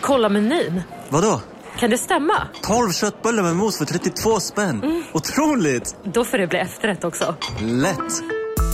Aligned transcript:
Kolla 0.00 0.28
menyn. 0.28 0.82
Vadå? 1.08 1.40
Kan 1.78 1.90
det 1.90 1.98
stämma? 1.98 2.48
12 2.62 2.92
köttbullar 2.92 3.42
med 3.42 3.56
mos 3.56 3.78
för 3.78 3.84
32 3.84 4.40
spänn. 4.40 4.82
Mm. 4.82 5.02
Otroligt! 5.12 5.96
Då 6.04 6.24
får 6.24 6.38
det 6.38 6.46
bli 6.46 6.58
efterrätt 6.58 7.04
också. 7.04 7.34
Lätt! 7.60 8.22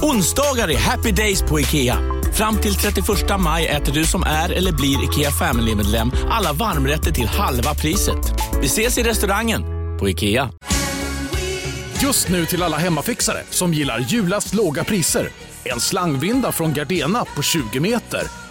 Onsdagar 0.02 0.70
är 0.70 0.78
happy 0.78 1.12
days 1.12 1.42
på 1.42 1.60
IKEA. 1.60 1.98
Fram 2.34 2.56
till 2.56 2.74
31 2.74 3.06
maj 3.38 3.66
äter 3.66 3.92
du 3.92 4.04
som 4.04 4.22
är 4.22 4.52
eller 4.52 4.72
blir 4.72 5.04
IKEA 5.04 5.30
Family-medlem 5.30 6.10
alla 6.30 6.52
varmrätter 6.52 7.12
till 7.12 7.27
halva 7.27 7.74
priset. 7.74 8.18
Vi 8.61 8.66
ses 8.66 8.98
i 8.98 9.02
restaurangen 9.02 9.62
på 9.98 10.08
IKEA. 10.08 10.50
Just 12.02 12.29
nu 12.29 12.46
till 12.46 12.62
alla 12.62 12.77
hemmafixare 12.77 13.43
som 13.50 13.74
gillar 13.74 13.98
julast 13.98 14.54
låga 14.54 14.84
priser. 14.84 15.29
En 15.64 15.80
slangvinda 15.80 16.52
från 16.52 16.72
Gardena 16.72 17.24
på 17.36 17.43
20 17.43 17.80
meter 17.80 18.22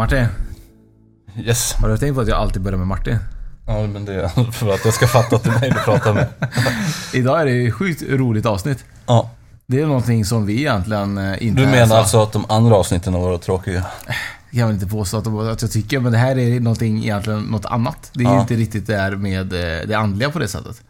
Martin, 0.00 0.26
Yes. 1.36 1.72
har 1.72 1.88
du 1.88 1.98
tänkt 1.98 2.14
på 2.14 2.20
att 2.20 2.28
jag 2.28 2.38
alltid 2.38 2.62
börjar 2.62 2.78
med 2.78 2.86
Martin? 2.86 3.18
Ja, 3.66 3.86
men 3.86 4.04
det 4.04 4.14
är 4.14 4.28
för 4.52 4.74
att 4.74 4.84
jag 4.84 4.94
ska 4.94 5.06
fatta 5.06 5.36
att 5.36 5.42
det 5.44 5.50
är 5.50 5.60
mig 5.60 5.70
du 5.70 5.76
pratar 5.78 6.14
med. 6.14 6.28
Idag 7.14 7.40
är 7.40 7.44
det 7.46 7.66
ett 7.66 7.74
sjukt 7.74 8.02
roligt 8.02 8.46
avsnitt. 8.46 8.84
Ja. 9.06 9.30
Det 9.66 9.80
är 9.80 9.86
någonting 9.86 10.24
som 10.24 10.46
vi 10.46 10.58
egentligen 10.58 11.18
eh, 11.18 11.46
inte 11.46 11.60
Du 11.62 11.66
menar 11.66 11.86
så- 11.86 11.94
alltså 11.94 12.22
att 12.22 12.32
de 12.32 12.44
andra 12.48 12.76
avsnitten 12.76 13.14
har 13.14 13.20
varit 13.20 13.42
tråkiga? 13.42 13.86
Jag 14.50 14.68
kan 14.68 14.74
inte 14.74 14.86
påstå 14.86 15.16
att, 15.18 15.24
de- 15.24 15.38
att 15.38 15.62
jag 15.62 15.70
tycker, 15.70 16.00
men 16.00 16.12
det 16.12 16.18
här 16.18 16.38
är 16.38 16.60
någonting 16.60 16.98
egentligen 16.98 17.40
något 17.40 17.64
annat. 17.66 18.10
Det 18.14 18.24
är 18.24 18.28
ju 18.28 18.34
Ja. 18.34 18.40
inte 18.40 18.54
riktigt 18.54 18.86
det 18.86 18.96
här 18.96 19.16
med 19.16 19.52
eh, 19.52 19.88
det 19.88 19.94
andliga 19.94 20.30
på 20.30 20.38
det 20.38 20.48
sättet. 20.48 20.82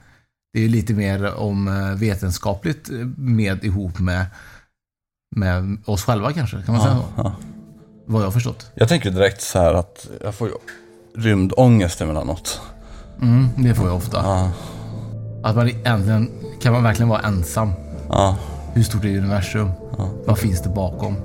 Det 0.53 0.59
är 0.59 0.63
ju 0.63 0.69
lite 0.69 0.93
mer 0.93 1.35
om 1.35 1.69
eh, 1.69 1.99
vetenskapligt 1.99 2.89
med 3.17 3.65
ihop 3.65 3.99
med, 3.99 4.27
med 5.37 5.79
oss 5.85 6.05
själva 6.05 6.33
kanske, 6.33 6.63
kan 6.63 6.75
man 6.75 6.83
säga 6.85 6.95
så? 6.97 7.05
ja. 7.17 7.35
Vad 8.11 8.23
jag 8.23 8.27
har 8.27 8.33
förstått. 8.33 8.71
Jag 8.75 8.89
tänker 8.89 9.11
direkt 9.11 9.41
så 9.41 9.59
här 9.59 9.75
att 9.75 10.07
jag 10.25 10.35
får 10.35 10.49
ju 10.49 10.55
rymdångest 11.23 12.01
emellanåt. 12.01 12.61
Mm, 13.23 13.49
det 13.57 13.75
får 13.75 13.87
jag 13.87 13.97
ofta. 13.97 14.17
Ja. 14.17 14.51
Att 15.43 15.57
man 15.57 15.69
egentligen, 15.69 16.31
kan 16.63 16.73
man 16.73 16.83
verkligen 16.83 17.09
vara 17.09 17.21
ensam? 17.21 17.73
Ja. 18.09 18.37
Hur 18.75 18.83
stort 18.83 19.05
är 19.05 19.09
universum? 19.09 19.71
Vad 20.27 20.39
finns 20.39 20.63
det 20.63 20.69
bakom? 20.69 21.17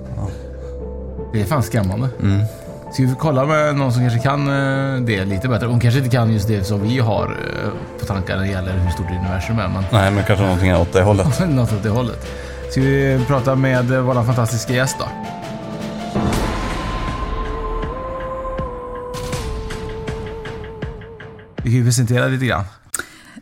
Det 1.34 1.42
är 1.42 1.46
fan 1.46 1.64
skrämmande. 1.64 2.10
Mm. 2.22 2.42
Ska 2.94 3.04
vi 3.04 3.16
kolla 3.20 3.46
med 3.46 3.76
någon 3.76 3.94
som 3.94 4.02
kanske 4.02 4.20
kan 4.20 4.48
eh, 4.48 5.02
det 5.02 5.26
lite 5.26 5.48
bättre? 5.48 5.68
Hon 5.68 5.80
kanske 5.80 5.98
inte 5.98 6.12
kan 6.12 6.34
just 6.34 6.48
det 6.48 6.64
som 6.64 6.82
vi 6.82 7.00
har 7.00 7.26
eh, 7.26 8.00
på 8.00 8.06
tankar 8.06 8.36
när 8.36 8.44
det 8.44 8.52
gäller 8.52 8.78
hur 8.78 8.90
stort 8.90 9.10
universum 9.10 9.60
är, 9.60 9.68
men 9.68 9.84
Nej, 9.92 10.12
men 10.12 10.24
kanske 10.24 10.46
någonting 10.46 10.76
åt 10.76 10.94
det 10.94 11.02
hållet. 11.02 11.40
något 11.50 11.74
åt 11.74 11.84
det 11.84 11.90
hållet. 11.90 12.28
Ska 12.72 12.82
vi 12.82 13.26
prata 13.28 13.56
med 13.56 13.92
eh, 13.92 14.02
vår 14.02 14.24
fantastiska 14.24 14.74
gäst 14.74 14.96
då? 15.00 15.06
Vi 21.66 21.72
kan 21.72 21.78
ju 21.80 21.86
presentera 21.86 22.28
lite 22.28 22.46
grann. 22.46 22.64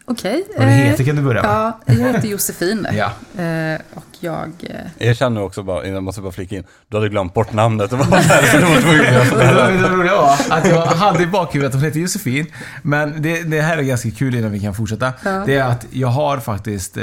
Okej. 0.05 0.43
Vad 0.57 0.67
du 0.67 0.71
eh, 0.71 0.77
heter 0.77 1.03
kan 1.03 1.15
du 1.15 1.21
börja 1.21 1.41
med. 1.41 1.51
Ja, 1.51 1.79
jag 1.85 1.95
heter 1.95 2.27
Josefin. 2.35 2.87
Ja. 2.93 3.05
Eh, 3.43 3.79
och 3.93 4.05
jag... 4.19 4.51
eh, 4.59 5.07
Jag 5.07 5.17
känner 5.17 5.41
också 5.41 5.63
bara, 5.63 5.87
jag 5.87 6.03
måste 6.03 6.21
bara 6.21 6.31
flika 6.31 6.55
in, 6.55 6.63
du 6.87 6.97
hade 6.97 7.09
glömt 7.09 7.33
bort 7.33 7.53
namnet. 7.53 7.89
Det 7.89 7.95
var 7.95 8.05
därför 8.05 8.57
du 8.57 8.65
var 8.65 8.81
tvungen 8.81 9.21
att 9.21 9.29
Det 9.39 9.53
var- 9.53 9.71
det 9.89 9.95
roliga 9.97 10.15
var 10.15 10.37
att 10.49 10.67
jag 10.69 10.85
hade 10.85 11.23
i 11.23 11.27
bakhuvudet 11.27 11.69
att 11.69 11.75
hon 11.75 11.83
heter 11.83 11.99
Josefin. 11.99 12.45
Men 12.81 13.21
det, 13.21 13.43
det 13.43 13.61
här 13.61 13.77
är 13.77 13.81
ganska 13.81 14.11
kul 14.11 14.35
innan 14.35 14.51
vi 14.51 14.59
kan 14.59 14.73
fortsätta. 14.75 15.13
Ja. 15.25 15.43
Det 15.45 15.55
är 15.55 15.63
att 15.63 15.85
jag 15.91 16.07
har 16.07 16.37
faktiskt 16.37 16.97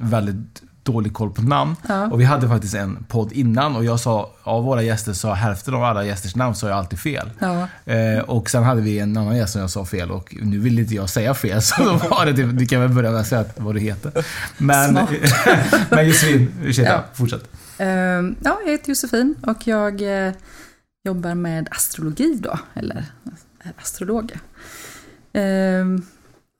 väldigt 0.00 0.62
dålig 0.92 1.12
koll 1.14 1.30
på 1.30 1.42
namn. 1.42 1.76
Ja. 1.88 2.06
Och 2.06 2.20
vi 2.20 2.24
hade 2.24 2.48
faktiskt 2.48 2.74
en 2.74 3.04
podd 3.08 3.32
innan 3.32 3.76
och 3.76 3.84
jag 3.84 4.00
sa, 4.00 4.30
av 4.42 4.64
våra 4.64 4.82
gäster 4.82 5.12
sa 5.12 5.34
hälften 5.34 5.74
av 5.74 5.84
alla 5.84 6.04
gästers 6.04 6.36
namn 6.36 6.54
sa 6.54 6.68
jag 6.68 6.78
alltid 6.78 6.98
fel. 6.98 7.30
Ja. 7.38 7.68
Eh, 7.92 8.18
och 8.20 8.50
sen 8.50 8.62
hade 8.62 8.80
vi 8.80 8.98
en 8.98 9.16
annan 9.16 9.36
gäst 9.36 9.52
som 9.52 9.60
jag 9.60 9.70
sa 9.70 9.84
fel 9.84 10.10
och 10.10 10.36
nu 10.42 10.58
vill 10.58 10.78
inte 10.78 10.94
jag 10.94 11.08
säga 11.10 11.34
fel 11.34 11.62
så 11.70 11.84
då 11.84 11.92
var 11.92 12.26
det 12.26 12.34
typ, 12.34 12.58
du 12.58 12.66
kan 12.66 12.80
väl 12.80 12.90
börja 12.90 13.10
med 13.10 13.20
att 13.20 13.26
säga 13.26 13.44
vad 13.56 13.74
du 13.74 13.80
heter. 13.80 14.26
Men, 14.58 14.94
men 15.90 16.06
Josefin, 16.08 16.52
ursäkta, 16.64 16.92
Ja. 16.92 17.04
fortsätt. 17.14 17.42
eh, 17.78 17.88
ja, 17.88 18.58
jag 18.64 18.70
heter 18.70 18.88
Josefin 18.88 19.34
och 19.46 19.66
jag 19.66 20.26
eh, 20.26 20.32
jobbar 21.04 21.34
med 21.34 21.68
astrologi 21.70 22.38
då, 22.42 22.58
eller 22.74 23.04
är 23.64 23.72
astrolog. 23.82 24.32
Eh, 25.32 25.42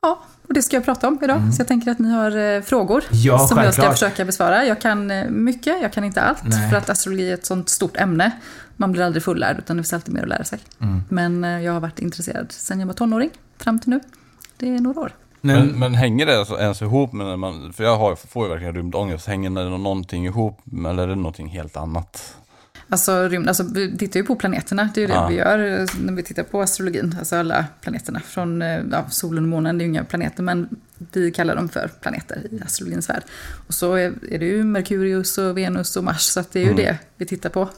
ja, 0.02 0.22
och 0.50 0.54
det 0.54 0.62
ska 0.62 0.76
jag 0.76 0.84
prata 0.84 1.08
om 1.08 1.18
idag. 1.22 1.54
Så 1.54 1.60
jag 1.60 1.68
tänker 1.68 1.90
att 1.90 1.98
ni 1.98 2.10
har 2.10 2.36
eh, 2.36 2.62
frågor 2.62 3.04
Mm. 3.10 3.22
Ja, 3.22 3.38
som 3.38 3.38
jag 3.38 3.48
ska 3.48 3.82
självklart. 3.82 3.92
försöka 3.92 4.24
besvara. 4.24 4.64
Jag 4.64 4.80
kan 4.80 5.10
eh, 5.10 5.28
mycket, 5.28 5.82
jag 5.82 5.92
kan 5.92 6.04
inte 6.04 6.20
allt. 6.22 6.42
Nej. 6.44 6.70
För 6.70 6.76
att 6.76 6.90
astrologi 6.90 7.30
är 7.30 7.34
ett 7.34 7.46
sånt 7.46 7.68
stort 7.68 7.96
ämne. 7.96 8.30
Man 8.76 8.92
blir 8.92 9.02
aldrig 9.02 9.22
fullärd, 9.22 9.58
utan 9.58 9.76
det 9.76 9.82
finns 9.82 9.92
alltid 9.92 10.14
mer 10.14 10.22
att 10.22 10.28
lära 10.28 10.44
sig. 10.44 10.58
Mm. 10.80 11.02
Men 11.08 11.44
eh, 11.44 11.60
jag 11.64 11.72
har 11.72 11.80
varit 11.80 11.98
intresserad 11.98 12.52
sedan 12.52 12.80
jag 12.80 12.86
var 12.86 12.94
tonåring, 12.94 13.30
fram 13.58 13.78
till 13.78 13.90
nu. 13.90 14.00
Det 14.56 14.68
är 14.68 14.80
några 14.80 15.00
år. 15.00 15.12
Men, 15.40 15.66
men 15.66 15.94
hänger 15.94 16.26
det 16.26 16.38
alltså 16.38 16.58
ens 16.58 16.82
ihop 16.82 17.12
med 17.12 17.26
när 17.26 17.36
man, 17.36 17.72
för 17.72 17.84
jag 17.84 17.96
har, 17.98 18.14
får 18.16 18.44
ju 18.46 18.50
verkligen 18.50 18.74
rymdångest, 18.74 19.26
hänger 19.26 19.50
det 19.50 19.78
någonting 19.78 20.26
ihop 20.26 20.60
eller 20.88 21.02
är 21.02 21.06
det 21.06 21.14
någonting 21.14 21.48
helt 21.48 21.76
annat? 21.76 22.36
Alltså, 22.92 23.28
rymd, 23.28 23.48
alltså 23.48 23.64
vi 23.74 23.96
tittar 23.98 24.20
ju 24.20 24.26
på 24.26 24.36
planeterna, 24.36 24.90
det 24.94 25.00
är 25.00 25.02
ju 25.02 25.06
det 25.06 25.12
Ja. 25.14 25.28
vi 25.28 25.34
gör 25.34 25.58
eh, 25.80 25.86
när 26.00 26.12
vi 26.12 26.22
tittar 26.22 26.42
på 26.42 26.60
astrologin. 26.62 27.14
Alltså 27.18 27.36
alla 27.36 27.64
planeterna. 27.80 28.20
Från 28.20 28.62
eh, 28.62 28.80
ja, 28.92 29.10
solen 29.10 29.44
och 29.44 29.48
månen, 29.48 29.78
det 29.78 29.82
är 29.84 29.86
ju 29.86 29.90
inga 29.92 30.04
planeter, 30.04 30.42
men 30.42 30.68
vi 31.12 31.30
kallar 31.30 31.56
dem 31.56 31.68
för 31.68 31.88
planeter 32.00 32.46
i 32.50 32.60
astrologins 32.64 33.08
värld. 33.08 33.22
Och 33.66 33.74
så 33.74 33.94
är, 33.94 34.12
är 34.30 34.38
det 34.38 34.46
ju 34.46 34.64
Merkurius 34.64 35.38
och 35.38 35.56
Venus 35.58 35.96
och 35.96 36.04
Mars, 36.04 36.20
så 36.22 36.40
att 36.40 36.52
det 36.52 36.60
är 36.60 36.64
ju 36.64 36.70
Mm. 36.70 36.84
det 36.84 36.98
vi 37.16 37.26
tittar 37.26 37.50
på. 37.50 37.68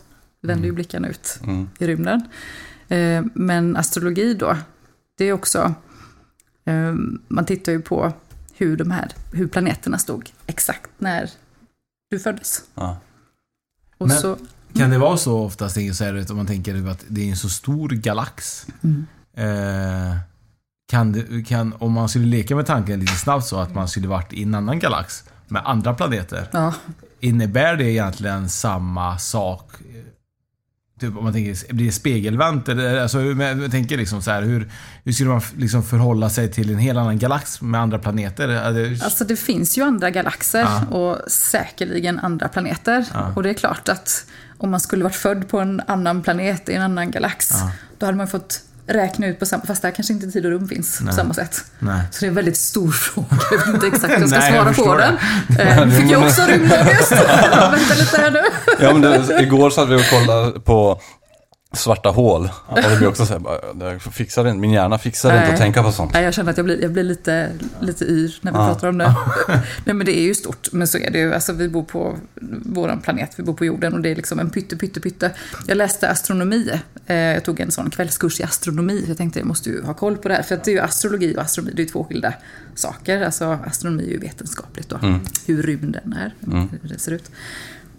Vi 0.41 0.49
vänder 0.49 0.67
ju 0.67 0.73
blickarna 0.73 1.09
ut 1.09 1.39
Mm. 1.43 1.69
i 1.79 1.87
rymden. 1.87 2.23
Eh, 2.89 3.25
men 3.35 3.77
astrologi 3.77 4.35
då, 4.35 4.57
det 5.19 5.25
är 5.25 5.33
också, 5.33 5.75
eh, 6.65 6.95
man 7.29 7.45
tittar 7.47 7.73
ju 7.73 7.81
på 7.83 8.13
hur 8.55 8.77
de 8.77 8.91
här, 8.91 9.13
hur 9.33 9.47
planeterna 9.47 9.99
stod 9.99 10.31
exakt 10.47 10.91
när 10.99 11.31
du 12.11 12.19
föddes. 12.19 12.63
Ja. 12.75 12.97
Och 13.99 14.09
Men- 14.09 14.17
så, 14.19 14.37
Kan 14.75 14.91
det 14.91 14.99
vara 14.99 15.17
så 15.17 15.39
oftast, 15.39 15.77
här, 15.77 16.31
om 16.31 16.37
man 16.37 16.47
tänker 16.47 16.89
att 16.89 17.05
det 17.09 17.21
är 17.21 17.31
en 17.31 17.37
så 17.37 17.49
stor 17.49 17.89
galax? 17.89 18.67
Mm. 18.83 19.07
Eh, 19.37 20.17
kan 20.91 21.13
det, 21.13 21.43
kan, 21.47 21.75
om 21.79 21.93
man 21.93 22.09
skulle 22.09 22.27
leka 22.27 22.57
med 22.57 22.67
tanken 22.67 23.01
lite 23.01 23.17
snabbt 23.17 23.47
så 23.47 23.57
att 23.61 23.75
man 23.75 23.89
skulle 23.89 24.09
varit 24.09 24.33
i 24.33 24.43
en 24.43 24.55
annan 24.55 24.79
galax 24.79 25.25
med 25.49 25.63
andra 25.65 25.95
planeter. 25.95 26.49
ja, 26.53 26.75
Innebär 27.21 27.77
det 27.77 27.85
egentligen 27.85 28.49
samma 28.49 29.19
sak? 29.19 29.73
Typ 31.01 31.17
om 31.17 31.25
man 31.25 31.33
tänker, 31.33 31.75
blir 31.75 31.87
det 31.87 31.93
spegelvänt? 31.93 32.69
Alltså, 32.69 33.21
jag 33.23 33.71
tänker 33.71 33.97
liksom 33.97 34.23
så 34.23 34.31
här, 34.31 34.43
hur, 34.43 34.71
hur 35.05 35.13
skulle 35.13 35.31
man 35.31 35.43
liksom 35.57 35.83
förhålla 35.83 36.31
sig 36.31 36.53
till 36.53 36.71
en 36.71 36.79
helt 36.79 36.99
annan 36.99 37.19
galax 37.19 37.61
med 37.63 37.81
andra 37.81 37.99
planeter? 37.99 38.49
Alltså 39.05 39.25
det 39.25 39.37
finns 39.37 39.79
ju 39.79 39.83
andra 39.83 40.11
galaxer 40.11 40.61
Ja. 40.61 40.97
och 40.97 41.31
säkerligen 41.31 42.19
andra 42.19 42.49
planeter. 42.49 43.05
Ja. 43.15 43.33
Och 43.37 43.43
det 43.43 43.51
är 43.51 43.55
klart 43.55 43.89
att 43.89 44.25
om 44.59 44.71
man 44.71 44.81
skulle 44.81 45.05
varit 45.05 45.17
född 45.17 45.49
på 45.49 45.61
en 45.61 45.83
annan 45.87 46.23
planet 46.23 46.69
i 46.69 46.75
en 46.75 46.83
annan 46.83 47.11
galax, 47.11 47.51
Ja. 47.53 47.73
då 47.99 48.07
hade 48.07 48.19
man 48.19 48.29
fått 48.29 48.61
räkna 48.87 49.27
ut 49.27 49.39
på 49.39 49.47
samma, 49.47 49.65
fast 49.65 49.83
där 49.83 49.91
kanske 49.91 50.13
inte 50.13 50.27
tid 50.31 50.47
och 50.47 50.53
rum 50.53 50.69
finns 50.69 51.01
Nej. 51.01 51.11
på 51.11 51.17
samma 51.17 51.35
sätt. 51.35 51.65
Nej. 51.79 52.01
Så 52.11 52.21
det 52.21 52.27
är 52.27 52.29
en 52.29 52.35
väldigt 52.35 52.57
stor 52.57 52.91
fråga, 52.93 53.27
jag 53.51 53.59
vet 53.59 53.69
inte 53.69 53.87
exakt 53.87 54.13
hur 54.13 54.19
jag 54.21 54.29
ska 54.29 54.39
Nej, 54.39 54.55
jag 54.55 54.63
svara 54.63 54.69
på 54.69 54.75
förstår 54.75 54.99
den. 54.99 55.15
det. 55.49 55.63
Eh, 55.63 55.87
Nu 55.87 55.93
fick 55.93 56.11
jag 56.11 56.23
också 56.23 56.43
rymdångest. 56.43 57.13
Vänta 57.73 57.95
lite 57.95 58.17
här 58.21 58.31
nu. 58.31 58.43
Ja 58.81 58.93
men 58.93 59.01
det, 59.03 59.43
igår 59.43 59.71
satt 59.71 59.89
vi 59.89 59.95
och 59.97 60.11
kollade 60.11 60.61
på 60.61 61.01
svarta 61.73 62.09
hål. 62.09 62.49
Och 62.67 62.77
det 62.83 62.97
blir 62.99 63.09
också 63.09 63.27
så 63.27 63.33
här, 63.33 63.99
fixar 64.11 64.45
det, 64.45 64.55
min 64.55 64.71
hjärna 64.71 64.99
fixar 64.99 65.29
det 65.29 65.35
inte 65.37 65.45
Nej. 65.47 65.55
att 65.55 65.61
tänka 65.61 65.83
på 65.83 65.93
sånt. 65.93 66.13
Nej, 66.13 66.25
jag 66.25 66.35
känner 66.35 66.51
att 66.51 66.57
jag 66.57 66.67
blir, 66.67 66.83
jag 66.83 66.93
blir 66.93 67.03
lite, 67.05 67.51
lite 67.81 68.05
yr 68.05 68.39
när 68.41 68.53
vi 68.53 68.59
Ja. 68.59 68.67
pratar 68.67 68.89
om 68.89 68.99
det. 68.99 69.15
Nej, 69.85 69.95
men 69.95 70.07
det 70.07 70.19
är 70.19 70.23
ju 70.23 70.35
stort, 70.35 70.69
men 70.73 70.87
så 70.89 70.99
är 70.99 71.11
det 71.11 71.19
ju. 71.19 71.35
Alltså, 71.35 71.53
vi 71.53 71.69
bor 71.69 71.83
på 71.83 72.17
vår 72.65 72.99
planet, 73.03 73.31
vi 73.37 73.43
bor 73.43 73.55
på 73.55 73.65
jorden 73.65 73.93
och 73.95 74.01
det 74.01 74.09
är 74.09 74.17
liksom 74.17 74.39
en 74.39 74.51
pytte, 74.51 74.77
pytte, 74.77 75.01
pytte. 75.01 75.31
Jag 75.67 75.77
läste 75.77 76.09
astronomi. 76.09 76.71
Eh, 77.07 77.17
Jag 77.17 77.45
tog 77.45 77.61
en 77.61 77.71
sån 77.71 77.91
kvällskurs 77.91 78.41
i 78.41 78.43
astronomi. 78.43 79.05
Jag 79.09 79.17
tänkte 79.17 79.39
jag 79.39 79.47
måste 79.49 79.71
ju 79.71 79.83
ha 79.83 79.95
koll 79.95 80.17
på 80.17 80.29
det 80.29 80.35
här. 80.35 80.43
För 80.43 80.55
att 80.55 80.65
det 80.65 80.71
är 80.71 80.73
ju 80.73 80.81
astrologi 80.81 81.35
och 81.37 81.43
astronomi, 81.43 81.73
det 81.77 81.83
är 81.83 81.85
ju 81.85 81.91
två 81.91 82.05
skilda 82.05 82.35
saker. 82.75 83.23
Alltså 83.23 83.59
astronomi 83.67 84.05
är 84.07 84.11
ju 84.11 84.19
vetenskapligt 84.19 84.89
då. 84.89 84.99
Hur 85.47 85.63
rymden 85.63 86.13
är, 86.13 86.35
hur 86.83 86.89
det 86.89 86.99
ser 86.99 87.13
ut. 87.13 87.31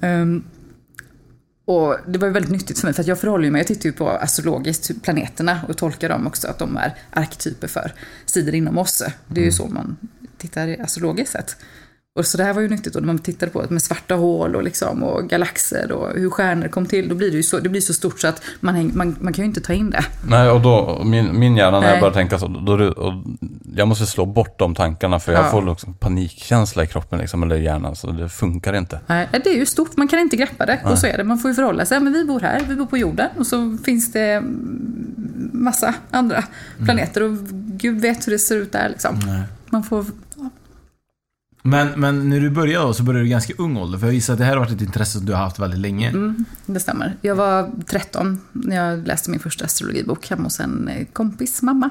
Ehm, 0.01 0.43
och 1.65 1.97
det 2.07 2.19
var 2.19 2.27
ju 2.27 2.33
väldigt 2.33 2.51
nyttigt 2.51 2.79
för 2.79 2.87
mig, 2.87 2.93
för 2.93 3.01
att 3.01 3.07
jag 3.07 3.19
förhåller 3.19 3.51
mig, 3.51 3.59
jag 3.59 3.67
tittar 3.67 3.85
ju 3.85 3.93
på 3.93 4.09
astrologiskt, 4.09 5.03
planeterna 5.03 5.59
och 5.67 5.77
tolkar 5.77 6.09
dem 6.09 6.27
också, 6.27 6.47
att 6.47 6.59
de 6.59 6.77
är 6.77 6.95
arketyper 7.09 7.67
för 7.67 7.93
sidor 8.25 8.55
inom 8.55 8.77
oss. 8.77 9.03
Det 9.27 9.41
är 9.41 9.45
ju 9.45 9.51
så 9.51 9.67
man 9.67 9.97
tittar 10.37 10.81
astrologiskt 10.81 11.31
sett. 11.31 11.57
Och 12.15 12.25
så 12.25 12.37
det 12.37 12.43
här 12.43 12.53
var 12.53 12.61
ju 12.61 12.69
nyttigt, 12.69 12.95
och 12.95 13.01
när 13.01 13.07
man 13.07 13.19
tittade 13.19 13.51
på 13.51 13.61
det 13.61 13.69
med 13.69 13.81
svarta 13.81 14.15
hål 14.15 14.55
och, 14.55 14.63
liksom, 14.63 15.03
och 15.03 15.29
galaxer 15.29 15.91
och 15.91 16.09
hur 16.19 16.29
stjärnor 16.29 16.67
kom 16.67 16.85
till, 16.85 17.09
då 17.09 17.15
blir 17.15 17.31
det 17.31 17.37
ju 17.37 17.43
så, 17.43 17.59
det 17.59 17.69
blir 17.69 17.81
så 17.81 17.93
stort 17.93 18.19
så 18.19 18.27
att 18.27 18.41
man, 18.59 18.75
häng, 18.75 18.91
man, 18.95 19.15
man 19.19 19.33
kan 19.33 19.43
ju 19.43 19.47
inte 19.47 19.61
ta 19.61 19.73
in 19.73 19.89
det. 19.89 20.05
Nej, 20.27 20.49
och 20.49 20.61
då, 20.61 21.01
min, 21.05 21.39
min 21.39 21.57
hjärna 21.57 21.79
när 21.79 21.87
jag 21.87 21.93
Nej. 21.93 22.01
börjar 22.01 22.13
tänka 22.13 22.39
så, 22.39 22.47
då, 22.47 22.77
då, 22.77 23.23
jag 23.75 23.87
måste 23.87 24.05
slå 24.05 24.25
bort 24.25 24.59
de 24.59 24.75
tankarna 24.75 25.19
för 25.19 25.31
jag 25.33 25.45
Ja. 25.45 25.49
får 25.51 25.61
liksom 25.69 25.93
panikkänsla 25.93 26.83
i 26.83 26.87
kroppen 26.87 27.19
liksom, 27.19 27.43
eller 27.43 27.55
i 27.55 27.63
hjärnan, 27.63 27.95
så 27.95 28.11
det 28.11 28.29
funkar 28.29 28.73
inte. 28.73 28.99
Nej, 29.07 29.27
det 29.31 29.49
är 29.49 29.57
ju 29.57 29.65
stort, 29.65 29.97
man 29.97 30.07
kan 30.07 30.19
inte 30.19 30.35
greppa 30.35 30.65
det. 30.65 30.79
Och 30.85 30.97
så 30.97 31.07
är 31.07 31.17
det, 31.17 31.23
man 31.23 31.37
får 31.39 31.51
ju 31.51 31.55
förhålla 31.55 31.85
sig. 31.85 31.99
Men 31.99 32.13
vi 32.13 32.25
bor 32.25 32.39
här, 32.39 32.61
vi 32.69 32.75
bor 32.75 32.85
på 32.85 32.97
jorden 32.97 33.29
och 33.37 33.47
så 33.47 33.77
finns 33.85 34.11
det 34.11 34.31
mm, 34.31 35.49
massa 35.53 35.93
andra 36.11 36.43
planeter 36.85 37.23
och 37.23 37.37
gud 37.77 38.01
vet 38.01 38.27
hur 38.27 38.31
det 38.31 38.39
ser 38.39 38.57
ut 38.57 38.71
där 38.71 38.89
liksom. 38.89 39.19
Man 39.69 39.83
får... 39.83 40.05
Men, 41.65 41.87
men 41.99 42.29
när 42.29 42.39
du 42.39 42.49
började 42.49 42.85
då, 42.85 42.93
så 42.93 43.03
började 43.03 43.25
du 43.25 43.29
ganska 43.29 43.53
ung 43.57 43.77
ålder. 43.77 43.99
För 43.99 44.07
jag 44.07 44.13
gissar 44.13 44.33
att 44.33 44.39
det 44.39 44.45
här 44.45 44.51
har 44.51 44.59
varit 44.59 44.71
ett 44.71 44.81
intresse 44.81 45.17
som 45.17 45.25
du 45.25 45.33
har 45.33 45.39
haft 45.43 45.59
väldigt 45.59 45.79
länge. 45.79 46.09
Mm, 46.09 46.45
det 46.65 46.79
stämmer. 46.79 47.17
Jag 47.21 47.35
var 47.35 47.71
13 47.85 48.41
när 48.51 48.75
jag 48.75 49.07
läste 49.07 49.29
min 49.29 49.39
första 49.39 49.65
astrologibok 49.65 50.27
hemma 50.29 50.43
hos 50.43 50.59
en 50.59 50.87
eh, 50.87 51.05
kompis 51.13 51.61
mamma. 51.61 51.89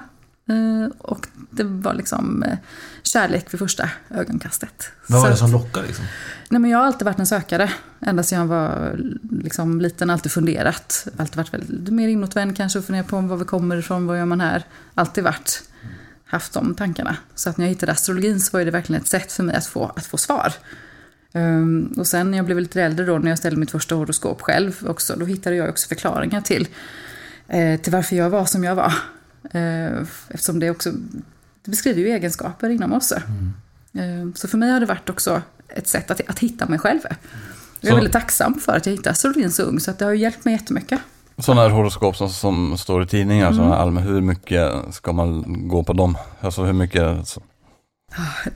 Eh, 0.48 0.92
Och 0.98 1.26
det 1.50 1.64
var 1.64 1.94
liksom 1.94 2.42
eh, 2.42 2.58
kärlek 3.02 3.46
vid 3.54 3.58
första 3.58 3.90
ögonkastet. 4.10 4.84
Vad 5.06 5.22
var 5.22 5.30
det 5.30 5.36
som 5.36 5.52
lockade 5.52 5.86
liksom? 5.86 6.04
Nej, 6.48 6.60
men 6.60 6.70
jag 6.70 6.78
har 6.78 6.86
alltid 6.86 7.04
varit 7.04 7.18
en 7.18 7.26
sökare. 7.26 7.72
Ända 8.00 8.22
sedan 8.22 8.38
jag 8.38 8.46
var 8.46 9.00
liksom, 9.30 9.80
liten, 9.80 10.10
alltid 10.10 10.32
funderat. 10.32 11.06
Alltid 11.16 11.36
varit 11.36 11.54
väldigt 11.54 11.92
mer 11.94 12.08
inåtvänd 12.08 12.56
kanske 12.56 12.78
och 12.78 12.84
funderat 12.84 13.08
på 13.08 13.20
var 13.20 13.36
vi 13.36 13.44
kommer 13.44 13.76
ifrån, 13.76 14.06
vad 14.06 14.18
gör 14.18 14.24
man 14.26 14.40
här? 14.40 14.64
Alltid 14.94 15.24
varit, 15.24 15.62
haft 16.32 16.52
de 16.52 16.74
tankarna. 16.74 17.16
Så 17.34 17.50
att 17.50 17.56
när 17.56 17.64
jag 17.64 17.70
hittade 17.70 17.92
astrologin 17.92 18.40
så 18.40 18.56
var 18.58 18.64
det 18.64 18.70
verkligen 18.70 19.02
ett 19.02 19.08
sätt 19.08 19.32
för 19.32 19.42
mig 19.42 19.54
att 19.56 19.66
få, 19.66 19.92
att 19.96 20.06
få 20.06 20.16
svar. 20.16 20.52
Ehm, 21.32 21.94
och 21.96 22.06
sen 22.06 22.30
när 22.30 22.38
jag 22.38 22.44
blev 22.46 22.58
lite 22.60 22.82
äldre 22.82 23.06
då, 23.06 23.18
när 23.18 23.28
jag 23.28 23.38
ställde 23.38 23.60
mitt 23.60 23.70
första 23.70 23.94
horoskop 23.94 24.40
själv 24.40 24.82
också, 24.86 25.16
då 25.16 25.24
hittade 25.26 25.56
jag 25.56 25.68
också 25.68 25.88
förklaringar 25.88 26.40
till, 26.40 26.68
eh, 27.48 27.80
till 27.80 27.92
varför 27.92 28.16
jag 28.16 28.30
var 28.30 28.44
som 28.44 28.64
jag 28.64 28.74
var. 28.74 28.92
Eh, 29.50 30.02
eftersom 30.28 30.58
det 30.60 30.70
också, 30.70 30.90
det 31.64 31.70
beskriver 31.70 32.00
ju 32.00 32.08
egenskaper 32.08 32.68
inom 32.70 32.92
oss. 32.92 33.12
Eh, 33.12 33.22
Så 34.34 34.48
för 34.48 34.58
mig 34.58 34.70
har 34.70 34.80
det 34.80 34.86
varit 34.86 35.10
också 35.10 35.42
ett 35.68 35.88
sätt 35.88 36.10
att, 36.10 36.20
att 36.28 36.38
hitta 36.38 36.66
mig 36.66 36.78
själv. 36.78 37.00
Jag 37.04 37.88
är 37.88 37.90
Så- 37.90 37.94
väldigt 37.94 38.12
tacksam 38.12 38.60
för 38.60 38.76
att 38.76 38.86
jag 38.86 38.90
hittade 38.92 39.10
astrologin 39.10 39.50
så 39.50 39.62
ung, 39.62 39.80
så 39.80 39.90
att 39.90 39.98
det 39.98 40.04
har 40.04 40.12
ju 40.12 40.18
hjälpt 40.18 40.44
mig 40.44 40.54
jättemycket. 40.54 41.00
Sådana 41.38 41.62
här 41.62 41.68
horoskop 41.68 42.16
som, 42.16 42.28
som 42.30 42.78
står 42.78 43.02
i 43.02 43.06
tidningar, 43.06 43.46
Mm. 43.46 43.56
sådana 43.56 43.76
allmän, 43.76 44.02
hur 44.02 44.20
mycket 44.20 44.72
ska 44.90 45.12
man 45.12 45.44
gå 45.68 45.84
på 45.84 45.92
dem? 45.92 46.18
Alltså 46.40 46.62
hur 46.64 46.72
mycket, 46.72 47.28
så, 47.28 47.42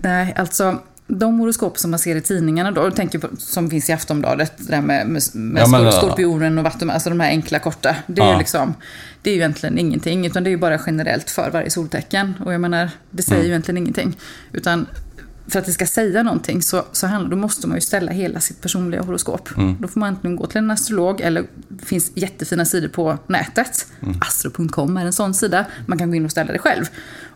Nej, 0.00 0.34
alltså 0.36 0.78
de 1.06 1.38
horoskop 1.40 1.78
som 1.78 1.90
man 1.90 1.98
ser 2.00 2.16
i 2.16 2.20
tidningarna 2.20 2.70
då, 2.70 2.90
tänker 2.90 3.18
på, 3.18 3.28
som 3.38 3.70
finns 3.70 3.90
i 3.90 3.92
Aftonbladet, 3.92 4.52
det 4.58 4.70
där 4.70 4.80
med, 4.80 5.06
med, 5.08 5.22
med 5.34 5.62
Ja, 5.62 5.66
men, 5.66 5.84
ja. 5.84 5.92
skorpionen 5.92 6.58
och 6.58 6.64
vatten, 6.64 6.90
alltså 6.90 7.10
de 7.10 7.20
här 7.20 7.28
enkla 7.30 7.58
korta. 7.58 7.96
Det 8.06 8.22
är 8.22 8.26
Ja. 8.26 8.32
ju 8.32 8.38
liksom, 8.38 8.74
det 9.22 9.30
är 9.30 9.34
ju 9.34 9.40
egentligen 9.40 9.78
ingenting, 9.78 10.26
utan 10.26 10.44
det 10.44 10.48
är 10.48 10.52
ju 10.52 10.56
bara 10.58 10.78
generellt 10.86 11.30
för 11.30 11.50
varje 11.50 11.70
soltecken. 11.70 12.34
Och 12.44 12.54
jag 12.54 12.60
menar, 12.60 12.90
det 13.10 13.22
säger 13.22 13.36
Mm. 13.40 13.46
ju 13.46 13.52
egentligen 13.52 13.78
ingenting. 13.78 14.16
Utan 14.52 14.86
för 15.48 15.58
att 15.58 15.64
det 15.64 15.72
ska 15.72 15.86
säga 15.86 16.22
någonting 16.22 16.62
så, 16.62 16.84
så 16.92 17.06
handlar, 17.06 17.30
då 17.30 17.36
måste 17.36 17.66
man 17.66 17.76
ju 17.76 17.80
ställa 17.80 18.12
hela 18.12 18.40
sitt 18.40 18.60
personliga 18.60 19.02
horoskop. 19.02 19.56
Mm. 19.56 19.76
Då 19.80 19.88
får 19.88 20.00
man 20.00 20.08
antingen 20.08 20.36
gå 20.36 20.46
till 20.46 20.58
en 20.58 20.70
astrolog 20.70 21.20
eller 21.20 21.46
det 21.68 21.84
finns 21.84 22.12
jättefina 22.14 22.64
sidor 22.64 22.88
på 22.88 23.18
nätet. 23.26 23.86
Mm. 24.00 24.18
Astro.com 24.20 24.96
är 24.96 25.06
en 25.06 25.12
sån 25.12 25.34
sida. 25.34 25.66
Man 25.86 25.98
kan 25.98 26.10
gå 26.10 26.16
in 26.16 26.24
och 26.24 26.30
ställa 26.30 26.52
det 26.52 26.58
själv. 26.58 26.84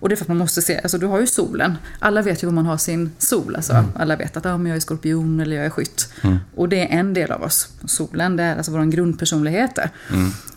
Och 0.01 0.09
det 0.09 0.15
är 0.15 0.17
för 0.17 0.25
att 0.25 0.29
man 0.29 0.37
måste 0.37 0.63
se, 0.63 0.81
alltså 0.83 0.99
du 0.99 1.07
har 1.07 1.21
ju 1.21 1.27
solen. 1.27 1.79
Alla 1.99 2.23
vet 2.23 2.43
ju 2.43 2.47
var 2.47 2.55
man 2.55 2.67
har 2.67 2.77
sin 2.77 3.13
sol. 3.19 3.57
Alltså, 3.57 3.85
Alla 3.97 4.17
vet 4.17 4.37
att 4.37 4.47
ah, 4.47 4.59
men 4.59 4.67
jag 4.67 4.77
är 4.77 4.81
skorpion 4.81 5.41
eller 5.41 5.57
jag 5.57 5.67
är 5.67 5.71
skytt. 5.71 6.13
Och 6.55 6.69
det 6.69 6.81
är 6.93 6.99
en 6.99 7.15
del 7.15 7.33
av 7.33 7.43
oss. 7.43 7.69
Solen, 7.85 8.37
det 8.37 8.43
är 8.43 8.57
alltså 8.57 8.73
vår 8.73 8.85
grundpersonlighet. 8.85 9.75
där. 9.75 9.91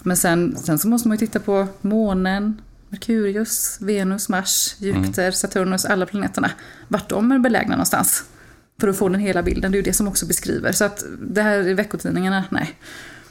Men 0.03 0.17
sen, 0.17 0.57
sen 0.57 0.79
så 0.79 0.87
måste 0.87 1.07
man 1.07 1.17
ju 1.17 1.27
titta 1.27 1.39
på 1.39 1.67
månen, 1.81 2.61
Merkurius, 3.03 3.77
Venus, 3.81 4.29
Mars, 4.29 4.75
Jupiter, 4.79 5.31
Saturnus, 5.31 5.85
alla 5.85 6.05
planeterna. 6.05 6.49
Vart 6.87 7.09
de 7.09 7.31
är 7.31 7.39
belägna 7.39 7.71
någonstans. 7.71 8.23
För 8.81 8.87
att 8.87 8.97
få 8.97 9.09
den 9.09 9.19
hela 9.21 9.43
bilden, 9.43 9.71
det 9.71 9.75
är 9.75 9.79
ju 9.79 9.83
det 9.83 9.93
som 9.93 10.07
också 10.07 10.25
beskriver. 10.25 10.71
Så 10.71 10.85
att 10.85 11.03
det 11.21 11.41
här 11.41 11.67
i 11.67 11.73
veckotidningarna, 11.73 12.43
nej. 12.49 12.71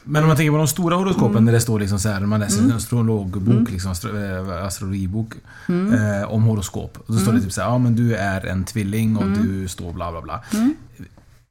Men 0.04 0.22
om 0.22 0.28
man 0.28 0.36
tänker 0.36 0.50
på 0.50 0.56
de 0.56 0.68
stora 0.68 0.96
horoskopen 0.96 1.30
Mm. 1.30 1.44
när 1.44 1.52
det 1.52 1.60
står 1.60 1.80
liksom 1.80 1.98
så 1.98 2.08
här, 2.08 2.20
man 2.20 2.40
läser 2.40 2.62
en 2.62 2.72
astrologbok, 2.72 3.70
liksom 3.70 3.90
astro, 3.90 4.18
eh, 4.18 4.66
astrologibok 4.66 5.32
Mm. 5.68 5.92
eh, 6.20 6.32
om 6.32 6.42
horoskop. 6.42 6.98
Och 7.06 7.14
då 7.14 7.20
står 7.20 7.32
det 7.32 7.40
typ 7.40 7.52
så 7.52 7.60
här, 7.60 7.68
ja 7.68 7.78
men 7.78 7.96
du 7.96 8.14
är 8.16 8.46
en 8.46 8.64
tvilling 8.64 9.16
och 9.16 9.22
Mm. 9.22 9.42
du 9.42 9.68
står 9.68 9.92
bla 9.92 10.10
bla 10.12 10.22
bla. 10.22 10.42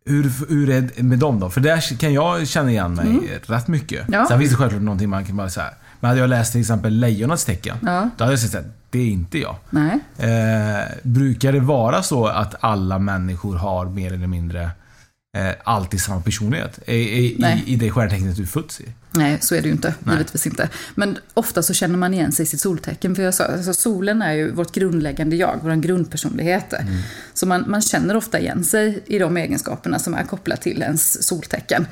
Hur, 0.06 0.31
hur 0.50 0.69
är 0.69 0.81
det 0.81 1.04
med 1.04 1.19
dem 1.19 1.40
då? 1.40 1.50
För 1.50 1.62
där 1.62 1.98
kan 1.98 2.13
jag 2.13 2.48
känna 2.48 2.72
igen 2.72 2.94
mig 2.96 3.42
rätt 3.46 3.68
mycket. 3.68 4.08
Mm. 4.08 4.19
Ja. 4.19 4.28
Sen 4.28 4.40
finns 4.40 4.52
det 4.52 4.58
självklart 4.58 4.81
någonting 4.84 5.10
man 5.10 5.25
kan 5.25 5.38
bara 5.38 5.50
säga. 5.50 5.69
Men 6.01 6.07
hade 6.09 6.19
jag 6.21 6.30
läst 6.30 6.51
till 6.51 6.62
exempel 6.62 6.94
Lejonets 6.94 7.45
tecken, 7.45 7.77
Ja. 7.81 8.09
då 8.18 8.24
hade 8.24 8.33
jag 8.33 8.39
sagt 8.39 8.56
att 8.56 8.71
det 8.89 9.00
är 9.00 9.07
inte 9.07 9.38
jag. 9.39 9.56
Nej. 9.69 10.00
Eh, 10.18 10.86
brukar 11.03 11.51
det 11.53 11.59
vara 11.59 12.03
så 12.03 12.27
att 12.27 12.56
alla 12.59 13.00
människor 13.00 13.56
har 13.56 13.86
mer 13.86 14.13
eller 14.13 14.27
mindre 14.27 14.69
eh, 15.38 15.54
alltid 15.63 16.01
samma 16.01 16.22
personlighet? 16.22 16.80
I, 16.86 16.94
i, 16.94 17.63
i, 17.66 17.75
det 17.75 17.92
stjärntecknet 17.92 18.36
du 18.36 18.45
fötts 18.45 18.81
i? 18.81 18.86
Nej, 19.13 19.38
så 19.42 19.56
är 19.56 19.62
det 19.62 19.68
ju 19.68 19.74
inte. 19.74 19.94
Nej. 20.00 20.16
Givetvis 20.16 20.48
inte. 20.48 20.69
Men 20.95 21.18
ofta 21.33 21.63
så 21.63 21.74
känner 21.74 21.98
man 21.98 22.13
igen 22.13 22.31
sig 22.31 22.44
i 22.44 22.45
sitt 22.45 22.60
soltecken. 22.60 23.16
För 23.16 23.24
jag 23.24 23.33
sa, 23.33 23.44
alltså 23.44 23.74
solen 23.74 24.22
är 24.22 24.33
ju 24.33 24.51
vårt 24.51 24.72
grundläggande 24.72 25.36
jag, 25.36 25.60
vår 25.63 25.75
grundpersonlighet. 25.75 26.74
Så 27.34 27.46
man, 27.46 27.63
man 27.67 27.82
känner 27.82 28.15
ofta 28.15 28.39
igen 28.39 28.63
sig 28.63 29.03
i 29.06 29.20
de 29.20 29.38
egenskaperna 29.38 30.00
som 30.00 30.13
är 30.13 30.24
kopplat 30.24 30.62
till 30.62 30.82
ens 30.82 31.27
soltecken. 31.27 31.88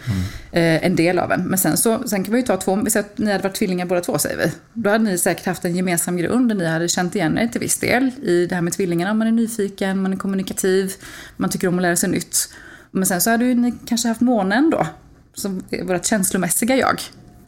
Eh, 0.51 0.85
en 0.85 0.95
del 0.95 1.19
av 1.19 1.31
en. 1.31 1.41
Men 1.41 1.59
sen, 1.59 1.77
så, 1.77 2.07
sen 2.07 2.23
kan 2.23 2.33
vi 2.33 2.39
ju 2.39 2.45
ta 2.45 2.57
två, 2.57 2.75
vi 2.75 2.89
säger 2.89 3.05
att 3.05 3.17
ni 3.17 3.31
hade 3.31 3.43
varit 3.43 3.55
tvillingar 3.55 3.85
båda 3.85 4.01
två 4.01 4.17
säger 4.17 4.37
vi. 4.37 4.51
Då 4.73 4.89
hade 4.89 5.03
ni 5.03 5.17
säkert 5.17 5.45
haft 5.45 5.65
en 5.65 5.75
gemensam 5.75 6.17
grund. 6.17 6.57
Ni 6.57 6.65
hade 6.65 6.87
känt 6.87 7.15
igen 7.15 7.37
er 7.37 7.47
till 7.47 7.61
viss 7.61 7.77
del 7.77 8.11
i 8.23 8.45
det 8.45 8.55
här 8.55 8.61
med 8.61 8.73
tvillingarna. 8.73 9.13
Man 9.13 9.27
är 9.27 9.31
nyfiken, 9.31 10.01
man 10.01 10.13
är 10.13 10.17
kommunikativ, 10.17 10.93
man 11.37 11.49
tycker 11.49 11.67
om 11.67 11.75
att 11.75 11.81
lära 11.81 11.95
sig 11.95 12.09
nytt. 12.09 12.49
Men 12.91 13.05
sen 13.05 13.21
så 13.21 13.29
hade 13.29 13.45
ju 13.45 13.71
kanske 13.85 14.07
haft 14.07 14.21
månen 14.21 14.69
då, 14.69 14.87
som 15.33 15.63
är 15.69 15.83
vårt 15.83 16.05
känslomässiga 16.05 16.75
jag, 16.75 17.01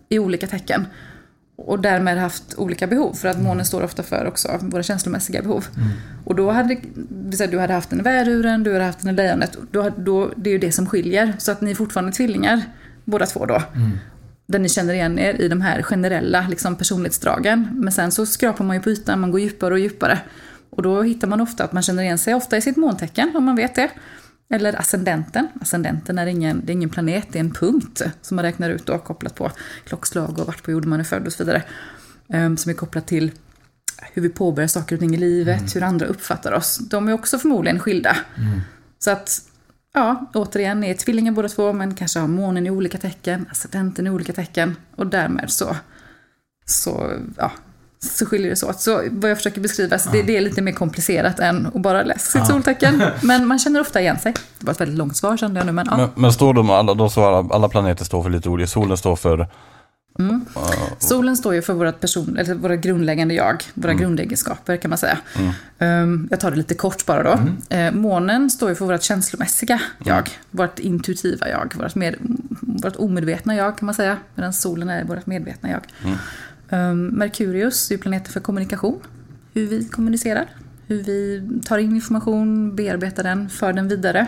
i 0.09 0.19
olika 0.19 0.47
tecken. 0.47 0.87
Och 1.55 1.79
därmed 1.79 2.17
haft 2.17 2.55
olika 2.57 2.87
behov, 2.87 3.13
för 3.13 3.27
att 3.27 3.41
månen 3.41 3.65
står 3.65 3.83
ofta 3.83 4.03
för 4.03 4.25
också 4.25 4.59
våra 4.61 4.83
känslomässiga 4.83 5.41
behov. 5.41 5.65
Och 6.25 6.35
då 6.35 6.51
hade, 6.51 6.77
du 7.47 7.59
hade 7.59 7.73
haft 7.73 7.89
den 7.89 7.99
i 7.99 8.03
väduren, 8.03 8.63
du 8.63 8.73
hade 8.73 8.85
haft 8.85 8.99
den 8.99 9.09
i 9.09 9.13
lejonet, 9.13 9.57
då, 9.71 9.89
då, 9.97 10.31
det 10.35 10.49
är 10.49 10.51
ju 10.51 10.57
det 10.57 10.71
som 10.71 10.85
skiljer. 10.85 11.33
Så 11.37 11.51
att 11.51 11.61
ni 11.61 11.71
är 11.71 11.75
fortfarande 11.75 12.11
tvillingar, 12.11 12.61
båda 13.05 13.25
två 13.25 13.45
då. 13.45 13.61
Där 14.45 14.59
ni 14.59 14.69
känner 14.69 14.93
igen 14.93 15.19
er 15.19 15.41
i 15.41 15.47
de 15.47 15.61
här 15.61 15.81
generella 15.81 16.47
liksom, 16.49 16.75
personlighetsdragen. 16.75 17.67
Men 17.71 17.93
sen 17.93 18.11
så 18.11 18.25
skrapar 18.25 18.65
man 18.65 18.75
ju 18.75 18.81
på 18.81 18.89
ytan, 18.89 19.19
man 19.19 19.31
går 19.31 19.39
djupare 19.39 19.73
och 19.73 19.79
djupare. 19.79 20.19
Och 20.69 20.83
då 20.83 21.01
hittar 21.01 21.27
man 21.27 21.41
ofta 21.41 21.63
att 21.63 21.73
man 21.73 21.83
känner 21.83 22.03
igen 22.03 22.17
sig 22.17 22.33
ofta 22.33 22.57
i 22.57 22.61
sitt 22.61 22.77
måntecken, 22.77 23.31
om 23.35 23.43
man 23.43 23.55
vet 23.55 23.75
det. 23.75 23.89
Eller 24.51 24.79
ascendenten. 24.79 25.47
Ascendenten 25.61 26.17
är 26.17 26.27
ingen, 26.27 26.61
det 26.65 26.71
är 26.71 26.73
ingen 26.73 26.89
planet, 26.89 27.27
det 27.31 27.39
är 27.39 27.43
en 27.43 27.53
punkt 27.53 28.01
som 28.21 28.35
man 28.35 28.45
räknar 28.45 28.69
ut 28.69 28.89
och 28.89 29.03
kopplat 29.03 29.35
på 29.35 29.51
klockslag 29.83 30.39
och 30.39 30.47
vart 30.47 30.63
på 30.63 30.71
jorden 30.71 30.89
man 30.89 30.99
är 30.99 31.03
född 31.03 31.27
och 31.27 31.33
så 31.33 31.43
vidare. 31.43 31.63
Ehm, 32.29 32.57
som 32.57 32.69
är 32.69 32.73
kopplat 32.73 33.07
till 33.07 33.31
hur 34.13 34.21
vi 34.21 34.29
påbörjar 34.29 34.67
saker 34.67 34.95
och 34.95 34.99
ting 34.99 35.13
i 35.15 35.17
livet, 35.17 35.75
hur 35.75 35.83
andra 35.83 36.05
uppfattar 36.05 36.51
oss. 36.51 36.77
De 36.77 37.07
är 37.07 37.13
också 37.13 37.37
förmodligen 37.39 37.79
skilda. 37.79 38.17
Så 38.99 39.11
att, 39.11 39.41
ja, 39.93 40.31
återigen, 40.33 40.79
ni 40.79 40.89
är 40.89 40.93
tvillingar 40.93 41.31
båda 41.31 41.49
två, 41.49 41.73
men 41.73 41.95
kanske 41.95 42.19
har 42.19 42.27
månen 42.27 42.67
i 42.67 42.69
olika 42.69 42.97
tecken, 42.97 43.45
ascendenten 43.51 44.07
i 44.07 44.09
olika 44.09 44.33
tecken. 44.33 44.75
Och 44.95 45.07
därmed 45.07 45.51
så, 45.51 45.75
så, 46.65 47.19
ja, 47.37 47.51
så 48.05 48.25
skiljer 48.25 48.49
det 48.49 48.55
sig 48.55 48.69
åt. 48.69 48.81
Så 48.81 49.03
vad 49.11 49.31
jag 49.31 49.37
försöker 49.37 49.61
beskriva, 49.61 49.99
så 49.99 50.09
det, 50.09 50.21
det 50.21 50.37
är 50.37 50.41
lite 50.41 50.61
mer 50.61 50.71
komplicerat 50.71 51.39
än 51.39 51.67
att 51.67 51.81
bara 51.81 52.03
läsa 52.03 52.39
sitt 52.39 52.47
soltecken. 52.47 53.03
Men 53.21 53.47
man 53.47 53.59
känner 53.59 53.81
ofta 53.81 54.01
igen 54.01 54.19
sig. 54.19 54.33
Det 54.59 54.65
var 54.65 54.73
ett 54.73 54.81
väldigt 54.81 54.97
långt 54.97 55.17
svar 55.17 55.37
kände 55.37 55.59
jag 55.59 55.65
nu, 55.65 55.71
men 55.71 55.87
ja. 55.91 55.97
Men, 55.97 56.09
men 56.15 56.33
står 56.33 56.53
de 56.53 56.69
alla, 56.69 56.93
då 56.93 57.09
står 57.09 57.37
alla, 57.37 57.55
alla 57.55 57.69
planeter 57.69 58.05
står 58.05 58.23
för 58.23 58.29
lite 58.29 58.49
olika. 58.49 58.67
Solen 58.67 58.97
står 58.97 59.15
för 59.15 59.47
Solen 60.99 61.37
står 61.37 61.53
ju 61.53 61.61
för 61.61 61.73
våra, 61.73 61.91
person, 61.91 62.37
eller 62.37 62.55
våra 62.55 62.75
grundläggande 62.75 63.33
jag, 63.33 63.63
våra 63.73 63.93
grundegenskaper 63.93 64.77
kan 64.77 64.89
man 64.89 64.97
säga. 64.97 65.17
Um, 65.79 66.27
jag 66.31 66.39
tar 66.39 66.51
det 66.51 66.57
lite 66.57 66.73
kort 66.73 67.05
bara 67.05 67.23
då. 67.23 67.39
Eh, 67.75 67.91
månen 67.91 68.49
står 68.49 68.69
ju 68.69 68.75
för 68.75 68.85
vårt 68.85 69.03
känslomässiga 69.03 69.81
jag, 70.03 70.29
vårt 70.51 70.79
intuitiva 70.79 71.49
jag, 71.49 71.73
vårt, 71.75 71.95
med, 71.95 72.15
vårt 72.61 72.95
omedvetna 72.95 73.55
jag 73.55 73.77
kan 73.77 73.85
man 73.85 73.95
säga. 73.95 74.17
Medan 74.35 74.53
solen 74.53 74.89
är 74.89 75.03
vårt 75.03 75.25
medvetna 75.25 75.69
jag. 75.69 75.81
Ehm, 76.71 77.07
Merkurius 77.07 77.91
är 77.91 77.97
planeten 77.97 78.33
för 78.33 78.39
kommunikation, 78.39 78.99
hur 79.53 79.67
vi 79.67 79.85
kommunicerar. 79.85 80.49
Hur 80.87 81.03
vi 81.03 81.49
tar 81.65 81.77
in 81.77 81.95
information, 81.95 82.75
bearbetar 82.75 83.23
den, 83.23 83.49
för 83.49 83.73
den 83.73 83.87
vidare. 83.87 84.27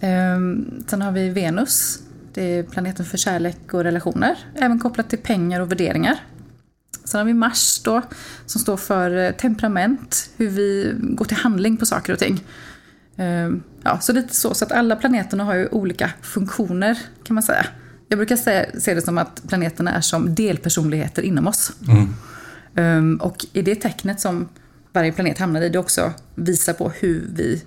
Ehm, 0.00 0.84
sen 0.86 1.02
har 1.02 1.12
vi 1.12 1.28
Venus. 1.28 2.02
Det 2.32 2.42
är 2.42 2.62
planeten 2.62 3.06
för 3.06 3.18
kärlek 3.18 3.74
och 3.74 3.84
relationer. 3.84 4.38
Även 4.54 4.78
kopplat 4.78 5.10
till 5.10 5.18
pengar 5.18 5.60
och 5.60 5.70
värderingar. 5.70 6.20
Sen 7.04 7.18
har 7.18 7.24
vi 7.24 7.34
Mars 7.34 7.80
då, 7.84 8.02
som 8.46 8.60
står 8.60 8.76
för 8.76 9.16
eh, 9.16 9.30
temperament. 9.30 10.30
Hur 10.36 10.48
vi 10.48 10.94
går 11.00 11.24
till 11.24 11.36
handling 11.36 11.76
på 11.76 11.86
saker 11.86 12.12
och 12.12 12.18
ting. 12.18 12.44
Ehm, 13.16 13.62
ja, 13.82 14.00
så 14.00 14.12
lite 14.12 14.34
så. 14.36 14.54
Så 14.54 14.64
att 14.64 14.72
alla 14.72 14.96
planeterna 14.96 15.44
har 15.44 15.54
ju 15.54 15.68
olika 15.68 16.10
funktioner, 16.22 16.98
kan 17.24 17.34
man 17.34 17.42
säga. 17.42 17.66
Jag 18.12 18.18
brukar 18.18 18.36
säga, 18.36 18.66
se 18.80 18.94
det 18.94 19.02
som 19.02 19.18
att 19.18 19.42
planeterna 19.48 19.92
är 19.92 20.00
som 20.00 20.34
delpersonligheter 20.34 21.22
inom 21.22 21.46
oss. 21.46 21.72
Um, 22.76 23.16
och 23.16 23.46
i 23.52 23.62
det 23.62 23.74
tecknet 23.74 24.20
som 24.20 24.48
varje 24.92 25.12
planet 25.12 25.38
hamnar 25.38 25.60
i, 25.62 25.68
det 25.68 25.78
också 25.78 26.12
visar 26.34 26.72
på 26.72 26.88
hur 27.00 27.26
vi 27.34 27.62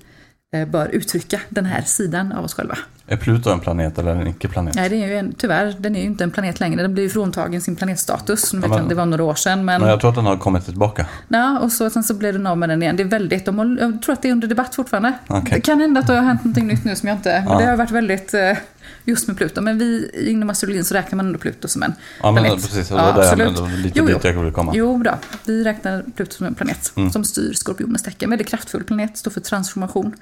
eh, 0.55 0.67
bör 0.67 0.87
uttrycka 0.87 1.39
den 1.49 1.65
här 1.65 1.81
sidan 1.81 2.31
av 2.31 2.43
oss 2.45 2.53
själva. 2.53 2.77
Är 3.07 3.17
Pluto 3.17 3.49
en 3.49 3.59
planet 3.59 3.97
eller 3.97 4.15
en 4.15 4.27
icke-planet? 4.27 4.75
Nej, 4.75 4.89
det 4.89 5.03
är 5.03 5.07
ju 5.07 5.17
en, 5.17 5.33
tyvärr, 5.37 5.75
den 5.79 5.95
är 5.95 5.99
ju 5.99 6.05
inte 6.05 6.23
en 6.23 6.31
planet 6.31 6.59
längre. 6.59 6.81
Den 6.81 6.93
blev 6.93 7.03
ju 7.03 7.09
fråntagen 7.09 7.61
sin 7.61 7.75
planetstatus. 7.75 8.53
Nu 8.53 8.59
vet 8.59 8.69
men- 8.69 8.79
jag, 8.79 8.89
det 8.89 8.95
var 8.95 9.05
några 9.05 9.23
år 9.23 9.35
sedan. 9.35 9.65
Men, 9.65 9.81
Men 9.81 9.89
jag 9.89 9.99
tror 9.99 10.09
att 10.09 10.15
den 10.15 10.25
har 10.25 10.37
kommit 10.37 10.65
tillbaka. 10.65 11.05
ja, 11.27 11.59
och 11.59 11.71
så, 11.71 11.89
sen 11.89 12.03
så 12.03 12.13
blev 12.13 12.33
den 12.33 12.47
av 12.47 12.57
med 12.57 12.69
den 12.69 12.83
igen. 12.83 12.95
Det 12.95 13.03
är 13.03 13.07
väldigt, 13.07 13.45
de 13.45 13.77
jag 13.81 14.01
tror 14.01 14.13
att 14.13 14.21
det 14.21 14.27
är 14.27 14.31
under 14.31 14.47
debatt 14.47 14.75
fortfarande. 14.75 15.13
Okej. 15.27 15.51
Det 15.55 15.61
kan 15.61 15.79
hända 15.81 15.99
att 15.99 16.07
det 16.07 16.13
har 16.13 16.21
hänt 16.21 16.43
någonting 16.43 16.67
nytt 16.67 16.85
nu 16.85 16.95
som 16.95 17.09
jag 17.09 17.17
inte... 17.17 17.43
Men 17.45 17.53
Ja. 17.53 17.59
det 17.59 17.65
har 17.65 17.77
varit 17.77 17.91
väldigt 17.91 18.33
eh, 18.33 18.57
just 19.05 19.27
med 19.27 19.37
Pluto. 19.37 19.61
Men 19.61 19.77
vi 19.77 20.09
inom 20.29 20.49
astrologin 20.49 20.85
så 20.85 20.93
räknar 20.93 21.15
man 21.17 21.25
ändå 21.25 21.39
Pluto 21.39 21.67
som 21.67 21.83
en 21.83 21.93
Ja, 22.21 22.31
men 22.31 22.43
planet. 22.43 22.61
precis. 22.63 22.87
Det 22.87 22.93
var 22.93 23.77
lite 23.77 23.99
Jo, 23.99 24.05
dit 24.05 24.23
jag 24.23 24.33
ville 24.33 24.51
komma. 24.51 24.71
Jo 24.75 25.03
då, 25.03 25.17
vi 25.45 25.63
räknar 25.63 26.03
Pluto 26.15 26.31
som 26.35 26.45
en 26.45 26.53
planet 26.55 26.91
Mm. 26.95 27.11
som 27.11 27.23
styr 27.23 27.53
skorpionens 27.53 28.03
tecken. 28.03 28.29
Väldigt 28.29 28.47
kraftfull 28.47 28.83
planet, 28.83 29.17
står 29.17 29.31
för 29.31 29.41
transformation. 29.41 30.15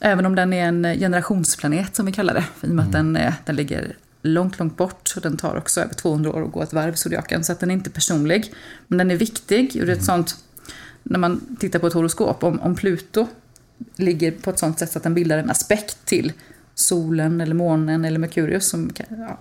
Även 0.00 0.26
om 0.26 0.34
den 0.34 0.52
är 0.52 0.66
en 0.68 0.82
generationsplanet 0.98 1.96
som 1.96 2.06
vi 2.06 2.12
kallar 2.12 2.34
det. 2.34 2.44
I 2.62 2.70
och 2.70 2.74
med 2.74 2.82
att 2.88 2.94
Mm. 2.94 3.12
den, 3.12 3.22
är, 3.22 3.34
den 3.44 3.56
ligger 3.56 3.96
långt, 4.22 4.58
långt 4.58 4.76
bort. 4.76 5.12
Och 5.16 5.22
den 5.22 5.36
tar 5.36 5.56
också 5.56 5.80
över 5.80 5.94
200 5.94 6.30
år 6.32 6.42
att 6.44 6.52
gå 6.52 6.62
ett 6.62 6.72
varv, 6.72 6.94
zodiaken. 6.94 7.44
Så 7.44 7.52
att 7.52 7.60
den 7.60 7.70
är 7.70 7.74
inte 7.74 7.90
personlig. 7.90 8.52
Men 8.86 8.98
den 8.98 9.10
är 9.10 9.16
viktig. 9.16 9.66
Och 9.66 9.72
det 9.72 9.78
är 9.80 9.82
Mm. 9.82 9.98
ett 9.98 10.04
sånt, 10.04 10.36
när 11.02 11.18
man 11.18 11.56
tittar 11.60 11.78
på 11.78 11.86
ett 11.86 11.92
horoskop, 11.92 12.44
om, 12.44 12.60
om 12.60 12.74
Pluto 12.74 13.26
ligger 13.96 14.30
på 14.30 14.50
ett 14.50 14.58
sånt 14.58 14.78
sätt 14.78 14.92
så 14.92 14.98
att 14.98 15.02
den 15.02 15.14
bildar 15.14 15.38
en 15.38 15.50
aspekt 15.50 15.96
till 16.04 16.32
solen 16.80 17.40
eller 17.40 17.54
månen 17.54 18.04
eller 18.04 18.18
Merkurius 18.18 18.68
som 18.68 18.90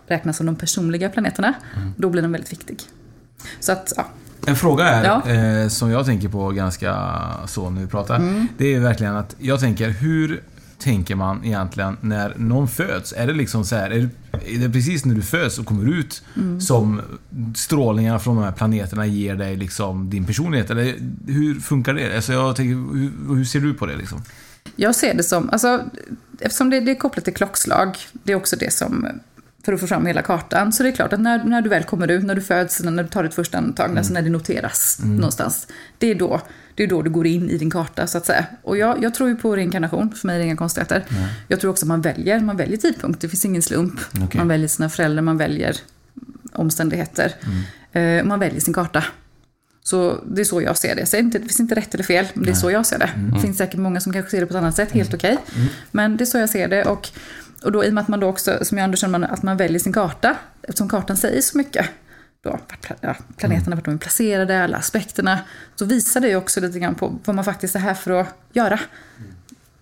räknas 0.08 0.38
som 0.38 0.46
de 0.46 0.56
personliga 0.56 1.10
planeterna. 1.10 1.54
Mm. 1.76 1.94
Då 1.98 2.10
blir 2.10 2.22
den 2.22 2.32
väldigt 2.32 2.52
viktig. 2.52 2.78
Så 3.60 3.72
att, 3.72 3.94
ja, 3.98 4.08
En 4.48 4.56
fråga 4.56 4.84
är, 4.86 5.04
Ja. 5.04 5.30
eh, 5.32 5.68
som 5.68 5.90
jag 5.92 6.06
tänker 6.06 6.30
på 6.30 6.50
ganska 6.52 7.16
så 7.48 7.70
när 7.70 7.82
vi 7.82 7.88
pratar. 7.88 8.16
Mm. 8.16 8.48
Det 8.58 8.74
är 8.76 8.80
verkligen 8.80 9.16
att 9.16 9.36
jag 9.40 9.60
tänker, 9.60 9.90
hur 9.90 10.42
tänker 10.78 11.16
man 11.16 11.46
egentligen 11.46 11.98
när 12.02 12.34
någon 12.38 12.68
föds? 12.68 13.14
Är 13.18 13.28
det 13.28 13.34
liksom 13.34 13.66
så 13.66 13.76
här, 13.76 13.90
är 13.92 14.60
det 14.60 14.70
precis 14.70 15.06
när 15.06 15.16
du 15.16 15.22
föds 15.22 15.60
och 15.60 15.66
kommer 15.66 15.94
ut 16.00 16.24
Mm. 16.38 16.62
som 16.62 17.02
strålningarna 17.56 18.20
från 18.20 18.36
de 18.36 18.44
här 18.46 18.52
planeterna 18.52 19.06
ger 19.06 19.36
dig 19.36 19.56
liksom 19.56 20.10
din 20.10 20.26
personlighet? 20.26 20.70
Eller 20.70 20.96
hur 21.28 21.60
funkar 21.60 21.94
det? 21.94 22.16
Alltså 22.16 22.34
jag 22.34 22.56
tänker, 22.56 22.74
hur, 22.76 23.36
hur 23.36 23.46
ser 23.46 23.60
du 23.60 23.74
på 23.74 23.86
det 23.86 23.96
liksom? 23.96 24.22
Jag 24.76 24.96
ser 24.96 25.14
det 25.14 25.24
som, 25.24 25.50
alltså, 25.50 25.84
eftersom 26.40 26.70
det, 26.70 26.80
det 26.80 26.92
är 26.92 26.96
kopplat 26.96 27.26
till 27.26 27.34
klockslag, 27.34 27.98
det 28.12 28.32
är 28.32 28.36
också 28.36 28.56
det 28.56 28.74
som, 28.74 29.08
för 29.66 29.74
att 29.74 29.80
få 29.80 29.88
fram 29.88 30.06
hela 30.06 30.22
kartan, 30.22 30.74
så 30.74 30.84
det 30.84 30.90
är 30.90 30.94
klart 30.94 31.14
att 31.14 31.20
när, 31.20 31.44
när 31.44 31.62
du 31.62 31.70
väl 31.70 31.84
kommer 31.84 32.08
ut, 32.08 32.24
när 32.24 32.36
du 32.36 32.42
föds, 32.42 32.84
när 32.84 33.04
du 33.04 33.10
tar 33.10 33.24
ditt 33.24 33.34
första 33.34 33.58
andetag, 33.58 33.98
alltså 33.98 34.14
när 34.14 34.22
det 34.22 34.30
noteras 34.30 35.00
någonstans, 35.04 35.68
det 35.98 36.08
är, 36.08 36.16
då, 36.16 36.42
det 36.76 36.84
är 36.84 36.88
då 36.88 37.02
du 37.02 37.10
går 37.10 37.28
in 37.28 37.50
i 37.50 37.58
din 37.58 37.72
karta, 37.72 38.08
så 38.08 38.18
att 38.18 38.26
säga. 38.26 38.46
Och 38.64 38.78
jag, 38.78 39.04
jag 39.04 39.14
tror 39.14 39.30
ju 39.30 39.36
på 39.36 39.56
reinkarnation, 39.56 40.12
för 40.16 40.28
mig 40.28 40.36
är 40.36 40.40
det 40.40 40.46
inga 40.46 40.58
konstigheter. 40.58 41.06
Jag 41.48 41.60
tror 41.60 41.72
också 41.72 41.86
att 41.86 41.88
man 41.88 42.02
väljer, 42.02 42.40
man 42.40 42.58
väljer 42.58 42.78
tidpunkt, 42.78 43.22
det 43.22 43.30
finns 43.30 43.46
ingen 43.46 43.62
slump. 43.62 44.00
Okej. 44.24 44.38
Man 44.38 44.48
väljer 44.48 44.68
sina 44.68 44.90
föräldrar, 44.90 45.22
man 45.22 45.38
väljer 45.38 45.78
omständigheter. 46.54 47.34
Eh, 47.92 48.24
man 48.24 48.40
väljer 48.40 48.62
sin 48.62 48.74
karta. 48.74 49.04
Så 49.90 50.20
det 50.26 50.42
är 50.42 50.46
så 50.46 50.62
jag 50.62 50.78
ser 50.78 50.96
det. 50.96 51.06
Så 51.06 51.18
inte, 51.18 51.40
det 51.40 51.46
finns 51.46 51.60
inte 51.60 51.76
rätt 51.76 51.94
eller 51.94 52.04
fel, 52.04 52.28
men 52.34 52.44
det 52.46 52.52
är 52.52 52.56
så 52.56 52.72
jag 52.72 52.86
ser 52.86 53.00
det. 53.00 53.10
Det 53.34 53.40
finns 53.40 53.58
säkert 53.58 53.80
många 53.80 54.00
som 54.02 54.14
kanske 54.14 54.32
ser 54.32 54.40
det 54.40 54.46
på 54.46 54.54
ett 54.54 54.62
annat 54.62 54.76
sätt, 54.76 54.92
helt 54.92 55.14
okej. 55.14 55.38
Men 55.92 56.18
det 56.18 56.24
är 56.24 56.26
så 56.26 56.38
jag 56.38 56.50
ser 56.50 56.68
det. 56.68 56.86
Och, 56.86 57.10
och 57.64 57.72
då 57.72 57.86
i 57.86 57.90
och 57.90 57.94
med 57.94 58.02
att 58.02 58.08
man 58.08 58.20
då 58.20 58.28
också, 58.28 58.66
som 58.66 58.78
jag 58.78 58.86
underkänner, 58.86 59.20
man, 59.20 59.30
att 59.30 59.44
man 59.44 59.58
väljer 59.58 59.80
sin 59.80 59.94
karta, 59.94 60.36
eftersom 60.62 60.90
kartan 60.90 61.18
säger 61.18 61.42
så 61.42 61.58
mycket, 61.58 61.86
då, 62.42 62.60
ja, 63.02 63.16
planeterna, 63.38 63.76
vart 63.76 63.86
de 63.86 63.94
är 63.94 63.98
placerade, 63.98 64.64
alla 64.64 64.78
aspekterna, 64.78 65.40
så 65.76 65.86
visar 65.86 66.22
det 66.22 66.28
ju 66.30 66.36
också 66.36 66.62
lite 66.62 66.80
grann 66.80 66.96
på 66.96 67.20
vad 67.26 67.36
man 67.36 67.46
faktiskt 67.46 67.76
är 67.76 67.80
här 67.80 67.94
för 67.94 68.12
att 68.12 68.28
göra. 68.54 68.80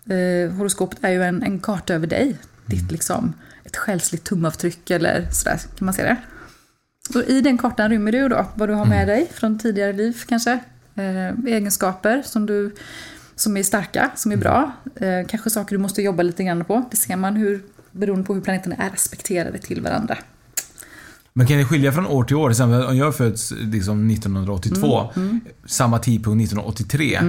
Eh, 0.10 0.52
horoskopet 0.52 0.98
är 1.02 1.12
ju 1.12 1.24
en, 1.24 1.44
en 1.44 1.60
karta 1.60 1.94
över 1.94 2.08
dig. 2.08 2.38
Ditt 2.66 2.92
liksom, 2.92 3.34
ett 3.64 3.78
själsligt 3.78 4.24
tumavtryck 4.24 4.90
eller 4.90 5.28
sådär, 5.32 5.58
kan 5.78 5.86
man 5.86 5.94
säga 5.94 6.08
det? 6.08 6.37
Så 7.14 7.24
i 7.24 7.42
den 7.42 7.58
kartan 7.58 7.90
rymmer 7.90 8.12
du 8.12 8.28
då 8.30 8.46
vad 8.56 8.70
du 8.70 8.74
har 8.74 8.86
med 8.86 9.08
dig 9.08 9.28
från 9.34 9.60
tidigare 9.60 9.94
liv 9.94 10.22
kanske. 10.28 10.60
Eh, 10.96 11.54
egenskaper 11.54 12.22
som, 12.26 12.46
du, 12.46 12.76
som 13.36 13.58
är 13.58 13.64
starka, 13.64 14.12
som 14.16 14.32
är 14.32 14.38
bra. 14.38 14.72
Eh, 14.96 15.28
kanske 15.28 15.50
saker 15.50 15.76
du 15.76 15.82
måste 15.82 16.02
jobba 16.02 16.24
lite 16.24 16.44
grann 16.44 16.66
på. 16.66 16.86
Det 16.92 16.98
ser 16.98 17.16
man 17.16 17.36
hur, 17.36 17.62
beroende 17.92 18.26
på 18.26 18.34
hur 18.34 18.42
planeterna 18.42 18.76
är 18.76 18.90
aspekterade 18.94 19.58
till 19.58 19.82
varandra. 19.82 20.18
Men 21.34 21.48
kan 21.48 21.58
det 21.58 21.66
skilja 21.66 21.92
från 21.92 22.08
år 22.08 22.24
till 22.24 22.36
år? 22.36 22.50
Exempel 22.50 22.84
om 22.86 22.98
jag 22.98 23.16
föds 23.18 23.52
liksom 23.52 24.08
1982, 24.12 25.10
Mm, 25.16 25.40
samma 25.66 26.00
tidpunkt 26.00 26.44
1983, 26.44 27.16
eh, 27.16 27.22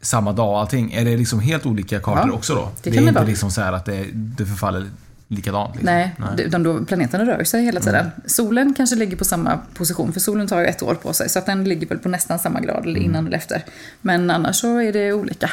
samma 0.00 0.32
dag 0.32 0.54
allting. 0.60 0.92
Är 0.92 1.04
det 1.04 1.16
liksom 1.16 1.40
helt 1.40 1.66
olika 1.66 2.00
kartor 2.00 2.28
Ja, 2.30 2.34
också 2.34 2.54
då? 2.54 2.68
det 2.82 2.90
är 2.90 2.92
det 2.94 3.00
inte 3.00 3.12
vara. 3.12 3.24
liksom 3.24 3.50
så 3.50 3.60
här 3.60 3.72
att 3.72 3.84
det, 3.84 4.04
det 4.12 4.46
förfaller 4.46 4.86
likadant? 5.28 5.74
Liksom. 5.74 5.86
Nej, 5.94 6.14
det- 6.36 6.42
utan 6.42 6.62
då, 6.62 6.84
planeterna 6.84 7.24
rör 7.26 7.44
sig 7.44 7.64
hela 7.64 7.80
tiden. 7.80 8.10
Solen 8.26 8.74
kanske 8.74 8.96
ligger 8.96 9.16
på 9.16 9.24
samma 9.24 9.58
position, 9.74 10.12
för 10.12 10.20
solen 10.20 10.46
tar 10.46 10.60
ju 10.60 10.66
ett 10.66 10.82
år 10.82 10.94
på 10.94 11.12
sig. 11.12 11.28
Så 11.28 11.38
att 11.38 11.46
den 11.46 11.64
ligger 11.64 11.86
väl 11.86 11.98
på 11.98 12.08
nästan 12.08 12.38
samma 12.38 12.60
grad, 12.60 12.82
eller 12.86 13.00
innan 13.00 13.26
eller 13.26 13.36
efter. 13.36 13.64
Men 14.00 14.30
annars 14.30 14.56
så 14.56 14.78
är 14.78 14.92
det 14.92 15.12
olika. 15.12 15.50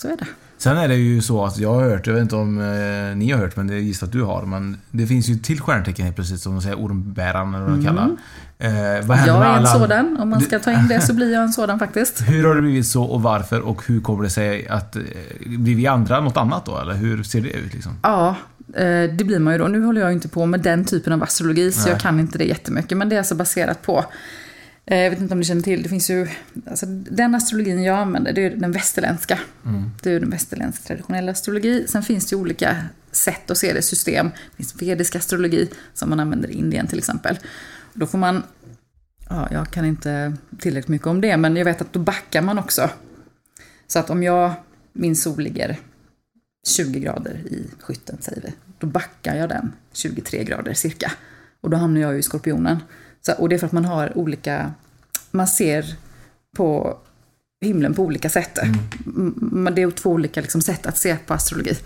Så 0.00 0.08
är 0.08 0.16
det. 0.16 0.26
Sen 0.58 0.76
är 0.76 0.88
det 0.88 0.94
ju 0.94 1.22
så 1.22 1.44
att 1.44 1.58
jag 1.58 1.74
har 1.74 1.82
hört, 1.90 2.06
jag 2.06 2.14
vet 2.14 2.22
inte 2.22 2.36
om 2.36 2.58
eh, 2.60 3.16
ni 3.16 3.30
har 3.32 3.38
hört, 3.38 3.56
men 3.56 3.66
det 3.66 3.74
är 3.74 3.78
gissat 3.78 4.06
att 4.06 4.12
du 4.12 4.22
har, 4.22 4.42
men 4.46 4.76
det 4.90 5.06
finns 5.06 5.28
ju 5.28 5.36
till 5.36 5.60
stjärntecken 5.60 6.04
helt 6.04 6.16
plötsligt 6.16 6.40
som 6.40 6.52
de 6.52 6.62
säger 6.62 6.80
ormbäraren 6.80 7.54
eller 7.54 7.64
vad 7.66 7.78
de 7.78 7.84
kallar. 7.84 8.16
Eh, 8.58 9.06
vad 9.06 9.16
händer 9.16 9.16
Mm. 9.16 9.26
Jag 9.26 9.38
med 9.40 9.48
är 9.48 9.52
en 9.52 9.58
alla... 9.58 9.66
sådan, 9.66 10.16
om 10.20 10.28
man 10.30 10.40
ska 10.40 10.58
ta 10.58 10.72
in 10.72 10.88
det 10.88 11.00
så 11.00 11.14
blir 11.14 11.32
jag 11.32 11.42
en 11.42 11.52
sådan 11.52 11.78
faktiskt. 11.78 12.20
Hur 12.28 12.44
har 12.48 12.54
det 12.54 12.62
blivit 12.62 12.86
så 12.86 13.02
och 13.04 13.22
varför 13.22 13.60
och 13.60 13.82
hur 13.86 14.00
kommer 14.00 14.22
det 14.24 14.30
sig 14.30 14.68
att... 14.68 14.96
eh, 14.96 15.02
Blir 15.46 15.74
vi 15.76 15.86
andra 15.86 16.20
något 16.20 16.36
annat 16.36 16.66
då 16.66 16.78
eller 16.78 16.94
hur 16.94 17.22
ser 17.22 17.40
det 17.40 17.50
ut 17.50 17.74
liksom? 17.74 17.92
Ja, 18.02 18.28
eh, 18.74 18.84
det 19.18 19.24
blir 19.24 19.38
man 19.38 19.52
ju 19.52 19.58
då. 19.58 19.66
Nu 19.66 19.84
håller 19.84 20.00
jag 20.00 20.12
inte 20.12 20.28
på 20.28 20.46
med 20.46 20.60
den 20.60 20.84
typen 20.84 21.12
av 21.12 21.22
astrologi, 21.22 21.72
så 21.72 21.80
Nej. 21.80 21.90
jag 21.90 22.00
kan 22.00 22.20
inte 22.20 22.38
det 22.38 22.44
jättemycket. 22.44 22.98
Men 22.98 23.08
det 23.08 23.14
är 23.16 23.18
alltså 23.18 23.34
baserat 23.34 23.82
på, 23.82 24.04
jag 24.96 25.10
vet 25.10 25.20
inte 25.20 25.34
om 25.34 25.38
ni 25.38 25.44
känner 25.44 25.62
till, 25.62 25.82
det 25.82 25.88
finns 25.88 26.10
ju, 26.10 26.28
alltså 26.66 26.86
den 26.86 27.34
astrologin 27.34 27.82
jag 27.82 27.98
använder, 27.98 28.32
det 28.32 28.44
är 28.44 28.50
den 28.50 28.72
västerländska. 28.72 29.38
Det 30.02 30.10
är 30.12 30.20
den 30.20 30.30
västerländska 30.30 30.84
traditionella 30.84 31.32
astrologi. 31.32 31.86
Sen 31.88 32.02
finns 32.02 32.26
det 32.26 32.34
ju 32.34 32.40
olika 32.40 32.76
sätt 33.10 33.50
att 33.50 33.58
se 33.58 33.72
det, 33.72 33.82
system. 33.82 34.30
Det 34.50 34.56
finns 34.56 34.82
vedisk 34.82 35.16
astrologi, 35.16 35.70
som 35.94 36.10
man 36.10 36.20
använder 36.20 36.50
i 36.50 36.54
Indien 36.54 36.86
till 36.86 36.98
exempel. 36.98 37.38
Då 37.94 38.06
får 38.06 38.18
man, 38.18 38.42
ja, 39.28 39.48
jag 39.50 39.70
kan 39.70 39.84
inte 39.84 40.36
tillräckligt 40.58 40.88
mycket 40.88 41.06
om 41.06 41.20
det, 41.20 41.36
men 41.36 41.56
jag 41.56 41.64
vet 41.64 41.80
att 41.80 41.92
då 41.92 42.00
backar 42.00 42.42
man 42.42 42.58
också. 42.58 42.90
Så 43.86 43.98
att 43.98 44.10
om 44.10 44.22
jag, 44.22 44.52
min 44.92 45.16
sol 45.16 45.40
ligger 45.40 45.78
20 46.68 47.00
grader 47.00 47.34
i 47.34 47.70
skytten 47.80 48.16
säger 48.20 48.42
vi. 48.42 48.52
Då 48.78 48.86
backar 48.86 49.36
jag 49.36 49.48
den 49.48 49.72
23 49.92 50.44
grader 50.44 50.74
cirka. 50.74 51.12
Och 51.60 51.70
då 51.70 51.76
hamnar 51.76 52.00
jag 52.00 52.12
ju 52.12 52.18
i 52.18 52.22
skorpionen. 52.22 52.78
Så, 53.28 53.42
och 53.42 53.48
det 53.48 53.54
är 53.54 53.58
för 53.58 53.66
att 53.66 53.72
man 53.72 53.84
har 53.84 54.18
olika, 54.18 54.72
man 55.30 55.46
ser 55.46 55.94
på 56.56 56.98
himlen 57.60 57.94
på 57.94 58.02
olika 58.02 58.30
sätt. 58.30 58.58
Mm. 58.58 59.74
Det 59.74 59.82
är 59.82 59.90
två 59.90 60.10
olika 60.10 60.40
liksom, 60.40 60.62
sätt 60.62 60.86
att 60.86 60.98
se 60.98 61.16
på 61.16 61.34
astrologi. 61.34 61.76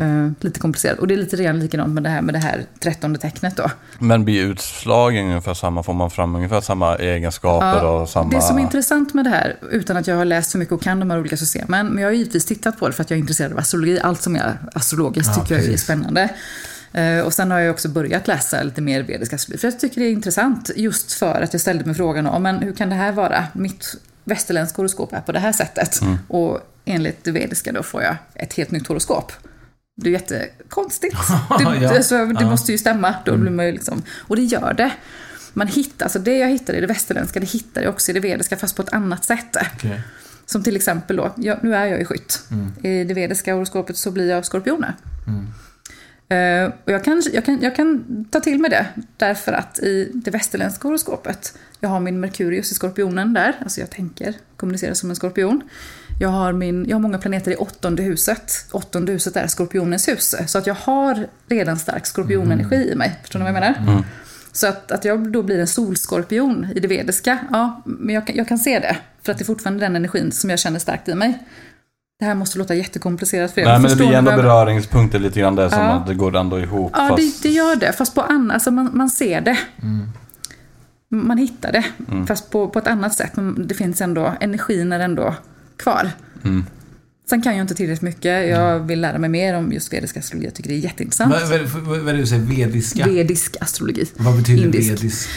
Eh, 0.00 0.30
lite 0.40 0.60
komplicerat. 0.60 0.98
Och 0.98 1.06
det 1.06 1.14
är 1.14 1.18
lite 1.18 1.36
redan 1.36 1.60
likadant 1.60 1.94
med 1.94 2.02
det 2.02 2.08
här 2.08 2.22
med 2.22 2.34
det 2.34 2.38
här 2.38 2.64
trettonde 2.80 3.18
tecknet 3.18 3.56
då. 3.56 3.70
Men 3.98 4.24
blir 4.24 4.44
utslagen 4.44 5.26
ungefär 5.26 5.54
samma? 5.54 5.82
Får 5.82 5.94
man 5.94 6.10
fram 6.10 6.34
ungefär 6.34 6.60
samma 6.60 6.96
egenskaper 6.96 7.84
och 7.84 8.08
samma... 8.08 8.30
Det 8.30 8.40
som 8.40 8.58
är 8.58 8.62
intressant 8.62 9.14
med 9.14 9.24
det 9.24 9.30
här, 9.30 9.56
utan 9.70 9.96
att 9.96 10.06
jag 10.06 10.16
har 10.16 10.24
läst 10.24 10.50
så 10.50 10.58
mycket 10.58 10.72
och 10.72 10.82
kan 10.82 11.00
de 11.00 11.10
här 11.10 11.20
olika 11.20 11.36
systemen, 11.36 11.86
men 11.86 12.02
jag 12.02 12.08
har 12.08 12.14
givetvis 12.14 12.44
tittat 12.44 12.78
på 12.78 12.86
det 12.86 12.92
för 12.92 13.02
att 13.02 13.10
jag 13.10 13.16
är 13.16 13.20
intresserad 13.20 13.52
av 13.52 13.58
astrologi. 13.58 14.00
Allt 14.00 14.22
som 14.22 14.36
är 14.36 14.58
astrologiskt 14.72 15.32
Ja, 15.36 15.42
tycker 15.42 15.54
jag 15.54 15.64
är 15.64 15.66
precis. 15.66 15.84
spännande. 15.84 16.28
Eh, 16.92 17.20
Och 17.20 17.32
sen 17.32 17.50
har 17.50 17.58
jag 17.60 17.70
också 17.70 17.88
börjat 17.88 18.26
läsa 18.28 18.62
lite 18.62 18.80
mer 18.80 19.02
vedisk 19.02 19.32
astrologi. 19.32 19.60
För 19.60 19.68
jag 19.68 19.80
tycker 19.80 20.00
det 20.00 20.06
är 20.06 20.10
intressant 20.12 20.70
just 20.76 21.12
för 21.12 21.40
att 21.42 21.52
jag 21.54 21.60
ställde 21.60 21.84
mig 21.84 21.94
frågan 21.94 22.26
om 22.26 22.42
men 22.42 22.58
hur 22.58 22.72
kan 22.72 22.88
det 22.88 22.94
här 22.94 23.12
vara? 23.12 23.44
Mitt 23.52 23.94
västerländska 24.24 24.76
horoskop 24.76 25.12
är 25.12 25.20
på 25.20 25.32
det 25.32 25.38
här 25.38 25.52
sättet. 25.52 26.00
Och 26.28 26.60
enligt 26.84 27.24
det 27.24 27.30
vediska 27.30 27.72
då 27.72 27.82
får 27.82 28.02
jag 28.02 28.16
ett 28.34 28.52
helt 28.54 28.70
nytt 28.70 28.86
horoskop. 28.88 29.32
Det 29.96 30.08
är 30.08 30.12
jättekonstigt. 30.12 31.16
Det, 31.58 31.78
Ja. 31.82 31.96
alltså, 31.96 32.26
det 32.26 32.36
Ja. 32.44 32.50
måste 32.50 32.72
ju 32.72 32.78
stämma. 32.78 33.14
Då 33.24 33.36
blir 33.36 33.50
man 33.50 33.66
ju 33.66 33.72
liksom, 33.72 34.02
och 34.28 34.36
det 34.36 34.42
gör 34.42 34.74
det. 34.74 34.90
Man 35.52 35.66
hittar, 35.66 36.06
alltså 36.06 36.18
det 36.18 36.38
jag 36.38 36.48
hittar 36.48 36.74
i 36.74 36.80
det 36.80 36.86
västerländska, 36.86 37.40
det 37.40 37.46
hittar 37.46 37.82
jag 37.82 37.90
också 37.90 38.10
i 38.10 38.14
det 38.14 38.20
vediska 38.20 38.56
fast 38.56 38.76
på 38.76 38.82
ett 38.82 38.92
annat 38.92 39.24
sätt. 39.24 39.56
Okej. 39.74 40.00
Som 40.46 40.62
till 40.62 40.76
exempel 40.76 41.16
då, 41.16 41.32
jag, 41.36 41.58
nu 41.64 41.74
är 41.74 41.86
jag 41.86 41.98
ju 41.98 42.04
skytt. 42.04 42.42
I 42.82 43.04
det 43.04 43.14
vediska 43.14 43.54
horoskopet 43.54 43.96
så 43.96 44.10
blir 44.10 44.30
jag 44.30 44.44
skorpioner. 44.46 44.94
Eh, 45.26 45.32
och 46.84 46.92
jag 46.92 47.04
kan, 47.04 47.22
jag, 47.32 47.44
kan, 47.44 47.62
jag 47.62 47.76
kan 47.76 48.24
ta 48.30 48.40
till 48.40 48.60
mig 48.60 48.70
det, 48.70 48.86
därför 49.16 49.52
att 49.52 49.78
i 49.78 50.10
det 50.14 50.30
västerländska 50.30 50.88
horoskopet, 50.88 51.58
jag 51.80 51.88
har 51.88 52.00
min 52.00 52.20
Merkurius 52.20 52.72
i 52.72 52.74
skorpionen 52.74 53.32
där, 53.32 53.56
alltså 53.60 53.80
jag 53.80 53.90
tänker 53.90 54.34
kommunicera 54.56 54.94
som 54.94 55.10
en 55.10 55.16
skorpion. 55.16 55.62
Jag 56.20 56.28
har, 56.28 56.52
min, 56.52 56.88
jag 56.88 56.96
har 56.96 57.00
många 57.00 57.18
planeter 57.18 57.50
i 57.50 57.56
åttonde 57.56 58.02
huset. 58.02 58.52
Åttonde 58.70 59.12
huset 59.12 59.36
är 59.36 59.46
skorpionens 59.46 60.08
hus. 60.08 60.34
Så 60.46 60.58
att 60.58 60.66
jag 60.66 60.74
har 60.74 61.26
redan 61.48 61.78
stark 61.78 62.06
skorpionenergi 62.06 62.90
i 62.92 62.94
mig. 62.94 63.18
Förstår 63.22 63.38
ni 63.38 63.44
vad 63.44 63.54
jag 63.54 63.60
menar? 63.60 64.04
Så 64.52 64.66
att, 64.66 64.92
att 64.92 65.04
jag 65.04 65.32
då 65.32 65.42
blir 65.42 65.58
en 65.58 65.66
solskorpion 65.66 66.66
i 66.74 66.80
det 66.80 66.88
vediska, 66.88 67.38
ja, 67.50 67.82
men 67.84 68.14
jag 68.14 68.32
jag 68.34 68.48
kan 68.48 68.58
se 68.58 68.78
det. 68.78 68.96
För 69.22 69.32
att 69.32 69.38
det 69.38 69.42
är 69.42 69.46
fortfarande 69.46 69.84
den 69.84 69.96
energin 69.96 70.32
som 70.32 70.50
jag 70.50 70.58
känner 70.58 70.78
starkt 70.78 71.08
i 71.08 71.14
mig. 71.14 71.38
Det 72.22 72.26
här 72.26 72.34
måste 72.34 72.58
låta 72.58 72.74
jättekomplicerat 72.74 73.52
för 73.52 73.60
er. 73.60 73.64
Nej 73.64 73.78
men 73.80 73.90
det 73.90 73.96
blir 73.96 74.12
ändå 74.12 74.30
jag- 74.30 74.42
beröringspunkter 74.42 75.18
lite 75.18 75.40
grann 75.40 75.56
där 75.56 75.68
som 75.68 75.78
Ja. 75.78 75.84
att 75.92 76.06
det 76.06 76.14
går 76.14 76.36
ändå 76.36 76.60
ihop. 76.60 76.92
Ja, 76.96 77.08
fast... 77.08 77.42
det, 77.42 77.48
det 77.48 77.54
gör 77.54 77.76
det. 77.76 77.92
Fast 77.92 78.14
på 78.14 78.20
annat, 78.20 78.54
alltså 78.54 78.70
man, 78.70 78.90
man 78.94 79.10
ser 79.10 79.40
det. 79.40 79.58
Man 81.08 81.38
hittar 81.38 81.72
det. 81.72 81.84
Fast 82.26 82.50
på, 82.50 82.68
på 82.68 82.78
ett 82.78 82.86
annat 82.86 83.14
sätt. 83.14 83.36
Men 83.36 83.66
det 83.68 83.74
finns 83.74 84.00
ändå, 84.00 84.32
energin 84.40 84.92
är 84.92 85.00
ändå 85.00 85.34
kvar. 85.76 86.10
Sen 87.30 87.42
kan 87.42 87.56
jag 87.56 87.64
inte 87.64 87.74
tillräckligt 87.74 88.02
mycket. 88.02 88.48
Jag 88.50 88.78
vill 88.80 89.00
lära 89.00 89.18
mig 89.18 89.30
mer 89.30 89.54
om 89.56 89.72
just 89.72 89.92
vedisk 89.92 90.16
astrologi. 90.16 90.46
Jag 90.46 90.54
tycker 90.54 90.70
det 90.70 90.76
är 90.76 90.78
jätteintressant. 90.78 91.32
Vad, 91.32 91.48
vad, 91.50 91.60
vad, 91.60 91.98
vad 91.98 92.08
är 92.08 92.12
det 92.12 92.18
du 92.20 92.26
säger? 92.26 92.42
Vediska? 92.42 93.04
Vedisk 93.06 93.56
astrologi. 93.60 94.06
Vad 94.16 94.36
betyder 94.36 94.64
Indisk. 94.64 94.90
vedisk? 94.90 95.28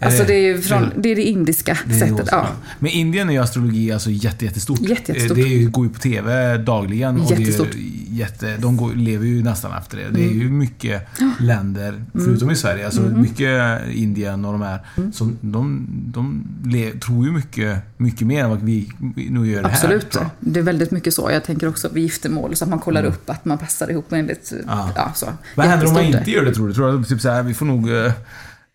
Alltså 0.00 0.24
det 0.24 0.34
är 0.34 0.40
ju 0.40 0.60
från, 0.60 0.90
det 0.96 1.08
är 1.08 1.16
det 1.16 1.22
indiska 1.22 1.78
Det 1.86 1.94
är 1.94 1.98
sättet. 1.98 2.28
Ja. 2.30 2.48
Men 2.78 2.90
Indien 2.90 3.28
är 3.28 3.32
ju 3.32 3.38
astrologi 3.38 3.92
alltså 3.92 4.10
jätte, 4.10 4.44
jättestort. 4.44 4.80
Jätte, 4.80 5.12
jättestort. 5.12 5.36
Det 5.36 5.42
ju, 5.42 5.70
går 5.70 5.86
ju 5.86 5.92
på 5.92 5.98
TV 5.98 6.56
dagligen. 6.56 7.20
Och 7.20 7.30
Jättestort. 7.30 7.68
Det 7.72 7.78
är 7.78 8.18
jätte, 8.18 8.56
de 8.56 8.76
går, 8.76 8.92
lever 8.94 9.26
ju 9.26 9.42
nästan 9.42 9.78
efter 9.78 9.96
det. 9.96 10.02
Det 10.10 10.20
är 10.20 10.24
Mm. 10.26 10.40
ju 10.40 10.50
mycket 10.50 11.08
länder, 11.40 12.04
förutom 12.12 12.50
i 12.50 12.56
Sverige, 12.56 12.84
alltså 12.84 13.02
mycket 13.02 13.80
Indien 13.92 14.44
och 14.44 14.52
de 14.52 14.62
här. 14.62 14.80
Mm. 14.96 15.12
Som, 15.12 15.38
de 15.40 15.86
de 16.06 16.46
le, 16.64 16.90
tror 16.90 17.26
ju 17.26 17.32
mycket, 17.32 17.78
mycket 17.96 18.26
mer 18.26 18.44
än 18.44 18.50
vad 18.50 18.62
vi 18.62 18.88
nu 19.30 19.50
gör 19.50 19.62
det 19.62 19.68
här. 19.68 19.74
Absolut. 19.74 20.18
Det 20.40 20.60
är 20.60 20.64
väldigt 20.64 20.90
mycket 20.90 21.14
så. 21.14 21.30
Jag 21.32 21.44
tänker 21.44 21.68
också 21.68 21.88
vid 21.92 22.02
giftermål, 22.02 22.56
så 22.56 22.64
att 22.64 22.70
man 22.70 22.78
kollar 22.78 23.04
upp 23.04 23.30
att 23.30 23.44
man 23.44 23.58
passar 23.58 23.90
ihop 23.90 24.12
enligt... 24.12 24.52
Ja. 24.66 24.90
Ja, 24.96 25.12
så. 25.14 25.26
Vad 25.54 25.66
händer 25.66 25.86
om 25.86 25.92
man 25.92 26.04
inte 26.04 26.30
gör 26.30 26.44
det 26.44 26.54
tror 26.54 26.68
du? 26.68 26.74
Tror 26.74 26.92
du 26.92 27.00
att 27.00 27.08
typ 27.08 27.20
så 27.20 27.30
här, 27.30 27.42
vi 27.42 27.54
får 27.54 27.66
nog 27.66 27.90
uh, 27.90 28.12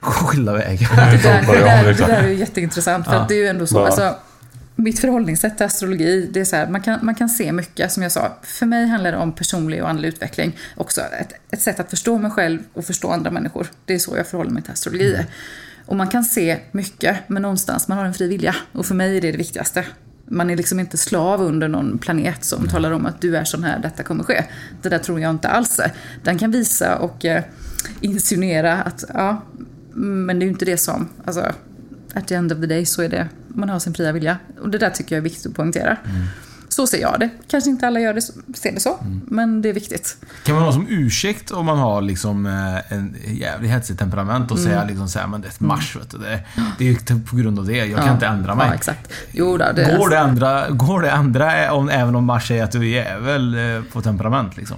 skilda 0.01 0.53
vägar? 0.53 1.11
Det 1.11 1.17
där, 1.23 1.41
det, 1.41 1.59
där, 1.59 1.83
det 1.83 1.93
där 1.93 2.23
är 2.23 2.27
ju 2.27 2.35
jätteintressant. 2.35 3.05
För 3.05 3.13
Ja. 3.13 3.19
att 3.21 3.27
det 3.27 3.33
är 3.33 3.39
ju 3.39 3.47
ändå 3.47 3.67
så. 3.67 3.85
Alltså, 3.85 4.15
mitt 4.75 4.99
förhållningssätt 4.99 5.57
till 5.57 5.65
astrologi, 5.65 6.29
det 6.33 6.39
är 6.39 6.45
så 6.45 6.55
här, 6.55 6.67
man 6.67 6.81
kan, 6.81 6.99
man 7.01 7.15
kan 7.15 7.29
se 7.29 7.51
mycket, 7.51 7.91
som 7.91 8.03
jag 8.03 8.11
sa. 8.11 8.37
För 8.43 8.65
mig 8.65 8.87
handlar 8.87 9.11
det 9.11 9.17
om 9.17 9.31
personlig 9.35 9.83
och 9.83 9.89
andlig 9.89 10.07
utveckling. 10.09 10.57
Också 10.77 11.01
ett, 11.01 11.33
ett 11.51 11.61
sätt 11.61 11.79
att 11.79 11.89
förstå 11.89 12.17
mig 12.17 12.31
själv 12.31 12.59
och 12.73 12.85
förstå 12.85 13.11
andra 13.11 13.31
människor. 13.31 13.67
Det 13.85 13.93
är 13.93 13.99
så 13.99 14.17
jag 14.17 14.27
förhåller 14.27 14.51
mig 14.51 14.63
till 14.63 14.71
astrologi. 14.71 15.13
Mm. 15.13 15.25
Och 15.85 15.95
man 15.95 16.07
kan 16.07 16.23
se 16.23 16.57
mycket, 16.71 17.17
men 17.27 17.41
någonstans, 17.41 17.87
man 17.87 17.97
har 17.97 18.05
en 18.05 18.13
fri 18.13 18.27
vilja. 18.27 18.55
Och 18.71 18.85
för 18.85 18.95
mig 18.95 19.17
är 19.17 19.21
det 19.21 19.31
det 19.31 19.37
viktigaste. 19.37 19.85
Man 20.25 20.49
är 20.49 20.55
liksom 20.55 20.79
inte 20.79 20.97
slav 20.97 21.41
under 21.41 21.67
någon 21.67 21.97
planet 21.97 22.43
som 22.43 22.67
talar 22.67 22.91
om 22.91 23.05
att 23.05 23.21
du 23.21 23.37
är 23.37 23.43
sån 23.43 23.63
här, 23.63 23.79
detta 23.79 24.03
kommer 24.03 24.23
ske. 24.23 24.43
Det 24.81 24.89
där 24.89 24.97
tror 24.97 25.19
jag 25.19 25.29
inte 25.29 25.47
alls. 25.49 25.79
Den 26.23 26.37
kan 26.37 26.51
visa 26.51 26.95
och 26.97 27.25
eh, 27.25 27.43
insinuera 28.01 28.81
att, 28.81 29.03
ja, 29.13 29.43
men 29.99 30.39
det 30.39 30.43
är 30.43 30.47
ju 30.47 30.51
inte 30.53 30.65
det 30.65 30.77
som, 30.77 31.09
alltså, 31.25 31.51
at 32.13 32.27
the 32.27 32.35
end 32.35 32.51
of 32.51 32.59
the 32.59 32.65
day 32.65 32.85
så 32.85 33.01
är 33.01 33.09
det, 33.09 33.27
man 33.47 33.69
har 33.69 33.79
sin 33.79 33.93
fria 33.93 34.11
vilja. 34.11 34.37
Och 34.61 34.69
det 34.69 34.77
där 34.77 34.89
tycker 34.89 35.15
jag 35.15 35.17
är 35.17 35.23
viktigt 35.23 35.45
att 35.45 35.53
poängtera. 35.55 35.97
Så 36.71 36.87
ser 36.87 37.01
jag 37.01 37.19
det. 37.19 37.29
Kanske 37.47 37.69
inte 37.69 37.87
alla 37.87 37.99
gör 37.99 38.13
det, 38.13 38.21
ser 38.21 38.71
det 38.73 38.79
så, 38.79 38.99
men 39.27 39.61
det 39.61 39.69
är 39.69 39.73
viktigt. 39.73 40.17
Kan 40.43 40.55
man 40.55 40.63
ha 40.63 40.71
som 40.73 40.85
ursäkt 40.89 41.51
om 41.51 41.65
man 41.65 41.77
har 41.77 42.01
liksom 42.01 42.45
eh, 42.45 42.93
en 42.93 43.15
jävligt 43.27 43.71
hetsig 43.71 43.99
temperament 43.99 44.51
och 44.51 44.57
Mm. 44.57 44.69
säga 44.71 44.83
liksom 44.85 45.07
så 45.09 45.19
här, 45.19 45.27
men 45.27 45.41
det 45.41 45.47
är 45.47 45.49
ett 45.49 45.59
mars 45.59 45.95
vet 45.95 46.11
du. 46.11 46.17
Det, 46.17 46.39
det 46.77 46.87
är 46.87 46.91
ju 47.13 47.19
på 47.29 47.35
grund 47.35 47.59
av 47.59 47.65
det. 47.65 47.75
Jag 47.77 47.97
kan 47.97 48.07
Ja. 48.07 48.13
inte 48.13 48.25
ändra 48.27 48.55
mig. 48.55 48.67
Ja, 48.67 48.73
exakt. 48.73 49.11
Jo, 49.31 49.57
då, 49.57 49.65
det, 49.75 49.95
Går 49.99 50.09
det 50.09 50.19
andra, 50.19 50.69
går 50.69 51.01
det 51.01 51.13
andra 51.13 51.73
om, 51.73 51.89
även 51.89 52.15
om 52.15 52.25
Mars 52.25 52.47
säger 52.47 52.63
att 52.63 52.71
du 52.71 52.79
är 52.79 52.83
jävel 53.05 53.55
eh, 53.75 53.83
på 53.93 54.01
temperament 54.01 54.57
liksom? 54.57 54.77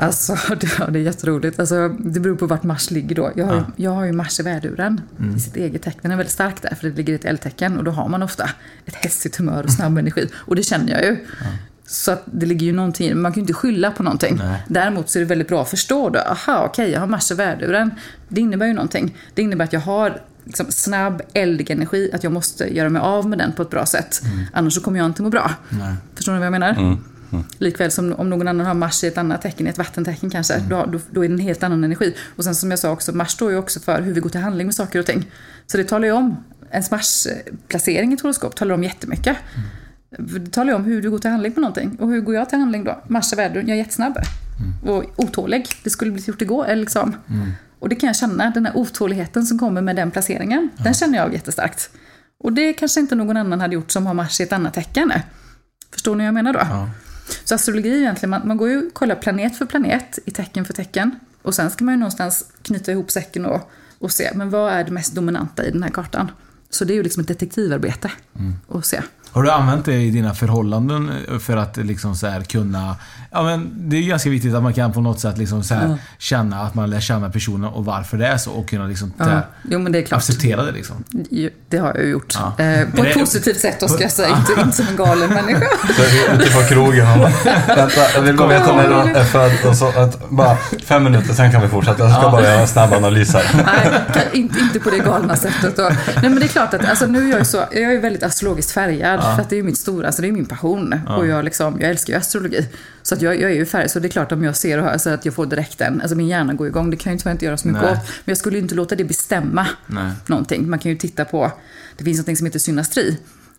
Alltså, 0.00 0.36
det, 0.60 0.68
ja, 0.78 0.86
det 0.86 0.98
är 0.98 1.02
jätteroligt. 1.02 1.60
Alltså, 1.60 1.88
det 1.88 2.20
beror 2.20 2.36
på 2.36 2.46
vart 2.46 2.62
Mars 2.62 2.90
ligger 2.90 3.14
då. 3.16 3.30
Jag 3.36 3.46
har, 3.46 3.54
Ja. 3.54 3.64
jag 3.76 3.90
har 3.90 4.04
ju 4.04 4.12
Mars 4.12 4.40
i 4.40 4.42
värduren 4.42 5.00
Mm. 5.18 5.36
i 5.36 5.40
sitt 5.40 5.56
eget 5.56 5.82
tecken. 5.82 6.00
Den 6.02 6.12
är 6.12 6.16
väldigt 6.16 6.32
stark 6.32 6.62
där, 6.62 6.74
för 6.74 6.88
det 6.88 6.96
ligger 6.96 7.12
i 7.12 7.16
ett 7.16 7.24
eldtecken. 7.24 7.78
Och 7.78 7.84
då 7.84 7.90
har 7.90 8.08
man 8.08 8.22
ofta 8.22 8.50
ett 8.86 8.94
hästigt 8.94 9.36
humör 9.36 9.64
och 9.64 9.70
snabb 9.72 9.98
energi. 9.98 10.28
Och 10.34 10.56
det 10.56 10.62
känner 10.62 10.92
jag 10.92 11.04
ju. 11.04 11.26
Så 11.86 12.12
att 12.12 12.22
det 12.24 12.46
ligger 12.46 12.66
ju 12.66 12.72
någonting. 12.72 13.18
Man 13.20 13.32
kan 13.32 13.36
ju 13.36 13.40
inte 13.40 13.52
skylla 13.52 13.90
på 13.90 14.02
någonting. 14.02 14.36
Nej. 14.36 14.62
Däremot 14.68 15.08
så 15.10 15.18
är 15.18 15.20
det 15.20 15.26
väldigt 15.26 15.48
bra 15.48 15.62
att 15.62 15.68
förstå 15.70 16.08
då. 16.10 16.18
Aha, 16.18 16.64
okej, 16.66 16.90
jag 16.90 17.00
har 17.00 17.06
Mars 17.06 17.30
i 17.30 17.34
värduren. 17.34 17.90
Det 18.28 18.40
innebär 18.40 18.66
ju 18.66 18.72
någonting. 18.72 19.16
Det 19.34 19.42
innebär 19.42 19.64
att 19.64 19.72
jag 19.72 19.80
har 19.80 20.20
liksom, 20.44 20.66
snabb, 20.68 21.22
eldig 21.32 21.70
energi. 21.70 22.10
Att 22.14 22.24
jag 22.24 22.32
måste 22.32 22.76
göra 22.76 22.88
mig 22.88 23.02
av 23.02 23.28
med 23.28 23.38
den 23.38 23.52
på 23.52 23.62
ett 23.62 23.70
bra 23.70 23.86
sätt. 23.86 24.22
Annars 24.52 24.74
så 24.74 24.80
kommer 24.80 24.98
jag 24.98 25.06
inte 25.06 25.22
må 25.22 25.28
bra. 25.30 25.50
Nej. 25.68 25.94
Förstår 26.14 26.32
ni 26.32 26.38
vad 26.38 26.46
jag 26.46 26.52
menar? 26.52 26.96
Likväl 27.58 27.90
som 27.90 28.12
om 28.12 28.30
någon 28.30 28.48
annan 28.48 28.66
har 28.66 28.74
Mars 28.74 29.04
i 29.04 29.06
ett 29.06 29.18
annat 29.18 29.42
tecken, 29.42 29.66
ett 29.66 29.78
vattentecken 29.78 30.30
kanske, 30.30 30.58
då, 30.68 30.86
då, 30.92 31.00
då 31.10 31.24
är 31.24 31.28
det 31.28 31.34
en 31.34 31.38
helt 31.38 31.62
annan 31.62 31.84
energi. 31.84 32.16
Och 32.36 32.44
sen 32.44 32.54
som 32.54 32.70
jag 32.70 32.78
sa 32.78 32.90
också, 32.90 33.12
Mars 33.12 33.30
står 33.30 33.50
ju 33.50 33.56
också 33.56 33.80
för 33.80 34.02
hur 34.02 34.12
vi 34.12 34.20
går 34.20 34.30
till 34.30 34.40
handling 34.40 34.66
med 34.66 34.74
saker 34.74 34.98
och 34.98 35.06
ting. 35.06 35.30
Så 35.66 35.76
det 35.76 35.84
talar 35.84 36.06
ju 36.06 36.12
om, 36.12 36.44
ens 36.70 36.90
Mars-placering 36.90 38.10
i 38.10 38.14
ett 38.14 38.20
horoskop 38.20 38.56
talar 38.56 38.74
om 38.74 38.84
jättemycket. 38.84 39.36
För 40.16 40.38
Det 40.38 40.50
talar 40.50 40.72
ju 40.72 40.76
om 40.76 40.84
hur 40.84 41.02
du 41.02 41.10
går 41.10 41.18
till 41.18 41.30
handling 41.30 41.52
på 41.52 41.60
någonting. 41.60 41.96
Och 42.00 42.08
hur 42.08 42.20
går 42.20 42.34
jag 42.34 42.48
till 42.48 42.58
handling 42.58 42.84
då? 42.84 43.02
Mars 43.08 43.32
är 43.32 43.36
världen, 43.36 43.68
jag 43.68 43.74
är 43.74 43.78
jättesnabb. 43.78 44.18
Och 44.84 45.04
otålig. 45.16 45.66
Det 45.84 45.90
skulle 45.90 46.10
blivit 46.10 46.28
gjort 46.28 46.42
igår, 46.42 46.64
eller 46.64 46.80
liksom. 46.80 47.16
Och 47.78 47.88
det 47.88 47.94
kan 47.94 48.06
jag 48.06 48.16
känna, 48.16 48.50
den 48.50 48.66
här 48.66 48.76
otåligheten 48.76 49.46
som 49.46 49.58
kommer 49.58 49.80
med 49.82 49.96
den 49.96 50.10
placeringen. 50.10 50.70
Den 50.76 50.94
känner 50.94 51.18
jag 51.18 51.32
jättestarkt. 51.32 51.90
Och 52.44 52.52
det 52.52 52.72
kanske 52.72 53.00
inte 53.00 53.14
någon 53.14 53.36
annan 53.36 53.60
hade 53.60 53.74
gjort 53.74 53.90
som 53.90 54.06
har 54.06 54.14
Mars 54.14 54.40
i 54.40 54.42
ett 54.42 54.52
annat 54.52 54.74
tecken. 54.74 55.12
Förstår 55.92 56.14
ni 56.14 56.18
vad 56.18 56.26
jag 56.26 56.34
menar 56.34 56.52
då? 56.52 56.88
Så 57.44 57.54
astrologi 57.54 57.90
är 57.90 57.98
egentligen, 57.98 58.30
man, 58.30 58.48
man 58.48 58.56
går 58.56 58.68
ju 58.68 58.86
och 58.86 58.94
kollar 58.94 59.14
planet 59.14 59.58
för 59.58 59.66
planet, 59.66 60.18
i 60.24 60.30
tecken 60.30 60.64
för 60.64 60.72
tecken. 60.72 61.10
Och 61.42 61.54
sen 61.54 61.70
ska 61.70 61.84
man 61.84 61.94
ju 61.94 61.98
någonstans 61.98 62.44
knyta 62.62 62.92
ihop 62.92 63.10
säcken 63.10 63.46
och, 63.46 63.70
och 63.98 64.12
se, 64.12 64.30
men 64.34 64.50
vad 64.50 64.72
är 64.72 64.84
det 64.84 64.90
mest 64.90 65.14
dominanta 65.14 65.64
i 65.64 65.70
den 65.70 65.82
här 65.82 65.90
kartan? 65.90 66.30
Så 66.70 66.84
det 66.84 66.92
är 66.92 66.94
ju 66.94 67.02
liksom 67.02 67.20
ett 67.20 67.28
detektivarbete 67.28 68.10
att 68.68 68.86
se. 68.86 69.02
Har 69.30 69.42
du 69.42 69.50
använt 69.50 69.84
det 69.84 69.94
i 69.94 70.10
dina 70.10 70.34
förhållanden 70.34 71.12
för 71.40 71.56
att 71.56 71.76
liksom 71.76 72.14
så 72.14 72.42
kunna... 72.48 72.96
Ja, 73.32 73.42
men 73.42 73.70
det 73.90 73.96
är 73.96 74.02
ganska 74.02 74.30
viktigt 74.30 74.54
att 74.54 74.62
man 74.62 74.74
kan 74.74 74.92
på 74.92 75.00
något 75.00 75.20
sätt 75.20 75.38
liksom 75.38 75.62
så 75.62 75.74
här 75.74 75.88
Ja. 75.88 75.96
känna 76.18 76.60
att 76.60 76.74
man 76.74 76.90
lär 76.90 77.00
känna 77.00 77.30
personen 77.30 77.64
och 77.70 77.84
varför 77.84 78.16
det 78.16 78.26
är 78.26 78.36
så 78.36 78.50
och 78.50 78.68
kunna 78.68 78.86
liksom 78.86 79.12
här, 79.18 79.30
Ja, 79.34 79.40
jo 79.70 79.78
men 79.78 79.92
det 79.92 79.98
är 79.98 80.02
klart. 80.02 80.18
acceptera 80.18 80.62
det 80.64 80.72
liksom. 80.72 81.04
Jo, 81.30 81.50
Det 81.68 81.78
har 81.78 81.94
jag 81.94 82.08
gjort. 82.08 82.34
Ja. 82.58 82.64
Eh, 82.64 82.88
på 82.88 83.04
ett 83.04 83.14
det- 83.14 83.20
positivt 83.20 83.60
sätt 83.60 83.80
då 83.80 83.88
ska 83.88 84.02
jag 84.02 84.12
säga, 84.12 84.28
inte, 84.36 84.62
inte 84.62 84.76
som 84.76 84.86
en 84.88 84.96
galen 84.96 85.28
människa. 85.34 85.66
Så 85.96 86.02
ute 86.34 86.50
på 86.52 86.62
krogen 86.68 87.18
bara, 87.18 87.32
vänta, 87.76 88.00
jag 88.14 88.22
vill 88.22 88.36
bara 88.36 88.48
veta 88.48 88.76
när 88.76 88.88
du 88.88 89.10
är 89.18 89.24
född 89.24 89.52
och 89.70 89.76
så 89.76 89.88
att 89.88 90.30
bara 90.30 90.56
fem 90.84 91.04
minuter, 91.04 91.34
sen 91.34 91.52
kan 91.52 91.62
vi 91.62 91.68
fortsätta. 91.68 92.04
Jag 92.04 92.20
ska 92.20 92.30
bara 92.30 92.42
göra 92.42 92.60
en 92.60 92.68
snabb 92.68 92.92
analys 92.92 93.32
här. 93.34 93.44
Nej, 94.14 94.28
inte, 94.32 94.58
inte 94.60 94.80
på 94.80 94.90
det 94.90 94.98
galna 94.98 95.36
sättet. 95.36 95.76
Då. 95.76 95.82
Nej, 95.82 96.22
men 96.22 96.34
det 96.34 96.44
är 96.44 96.48
klart 96.48 96.74
att 96.74 96.84
alltså, 96.88 97.06
nu 97.06 97.32
är 97.32 97.36
jag 97.38 97.46
så, 97.46 97.56
jag 97.56 97.82
är 97.82 97.90
ju 97.90 98.00
väldigt 98.00 98.22
astrologiskt 98.22 98.70
färgad. 98.72 99.20
För 99.22 99.42
att 99.42 99.50
det 99.50 99.54
är 99.54 99.58
ju 99.58 99.62
mitt 99.62 99.78
stora, 99.78 100.06
alltså 100.06 100.22
det 100.22 100.28
är 100.28 100.32
min 100.32 100.46
passion. 100.46 101.00
Och 101.16 101.26
jag, 101.26 101.44
liksom, 101.44 101.80
jag 101.80 101.90
älskar 101.90 102.12
ju 102.12 102.18
astrologi. 102.18 102.68
Så 103.02 103.14
att 103.14 103.22
jag, 103.22 103.40
jag 103.40 103.50
är 103.50 103.54
ju 103.54 103.66
färgad, 103.66 103.90
så 103.90 103.98
det 103.98 104.08
är 104.08 104.10
klart 104.10 104.32
om 104.32 104.44
jag 104.44 104.56
ser 104.56 104.78
och 104.78 104.84
hör 104.84 104.98
så 104.98 105.10
att 105.10 105.24
jag 105.24 105.34
får 105.34 105.46
direkt 105.46 105.80
en, 105.80 106.00
alltså 106.00 106.16
min 106.16 106.28
hjärna 106.28 106.54
går 106.54 106.66
igång. 106.66 106.90
Det 106.90 106.96
kan 106.96 107.10
jag 107.10 107.14
ju 107.14 107.18
tyvärr 107.18 107.32
inte 107.32 107.44
göra 107.44 107.56
så 107.56 107.68
mycket 107.68 107.82
Nej. 107.82 107.92
åt. 107.92 107.98
Men 107.98 108.24
jag 108.24 108.36
skulle 108.36 108.56
ju 108.56 108.62
inte 108.62 108.74
låta 108.74 108.96
det 108.96 109.04
bestämma 109.04 109.66
Nej. 109.86 110.12
någonting. 110.26 110.70
Man 110.70 110.78
kan 110.78 110.90
ju 110.90 110.98
titta 110.98 111.24
på, 111.24 111.52
det 111.98 112.04
finns 112.04 112.26
något 112.26 112.38
som 112.38 112.46
heter 112.46 112.58
synastri. 112.58 113.18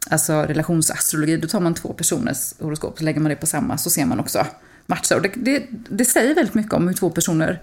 Alltså 0.10 0.34
relationsastrologi, 0.34 1.38
då 1.38 1.48
tar 1.48 1.60
man 1.60 1.74
två 1.74 1.94
personers 1.94 2.54
horoskop, 2.60 2.98
så 2.98 3.04
lägger 3.04 3.20
man 3.20 3.30
det 3.30 3.36
på 3.36 3.48
samma, 3.48 3.78
så 3.78 3.90
ser 3.90 4.06
man 4.06 4.20
också 4.20 4.46
matcher. 4.86 5.16
Och 5.16 5.22
det, 5.22 5.32
det, 5.36 5.64
det 5.90 6.06
säger 6.06 6.36
väldigt 6.36 6.54
mycket 6.54 6.74
om 6.74 6.88
hur 6.88 6.96
två 6.96 7.10
personer 7.10 7.62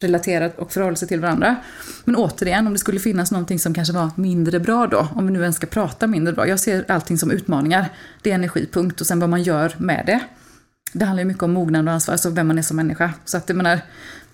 relaterar 0.00 0.60
och 0.60 0.72
förhåller 0.72 0.96
sig 0.96 1.08
till 1.08 1.20
varandra. 1.20 1.56
Men 2.04 2.16
återigen, 2.16 2.66
om 2.66 2.72
det 2.72 2.78
skulle 2.78 3.00
finnas 3.00 3.30
någonting 3.30 3.58
som 3.58 3.74
kanske 3.74 3.94
var 3.94 4.10
mindre 4.16 4.60
bra 4.60 4.86
då, 4.86 5.08
om 5.14 5.26
vi 5.26 5.32
nu 5.32 5.40
ens 5.40 5.56
ska 5.56 5.66
prata 5.66 6.06
mindre 6.06 6.32
bra. 6.32 6.48
Jag 6.48 6.60
ser 6.60 6.84
allting 6.88 7.18
som 7.18 7.30
utmaningar. 7.30 7.88
Det 8.22 8.30
är 8.30 8.34
energipunkt 8.34 9.00
och 9.00 9.06
sen 9.06 9.20
vad 9.20 9.28
man 9.28 9.42
gör 9.42 9.74
med 9.78 10.06
det. 10.06 10.20
Det 10.92 11.04
handlar 11.04 11.22
ju 11.22 11.28
mycket 11.28 11.42
om 11.42 11.52
mognad 11.52 11.88
och 11.88 11.94
ansvar, 11.94 12.12
alltså 12.12 12.30
vem 12.30 12.46
man 12.46 12.58
är 12.58 12.62
som 12.62 12.76
människa. 12.76 13.12
Så 13.24 13.36
att 13.36 13.48
jag 13.48 13.56
menar, 13.56 13.80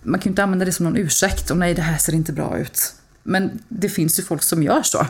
man 0.02 0.20
kan 0.20 0.24
ju 0.24 0.30
inte 0.30 0.42
använda 0.42 0.64
det 0.64 0.72
som 0.72 0.84
någon 0.84 0.96
ursäkt. 0.96 1.50
Och 1.50 1.56
nej, 1.56 1.74
det 1.74 1.82
här 1.82 1.98
ser 1.98 2.14
inte 2.14 2.32
bra 2.32 2.58
ut. 2.58 2.94
Men 3.22 3.58
det 3.68 3.88
finns 3.88 4.18
ju 4.18 4.22
folk 4.22 4.42
som 4.42 4.62
gör 4.62 4.82
så. 4.82 5.06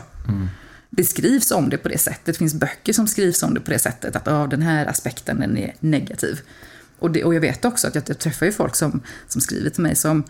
Det 0.89 1.03
skrivs 1.03 1.51
om 1.51 1.69
det 1.69 1.77
på 1.77 1.89
det 1.89 1.97
sättet. 1.97 2.25
Det 2.25 2.33
finns 2.33 2.53
böcker 2.53 2.93
som 2.93 3.07
skrivs 3.07 3.43
om 3.43 3.53
det 3.53 3.59
på 3.59 3.71
det 3.71 3.79
sättet. 3.79 4.15
Att 4.15 4.27
ah, 4.27 4.47
den 4.47 4.61
här 4.61 4.85
aspekten 4.85 5.39
den 5.39 5.57
är 5.57 5.73
negativ. 5.79 6.41
Och, 6.99 7.11
det, 7.11 7.23
och 7.23 7.35
jag 7.35 7.41
vet 7.41 7.65
också 7.65 7.87
att 7.87 7.95
jag, 7.95 8.03
jag 8.07 8.19
träffar 8.19 8.45
ju 8.45 8.51
folk 8.51 8.75
som, 8.75 9.01
som 9.27 9.41
skriver 9.41 9.69
till 9.69 9.81
mig 9.81 9.95
som, 9.95 10.23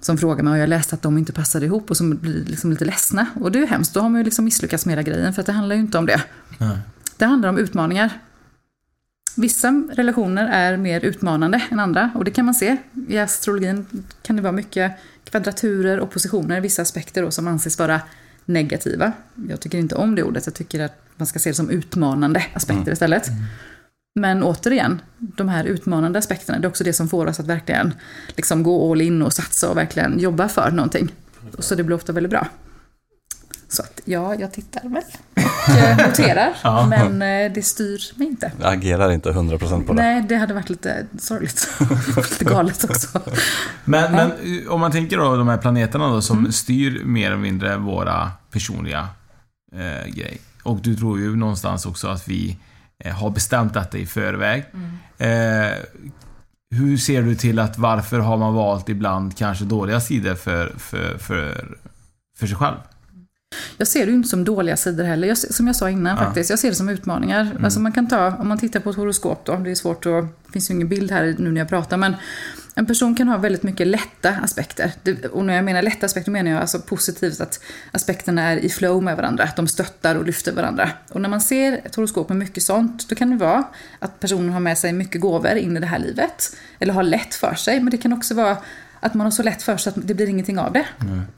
som 0.00 0.18
frågar 0.18 0.44
mig 0.44 0.52
och 0.52 0.58
jag 0.58 0.68
läste 0.68 0.94
att 0.94 1.02
de 1.02 1.18
inte 1.18 1.32
passade 1.32 1.66
ihop 1.66 1.90
och 1.90 1.96
som 1.96 2.16
blir 2.16 2.44
liksom 2.44 2.70
lite 2.70 2.84
ledsna. 2.84 3.26
Och 3.40 3.52
det 3.52 3.58
är 3.58 3.60
ju 3.60 3.66
hemskt, 3.66 3.94
då 3.94 4.00
har 4.00 4.08
man 4.08 4.20
ju 4.20 4.24
liksom 4.24 4.44
misslyckats 4.44 4.86
med 4.86 4.92
hela 4.92 5.02
grejen 5.02 5.34
för 5.34 5.40
att 5.40 5.46
det 5.46 5.52
handlar 5.52 5.76
ju 5.76 5.82
inte 5.82 5.98
om 5.98 6.06
det. 6.06 6.22
Det 7.16 7.24
handlar 7.24 7.48
om 7.48 7.58
utmaningar. 7.58 8.20
Vissa 9.36 9.84
relationer 9.92 10.48
är 10.48 10.76
mer 10.76 11.04
utmanande 11.04 11.62
än 11.70 11.80
andra 11.80 12.10
och 12.14 12.24
det 12.24 12.30
kan 12.30 12.44
man 12.44 12.54
se. 12.54 12.76
I 13.08 13.18
astrologin 13.18 13.86
kan 14.22 14.36
det 14.36 14.42
vara 14.42 14.52
mycket 14.52 14.92
kvadraturer 15.24 16.00
och 16.00 16.10
positioner, 16.10 16.60
vissa 16.60 16.82
aspekter 16.82 17.22
då, 17.22 17.30
som 17.30 17.48
anses 17.48 17.78
vara 17.78 18.00
negativa. 18.44 19.12
Jag 19.48 19.60
tycker 19.60 19.78
inte 19.78 19.94
om 19.94 20.14
det 20.14 20.22
ordet, 20.22 20.46
jag 20.46 20.54
tycker 20.54 20.80
att 20.80 21.02
man 21.16 21.26
ska 21.26 21.38
se 21.38 21.50
det 21.50 21.54
som 21.54 21.70
utmanande 21.70 22.44
aspekter 22.54 22.92
istället. 22.92 23.28
Men 24.14 24.42
återigen, 24.42 25.00
de 25.18 25.48
här 25.48 25.64
utmanande 25.64 26.18
aspekterna, 26.18 26.58
det 26.58 26.66
är 26.66 26.68
också 26.68 26.84
det 26.84 26.92
som 26.92 27.08
får 27.08 27.26
oss 27.26 27.40
att 27.40 27.46
verkligen 27.46 27.94
liksom 28.28 28.62
gå 28.62 28.92
all 28.92 29.00
in 29.00 29.22
och 29.22 29.32
satsa 29.32 29.70
och 29.70 29.76
verkligen 29.76 30.18
jobba 30.18 30.48
för 30.48 30.70
någonting. 30.70 31.14
Så 31.58 31.74
det 31.74 31.82
blir 31.82 31.96
ofta 31.96 32.12
väldigt 32.12 32.30
bra. 32.30 32.46
Så 33.72 33.82
att, 33.82 34.00
ja, 34.04 34.34
jag 34.34 34.52
tittar 34.52 34.88
väl 34.88 35.02
och 35.68 35.76
eh, 35.76 35.96
noterar, 36.08 36.86
men 36.86 37.22
eh, 37.22 37.52
det 37.52 37.62
styr 37.62 38.18
mig 38.18 38.28
inte. 38.28 38.52
Jag 38.60 38.72
agerar 38.72 39.12
inte 39.12 39.30
100% 39.30 39.86
på 39.86 39.92
det. 39.92 40.02
Nej, 40.02 40.22
det 40.28 40.36
hade 40.36 40.54
varit 40.54 40.70
lite 40.70 41.06
sorgligt. 41.18 41.68
lite 42.16 42.44
galet 42.44 42.84
också. 42.84 43.20
Men, 43.84 44.12
men 44.12 44.32
om 44.68 44.80
man 44.80 44.92
tänker 44.92 45.18
då 45.18 45.36
de 45.36 45.48
här 45.48 45.56
planeterna 45.58 46.08
då 46.08 46.22
som 46.22 46.38
Mm. 46.38 46.52
styr 46.52 47.04
mer 47.04 47.26
eller 47.26 47.36
mindre 47.36 47.76
våra 47.76 48.30
personliga 48.50 49.08
eh, 49.72 50.12
grej. 50.12 50.40
Och 50.62 50.78
du 50.82 50.96
tror 50.96 51.18
ju 51.18 51.36
någonstans 51.36 51.86
också 51.86 52.08
att 52.08 52.28
vi 52.28 52.56
eh, 53.04 53.14
har 53.14 53.30
bestämt 53.30 53.74
detta 53.74 53.98
i 53.98 54.06
förväg. 54.06 54.64
Mm. 54.74 55.70
Eh, 55.70 55.76
hur 56.74 56.96
ser 56.96 57.22
du 57.22 57.34
till 57.34 57.58
att 57.58 57.78
varför 57.78 58.18
har 58.18 58.36
man 58.36 58.54
valt 58.54 58.88
ibland 58.88 59.36
kanske 59.36 59.64
dåliga 59.64 60.00
sidor 60.00 60.34
för, 60.34 60.74
för, 60.78 61.18
för, 61.18 61.76
för 62.38 62.46
sig 62.46 62.56
själv? 62.56 62.76
Jag 63.76 63.88
ser 63.88 64.06
det 64.06 64.10
ju 64.10 64.16
inte 64.16 64.28
som 64.28 64.44
dåliga 64.44 64.76
sidor 64.76 65.04
heller. 65.04 65.28
Jag, 65.28 65.38
som 65.38 65.66
jag 65.66 65.76
sa 65.76 65.90
innan 65.90 66.16
faktiskt, 66.16 66.50
jag 66.50 66.58
ser 66.58 66.68
det 66.68 66.74
som 66.74 66.88
utmaningar. 66.88 67.56
Alltså 67.64 67.80
man 67.80 67.92
kan 67.92 68.08
ta, 68.08 68.36
om 68.36 68.48
man 68.48 68.58
tittar 68.58 68.80
på 68.80 68.90
ett 68.90 68.96
horoskop 68.96 69.46
då, 69.46 69.56
det 69.56 69.70
är 69.70 69.74
svårt 69.74 70.06
att, 70.06 70.24
det 70.46 70.52
finns 70.52 70.70
ju 70.70 70.74
ingen 70.74 70.88
bild 70.88 71.10
här 71.10 71.34
nu 71.38 71.52
när 71.52 71.60
jag 71.60 71.68
pratar, 71.68 71.96
men 71.96 72.16
en 72.74 72.86
person 72.86 73.14
kan 73.14 73.28
ha 73.28 73.36
väldigt 73.36 73.62
mycket 73.62 73.86
lätta 73.86 74.30
aspekter. 74.30 74.92
Och 75.32 75.44
när 75.44 75.54
jag 75.54 75.64
menar 75.64 75.82
lätta 75.82 76.06
aspekter 76.06 76.30
menar 76.30 76.50
jag 76.50 76.60
alltså 76.60 76.78
positivt 76.78 77.40
att 77.40 77.60
aspekterna 77.92 78.42
är 78.42 78.56
i 78.56 78.68
flow 78.68 79.02
med 79.02 79.16
varandra, 79.16 79.44
att 79.44 79.56
de 79.56 79.68
stöttar 79.68 80.16
och 80.16 80.26
lyfter 80.26 80.52
varandra. 80.52 80.90
Och 81.08 81.20
när 81.20 81.28
man 81.28 81.40
ser 81.40 81.80
ett 81.84 81.94
horoskop 81.94 82.28
med 82.28 82.38
mycket 82.38 82.62
sånt, 82.62 83.08
då 83.08 83.14
kan 83.14 83.30
det 83.30 83.36
vara 83.36 83.64
att 83.98 84.20
personen 84.20 84.52
har 84.52 84.60
med 84.60 84.78
sig 84.78 84.92
mycket 84.92 85.20
gåvor 85.20 85.56
in 85.56 85.76
i 85.76 85.80
det 85.80 85.86
här 85.86 85.98
livet. 85.98 86.56
Eller 86.78 86.94
har 86.94 87.02
lätt 87.02 87.34
för 87.34 87.54
sig, 87.54 87.80
men 87.80 87.90
det 87.90 87.96
kan 87.96 88.12
också 88.12 88.34
vara 88.34 88.56
att 89.02 89.14
man 89.14 89.26
har 89.26 89.30
så 89.30 89.42
lätt 89.42 89.62
för 89.62 89.76
sig 89.76 89.90
att 89.90 90.08
det 90.08 90.14
blir 90.14 90.26
ingenting 90.28 90.58
av 90.58 90.72
det. 90.72 90.86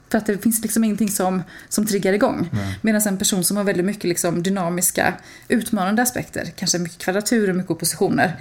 För 0.09 0.17
att 0.17 0.25
det 0.25 0.37
finns 0.37 0.61
liksom 0.61 0.83
ingenting 0.83 1.09
som, 1.09 1.43
som 1.69 1.85
triggar 1.85 2.13
igång. 2.13 2.49
Medan 2.81 3.01
en 3.01 3.17
person 3.17 3.43
som 3.43 3.57
har 3.57 3.63
väldigt 3.63 3.85
mycket 3.85 4.03
liksom 4.03 4.43
dynamiska, 4.43 5.13
utmanande 5.47 6.01
aspekter, 6.01 6.45
kanske 6.55 6.79
mycket 6.79 6.97
kvadraturer, 6.97 7.53
mycket 7.53 7.71
oppositioner, 7.71 8.35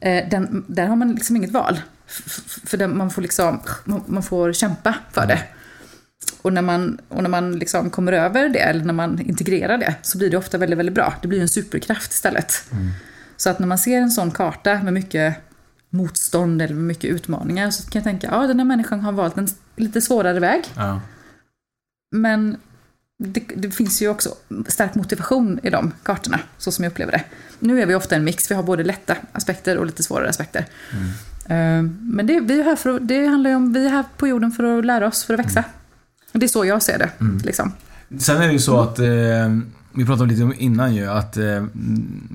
eh, 0.00 0.28
den, 0.30 0.64
där 0.68 0.86
har 0.86 0.96
man 0.96 1.12
liksom 1.14 1.36
inget 1.36 1.50
val. 1.50 1.80
F- 2.08 2.58
för 2.64 2.78
den, 2.78 2.96
man, 2.96 3.10
får 3.10 3.22
liksom, 3.22 3.60
man, 4.06 4.22
får 4.22 4.52
kämpa 4.52 4.94
för 5.12 5.26
det. 5.26 5.38
Och 6.42 6.52
när 6.52 6.62
man, 6.62 6.98
och 7.08 7.22
när 7.22 7.30
man 7.30 7.58
liksom 7.58 7.90
kommer 7.90 8.12
över 8.12 8.48
det, 8.48 8.58
eller 8.58 8.84
när 8.84 8.92
man 8.92 9.20
integrerar 9.20 9.78
det, 9.78 9.94
så 10.02 10.18
blir 10.18 10.30
det 10.30 10.36
ofta 10.36 10.58
väldigt, 10.58 10.78
väldigt 10.78 10.94
bra. 10.94 11.14
Det 11.22 11.28
blir 11.28 11.40
en 11.40 11.48
superkraft 11.48 12.12
istället. 12.12 12.64
Så 13.36 13.50
att 13.50 13.58
när 13.58 13.66
man 13.66 13.78
ser 13.78 13.98
en 13.98 14.10
sån 14.10 14.30
karta 14.30 14.74
med 14.82 14.92
mycket 14.92 15.36
motstånd 15.92 16.62
eller 16.62 16.74
mycket 16.74 17.10
utmaningar 17.10 17.70
så 17.70 17.90
kan 17.90 17.98
jag 18.00 18.04
tänka, 18.04 18.28
ja 18.30 18.46
den 18.46 18.58
här 18.58 18.66
människan 18.66 19.00
har 19.00 19.12
valt 19.12 19.38
en 19.38 19.48
lite 19.76 20.00
svårare 20.00 20.40
väg. 20.40 20.64
Ja. 20.76 21.00
Men 22.16 22.56
det, 23.18 23.42
det 23.56 23.70
finns 23.70 24.02
ju 24.02 24.08
också 24.08 24.34
stark 24.66 24.94
motivation 24.94 25.60
i 25.62 25.70
de 25.70 25.92
kartorna, 26.02 26.40
så 26.58 26.72
som 26.72 26.84
jag 26.84 26.90
upplever 26.90 27.12
det. 27.12 27.24
Nu 27.58 27.82
är 27.82 27.86
vi 27.86 27.94
ofta 27.94 28.16
en 28.16 28.24
mix, 28.24 28.50
vi 28.50 28.54
har 28.54 28.62
både 28.62 28.84
lätta 28.84 29.16
aspekter 29.32 29.78
och 29.78 29.86
lite 29.86 30.02
svårare 30.02 30.28
aspekter. 30.28 30.66
Eh, 31.44 31.82
Men 32.00 32.26
det, 32.26 32.40
vi 32.40 32.60
är 32.60 32.64
här 32.64 32.76
för 32.76 32.96
att, 32.96 33.08
det 33.08 33.26
handlar 33.26 33.50
ju 33.50 33.56
om, 33.56 33.72
vi 33.72 33.86
är 33.86 33.90
här 33.90 34.04
på 34.16 34.28
jorden 34.28 34.52
för 34.52 34.78
att 34.78 34.84
lära 34.84 35.06
oss, 35.06 35.24
för 35.24 35.34
att 35.34 35.40
växa. 35.40 35.64
Och 36.32 36.38
det 36.38 36.46
är 36.46 36.48
så 36.48 36.64
jag 36.64 36.82
ser 36.82 36.98
det. 36.98 37.10
Liksom. 37.44 37.72
Sen 38.18 38.42
är 38.42 38.46
det 38.46 38.52
ju 38.52 38.58
så 38.58 38.80
att, 38.80 38.98
eh, 38.98 39.06
vi 39.94 40.04
pratade 40.04 40.30
lite 40.30 40.42
om 40.42 40.54
innan 40.58 40.94
ju, 40.94 41.06
att 41.06 41.36
eh, 41.36 41.64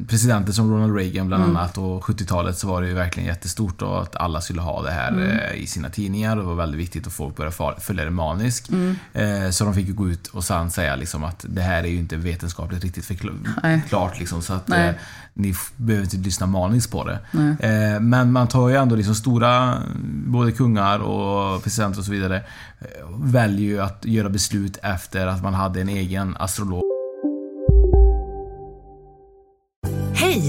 presidenter 0.08 0.54
som 0.54 0.72
Ronald 0.72 0.96
Reagan 0.96 1.28
bland 1.28 1.44
annat 1.44 1.78
och 1.78 2.04
70-talet 2.04 2.58
så 2.58 2.68
var 2.68 2.82
det 2.82 2.88
ju 2.88 2.94
verkligen 2.94 3.28
jättestort 3.28 3.80
då 3.80 3.96
att 3.96 4.16
alla 4.16 4.42
skulle 4.42 4.62
ha 4.62 4.82
det 4.82 4.92
här 4.92 5.42
eh, 5.54 5.64
i 5.64 5.68
sina 5.68 5.90
tidningar. 5.90 6.36
Det 6.36 6.42
var 6.42 6.56
väldigt 6.56 6.80
viktigt 6.80 7.08
att 7.08 7.14
folk 7.14 7.36
började 7.36 7.82
följa 7.82 8.06
det 8.06 8.12
maniskt. 8.12 8.70
Eh, 9.14 9.50
så 9.52 9.64
de 9.64 9.74
fick 9.74 9.88
ju 9.88 9.94
gå 9.94 10.10
ut 10.10 10.28
och 10.28 10.44
sen 10.44 10.72
säga 10.72 10.96
liksom 10.96 11.24
att 11.24 11.46
det 11.50 11.62
här 11.62 11.84
är 11.84 11.88
ju 11.88 11.98
inte 11.98 12.16
vetenskapligt 12.16 12.84
riktigt 12.84 13.06
förklart 13.06 14.20
liksom. 14.20 14.42
Så 14.42 14.54
att 14.54 14.70
ni 15.34 15.54
behöver 15.76 16.04
inte 16.04 16.18
lyssna 16.18 16.46
maniskt 16.46 16.92
på 16.92 17.04
det. 17.04 17.20
Men 18.00 18.32
man 18.32 18.48
tar 18.48 18.70
ju 18.70 18.76
ändå 18.76 18.96
liksom 18.96 19.16
stora, 19.16 19.78
både 20.26 20.52
kungar 20.52 21.00
och 21.00 21.64
presidenter 21.64 22.00
och 22.00 22.06
så 22.06 22.12
vidare, 22.12 22.44
väljer 23.20 23.68
ju 23.68 23.82
att 23.82 24.06
göra 24.06 24.30
beslut 24.30 24.78
efter 24.82 25.28
att 25.28 25.44
man 25.44 25.54
hade 25.54 25.82
en 25.82 25.90
egen 25.90 26.36
astrolog. 26.40 26.87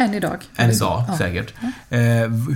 Än 0.00 0.14
idag. 0.14 0.38
än 0.56 0.70
idag 0.70 1.04
Ja. 1.08 1.16
säkert. 1.18 1.54
Eh, 1.90 1.98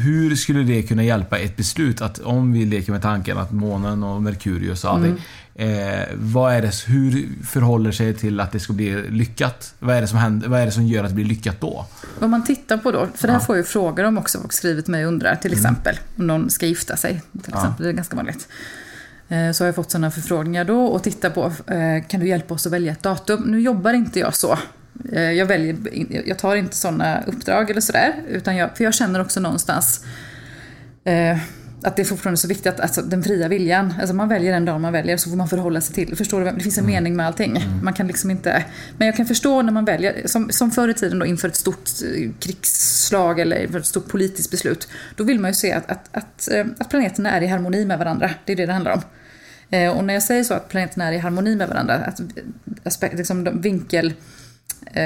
hur 0.02 0.37
skulle 0.37 0.62
det 0.62 0.83
kunna 0.83 1.02
hjälpa 1.02 1.38
ett 1.38 1.57
beslut? 1.57 2.00
Att 2.00 2.18
om 2.18 2.52
vi 2.52 2.64
leker 2.64 2.92
med 2.92 3.02
tanken 3.02 3.38
att 3.38 3.52
månen 3.52 4.02
och 4.02 4.22
Merkurius 4.22 4.85
och 4.85 4.90
allting. 4.90 5.22
Eh, 5.57 6.09
vad 6.14 6.54
är 6.54 6.62
det, 6.62 6.70
hur 6.87 7.28
förhåller 7.46 7.92
sig 7.92 8.14
till 8.14 8.40
att 8.40 8.52
det 8.52 8.61
ska 8.61 8.72
bli 8.72 9.11
lyckat? 9.11 9.74
Vad 9.78 9.96
är 9.96 10.00
det 10.00 10.07
som, 10.07 10.18
händer, 10.18 10.48
vad 10.48 10.61
är 10.61 10.66
det 10.66 10.72
som 10.72 10.87
gör 10.87 11.04
att 11.04 11.11
det 11.11 11.14
blir 11.14 11.24
lyckat 11.24 11.61
då? 11.61 11.87
Vad 12.18 12.30
man 12.30 12.44
tittar 12.44 12.76
på 12.78 12.92
då, 12.92 13.09
för 13.14 13.26
det 13.28 13.33
här 13.33 13.40
får 13.40 13.57
jag 13.57 13.61
ju 13.62 13.66
frågor 13.66 14.04
om 14.04 14.18
också, 14.18 14.38
skriver 14.50 14.83
till 14.83 14.90
mig 14.90 15.07
och 15.07 15.12
undrar, 15.12 15.37
till 15.37 15.52
exempel 15.52 15.96
om 16.18 16.26
någon 16.26 16.50
ska 16.50 16.66
gifta 16.66 16.96
sig. 16.96 17.22
Till 17.42 17.54
exempel, 17.54 17.85
det 17.85 17.88
är 17.90 17.92
ganska 17.92 18.16
vanligt. 18.16 18.48
Eh, 19.28 19.52
Så 19.52 19.64
har 19.64 19.66
jag 19.66 19.74
fått 19.74 19.90
sådana 19.90 20.11
förfrågningar 20.11 20.64
då 20.64 20.87
och 20.87 21.02
tittar 21.02 21.30
på, 21.30 21.44
eh, 21.72 22.07
kan 22.09 22.20
du 22.20 22.28
hjälpa 22.28 22.54
oss 22.54 22.66
att 22.66 22.72
välja 22.72 22.92
ett 22.92 23.02
datum? 23.02 23.42
Nu 23.42 23.61
jobbar 23.61 23.92
inte 23.92 24.18
jag 24.20 24.35
så. 24.35 24.59
Eh, 25.12 25.33
Jag, 25.33 25.46
väljer, 25.46 25.76
jag 26.26 26.38
tar 26.38 26.57
inte 26.57 26.76
sådana 26.76 27.22
uppdrag 27.26 27.70
eller 27.70 27.80
sådär, 27.80 28.14
utan 28.28 28.57
jag, 28.57 28.76
för 28.76 28.85
jag 28.85 28.94
känner 28.94 29.20
också 29.20 29.40
någonstans 29.40 30.04
eh, 31.04 31.38
att 31.83 31.96
det 31.96 32.02
är 32.02 32.04
fortfarande 32.04 32.37
så 32.37 32.48
viktigt 32.48 32.66
att 32.66 32.80
alltså, 32.80 33.02
den 33.02 33.22
fria 33.22 33.48
viljan, 33.48 33.94
alltså 34.00 34.14
man 34.14 34.28
väljer 34.28 34.52
den 34.52 34.64
dag 34.64 34.80
man 34.80 34.92
väljer 34.92 35.16
så 35.16 35.30
får 35.30 35.37
man 35.37 35.48
förhålla 35.48 35.80
sig 35.80 35.94
till, 35.94 36.16
förstår 36.16 36.40
du? 36.44 36.50
Det 36.50 36.61
finns 36.61 36.78
en 36.78 36.87
mening 36.87 37.16
med 37.16 37.26
allting. 37.26 37.64
Man 37.83 37.94
kan 37.94 38.07
liksom 38.07 38.30
inte, 38.30 38.64
men 38.98 39.07
jag 39.07 39.16
kan 39.16 39.26
förstå 39.26 39.62
när 39.62 39.72
man 39.72 39.85
väljer, 39.85 40.26
som, 40.26 40.50
som 40.50 40.70
förr 40.70 40.88
i 40.88 40.94
tiden 40.94 41.18
då 41.18 41.26
inför 41.26 41.48
ett 41.48 41.57
stort 41.57 41.90
eh, 42.04 42.30
krigsslag 42.40 43.40
eller 43.40 43.62
inför 43.62 43.78
ett 43.78 43.87
stort 43.87 44.09
politiskt 44.09 44.50
beslut, 44.50 44.88
då 45.16 45.24
vill 45.24 45.40
man 45.40 45.50
ju 45.50 45.54
se 45.54 45.72
att, 45.72 45.90
att, 45.90 46.09
att, 46.12 46.48
eh, 46.52 46.66
att 46.78 46.90
planeterna 46.90 47.30
är 47.30 47.40
i 47.40 47.46
harmoni 47.46 47.85
med 47.85 47.98
varandra. 47.98 48.30
Det 48.44 48.52
är 48.52 48.57
det 48.57 48.66
det 48.66 48.72
handlar 48.72 48.92
om. 48.92 49.02
Och 49.96 50.04
när 50.04 50.14
jag 50.14 50.22
säger 50.22 50.44
så 50.44 50.54
att 50.54 50.68
planeterna 50.68 51.04
är 51.04 51.12
i 51.12 51.18
harmoni 51.18 51.57
med 51.57 51.68
varandra, 51.68 51.94
att 51.94 52.20
aspekt, 52.85 53.18
liksom 53.18 53.61
vinkel, 53.61 54.12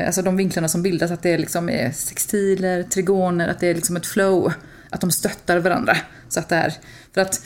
alltså 0.06 0.22
de 0.22 0.36
vinklarna 0.36 0.68
som 0.68 0.82
bildas, 0.82 1.10
att 1.10 1.22
det 1.22 1.38
liksom 1.38 1.68
är 1.68 1.90
sextiler, 1.90 2.82
trigoner, 2.82 3.48
att 3.48 3.60
det 3.60 3.66
är 3.66 3.74
liksom 3.74 3.96
ett 3.96 4.06
flow, 4.06 4.52
att 4.90 5.00
de 5.00 5.10
stöttar 5.10 5.58
varandra. 5.58 5.96
Så 6.28 6.40
att 6.40 6.48
det 6.48 6.56
är, 6.56 6.74
för 7.14 7.20
att, 7.20 7.42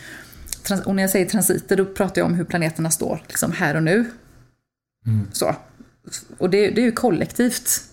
och 0.87 0.95
när 0.95 1.03
jag 1.03 1.11
säger 1.11 1.27
transiter, 1.27 1.77
då 1.77 1.85
pratar 1.85 2.21
jag 2.21 2.27
om 2.27 2.35
hur 2.35 2.45
planeterna 2.45 2.91
står 2.91 3.23
liksom 3.29 3.53
här 3.53 3.77
och 3.77 3.83
nu. 3.83 4.05
Så. 5.33 5.57
Och 6.39 6.51
det, 6.51 6.71
det 6.71 6.81
är 6.81 6.85
ju 6.85 6.93
kollektivt. 6.93 7.85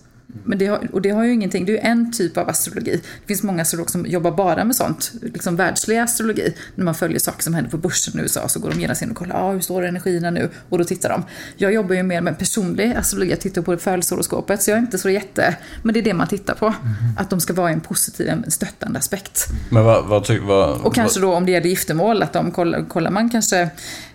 Men 0.44 0.58
det 0.58 0.66
har, 0.66 0.88
och 0.92 1.02
det 1.02 1.10
har 1.10 1.24
ju 1.24 1.32
ingenting, 1.32 1.64
det 1.64 1.72
är 1.72 1.74
ju 1.74 1.90
en 1.90 2.12
typ 2.12 2.36
av 2.36 2.48
astrologi. 2.48 2.90
Det 2.92 3.26
finns 3.26 3.42
många 3.42 3.62
astrologer 3.62 3.90
som 3.90 4.06
jobbar 4.06 4.30
bara 4.30 4.64
med 4.64 4.76
sånt, 4.76 5.12
liksom 5.22 5.56
världslig 5.56 5.98
astrologi. 5.98 6.54
När 6.74 6.84
man 6.84 6.94
följer 6.94 7.18
saker 7.18 7.42
som 7.42 7.54
händer 7.54 7.70
på 7.70 7.76
börsen 7.76 8.18
i 8.18 8.22
USA 8.22 8.48
så 8.48 8.60
går 8.60 8.70
de 8.70 8.80
genast 8.80 9.02
in 9.02 9.10
och 9.10 9.16
kollar, 9.16 9.36
ah, 9.36 9.52
hur 9.52 9.60
står 9.60 9.82
energierna 9.82 10.30
nu? 10.30 10.50
Och 10.68 10.78
då 10.78 10.84
tittar 10.84 11.08
de. 11.08 11.24
Jag 11.56 11.72
jobbar 11.72 11.94
ju 11.94 12.02
mer 12.02 12.20
med 12.20 12.38
personlig 12.38 12.94
astrologi, 12.96 13.30
jag 13.30 13.40
tittar 13.40 13.62
på 13.62 13.76
födelsehoroskopet, 13.76 14.62
så 14.62 14.70
jag 14.70 14.76
är 14.76 14.80
inte 14.80 14.98
så 14.98 15.10
jätte... 15.10 15.56
Men 15.82 15.94
det 15.94 16.00
är 16.00 16.04
det 16.04 16.14
man 16.14 16.26
tittar 16.26 16.54
på. 16.54 16.74
Att 17.16 17.30
de 17.30 17.40
ska 17.40 17.52
vara 17.52 17.70
en 17.70 17.80
positiv, 17.80 18.28
en 18.28 18.50
stöttande 18.50 18.98
aspekt. 18.98 19.46
Men 19.70 19.84
vad, 19.84 20.06
vad. 20.06 20.30
Vad, 20.40 20.80
Och 20.80 20.94
kanske 20.94 21.20
då 21.20 21.34
om 21.34 21.46
det 21.46 21.52
gäller 21.52 21.68
giftermål, 21.68 22.22
att 22.22 22.32
de 22.32 22.50
kollar, 22.50 22.84
kollar 22.88 23.10
man 23.10 23.30
kanske 23.30 23.70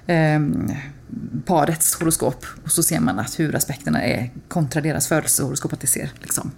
ehm, 0.07 0.71
parets 1.45 1.95
horoskop 1.99 2.45
och 2.63 2.71
så 2.71 2.83
ser 2.83 2.99
man 2.99 3.19
att 3.19 3.39
hur 3.39 3.55
aspekterna 3.55 4.03
är 4.03 4.29
kontra 4.47 4.81
deras 4.81 5.07
födelsehoroskop, 5.07 5.73
att 5.73 5.79
det 5.79 5.87
ser 5.87 6.11
liksom. 6.21 6.51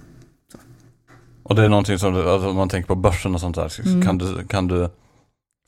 Och 1.43 1.55
det 1.55 1.65
är 1.65 1.69
någonting 1.69 1.99
som, 1.99 2.13
du- 2.13 2.29
alltså, 2.29 2.49
om 2.49 2.55
man 2.55 2.69
tänker 2.69 2.87
på 2.87 2.95
börsen 2.95 3.33
och 3.35 3.41
sånt 3.41 3.55
där, 3.55 3.69
så 3.69 3.81
Mm. 3.81 4.01
kan, 4.01 4.17
du, 4.17 4.43
kan 4.47 4.67
du 4.67 4.89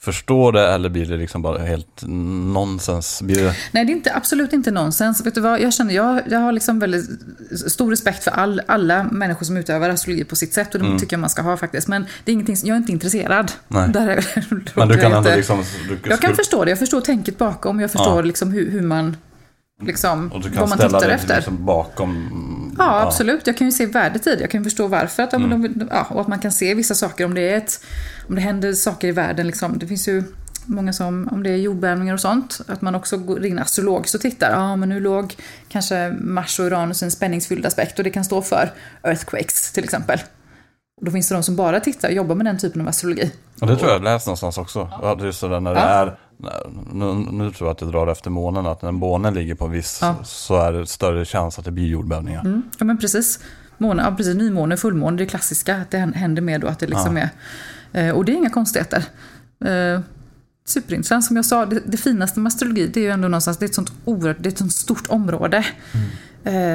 förstå 0.01 0.51
det 0.51 0.67
eller 0.67 0.89
blir 0.89 1.05
det 1.05 1.17
liksom 1.17 1.41
bara 1.41 1.57
helt 1.57 2.03
nonsens? 2.53 3.19
Det, 3.23 3.55
Nej, 3.71 3.85
det 3.85 3.91
är 3.91 3.95
inte, 3.95 4.13
absolut 4.15 4.53
inte 4.53 4.71
nonsens. 4.71 5.25
Vet 5.25 5.35
du 5.35 5.41
vad, 5.41 5.61
jag 5.61 5.73
känner, 5.73 5.93
jag, 5.93 6.21
jag 6.29 6.39
har 6.39 6.51
liksom 6.51 6.79
väldigt 6.79 7.05
stor 7.71 7.89
respekt 7.91 8.23
för 8.23 8.31
all, 8.31 8.61
alla 8.67 9.03
människor 9.03 9.45
som 9.45 9.57
utövar 9.57 9.89
astrologi 9.89 10.23
på 10.23 10.35
sitt 10.35 10.53
sätt 10.53 10.73
och 10.75 10.81
det 10.81 10.85
Mm. 10.87 10.99
tycker 10.99 11.13
jag 11.13 11.19
man 11.21 11.29
ska 11.29 11.41
ha 11.41 11.57
faktiskt. 11.57 11.87
Men 11.87 12.05
det 12.23 12.31
är 12.31 12.33
ingenting, 12.33 12.55
jag 12.63 12.73
är 12.75 12.77
inte 12.77 12.91
intresserad. 12.91 13.51
Nej. 13.67 13.89
Där 13.93 14.07
är, 14.07 14.25
men 14.75 14.87
du 14.87 14.93
kan 14.95 15.03
jag 15.03 15.03
ändå 15.03 15.17
inte- 15.17 15.35
liksom... 15.35 15.63
Du, 15.89 16.09
Jag 16.09 16.19
kan 16.21 16.35
förstå 16.35 16.63
det, 16.65 16.71
jag 16.71 16.79
förstår 16.79 17.01
tänket 17.01 17.37
bakom, 17.37 17.79
jag 17.79 17.91
förstår 17.91 18.15
Ja. 18.15 18.21
liksom 18.21 18.51
hur, 18.51 18.71
hur 18.71 18.81
man, 18.81 19.17
liksom, 19.81 20.31
Och 20.31 20.41
du 20.41 20.49
kan 20.49 20.59
vad 20.59 20.69
man 20.69 20.77
ställa 20.77 20.99
tittar 20.99 21.13
efter. 21.13 21.35
liksom 21.35 21.65
bakom... 21.65 22.75
Ja, 22.77 23.01
absolut. 23.01 23.47
Jag 23.47 23.57
kan 23.57 23.67
ju 23.67 23.71
se 23.71 23.85
värdet 23.85 24.27
i 24.27 24.35
det. 24.35 24.41
Jag 24.41 24.49
kan 24.51 24.61
ju 24.61 24.63
förstå 24.63 24.87
varför. 24.87 25.23
Att, 25.23 25.33
ja, 25.33 25.39
Mm. 25.39 25.61
de, 25.79 25.87
ja, 25.91 26.07
och 26.09 26.21
att 26.21 26.27
man 26.27 26.39
kan 26.39 26.51
se 26.51 26.73
vissa 26.73 26.95
saker 26.95 27.25
om 27.25 27.33
det 27.33 27.41
är 27.53 27.57
ett, 27.57 27.83
om 28.29 28.35
det 28.35 28.41
händer 28.41 28.73
saker 28.73 29.07
i 29.07 29.11
världen. 29.11 29.47
Liksom. 29.47 29.79
Det 29.79 29.87
finns 29.87 30.07
ju 30.07 30.23
många 30.65 30.93
som, 30.93 31.29
om 31.31 31.43
det 31.43 31.49
är 31.49 31.55
jordbävningar 31.57 32.13
och 32.13 32.19
sånt, 32.19 32.61
att 32.67 32.81
man 32.81 32.95
också 32.95 33.17
går 33.17 33.45
in 33.45 33.59
astrologiskt 33.59 34.15
och 34.15 34.21
tittar. 34.21 34.51
Ja, 34.51 34.75
men 34.75 34.89
nu 34.89 34.99
låg 34.99 35.35
kanske 35.69 36.15
Mars 36.21 36.59
och 36.59 36.65
Uranus 36.65 37.01
i 37.01 37.05
en 37.05 37.11
spänningsfylld 37.11 37.65
aspekt 37.65 37.97
och 37.97 38.03
det 38.03 38.09
kan 38.09 38.23
stå 38.23 38.41
för 38.41 38.71
earthquakes 39.03 39.71
till 39.71 39.83
exempel. 39.83 40.19
Och 40.99 41.05
då 41.05 41.11
finns 41.11 41.29
det 41.29 41.35
de 41.35 41.43
som 41.43 41.55
bara 41.55 41.79
tittar 41.79 42.07
och 42.09 42.13
jobbar 42.15 42.35
med 42.35 42.45
den 42.45 42.57
typen 42.57 42.81
av 42.81 42.87
astrologi. 42.87 43.31
Och 43.61 43.67
det 43.67 43.75
tror 43.75 43.89
jag 43.89 43.95
jag 43.95 44.03
läst 44.03 44.27
någonstans 44.27 44.57
också. 44.57 44.89
Ja. 45.01 45.15
Det 45.15 45.27
är 45.27 45.31
sådär 45.31 45.59
när 45.59 45.73
det 45.73 45.79
Ja. 45.79 45.85
är... 45.87 46.17
Nu, 46.93 47.05
nu 47.31 47.51
tror 47.51 47.67
jag 47.67 47.71
att 47.71 47.77
det 47.77 47.85
drar 47.85 48.07
efter 48.07 48.29
månen, 48.29 48.65
att 48.65 48.81
när 48.81 48.91
månen 48.91 49.33
ligger 49.33 49.55
på 49.55 49.67
viss 49.67 49.99
Ja. 50.01 50.15
så 50.23 50.55
är 50.61 50.73
det 50.73 50.87
större 50.87 51.25
chans 51.25 51.59
att 51.59 51.65
det 51.65 51.71
blir 51.71 51.87
jordbävningar. 51.87 52.41
Mm. 52.41 52.61
Ja 52.77 52.85
men 52.85 52.97
precis. 52.97 53.39
Måne, 53.77 54.03
ja, 54.03 54.15
precis. 54.15 54.35
Nymåne, 54.35 54.77
fullmåne, 54.77 55.17
det 55.17 55.23
är 55.23 55.25
klassiska. 55.25 55.75
Att 55.75 55.91
det 55.91 55.97
händer 55.97 56.41
mer 56.41 56.59
då 56.59 56.67
att 56.67 56.79
det 56.79 56.87
liksom 56.87 57.17
Ja. 57.17 57.27
är... 57.91 58.07
Eh, 58.07 58.15
och 58.15 58.25
det 58.25 58.31
är 58.31 58.35
inga 58.35 58.49
konstigheter. 58.49 59.03
Eh, 59.65 59.99
superintressant. 60.65 61.25
Som 61.25 61.35
jag 61.35 61.45
sa, 61.45 61.65
det, 61.65 61.81
det 61.85 61.97
finaste 61.97 62.39
med 62.39 62.47
astrologi 62.47 62.87
det 62.87 62.99
är 62.99 63.03
ju 63.03 63.09
ändå 63.09 63.27
någonstans, 63.27 63.57
det 63.57 63.65
är 63.65 63.67
ett 63.67 63.75
sånt 63.75 63.91
oerhört, 64.05 64.37
det 64.39 64.49
är 64.49 64.51
ett 64.51 64.57
sånt 64.57 64.73
stort 64.73 65.07
område. 65.09 65.57
Eh, 65.57 65.99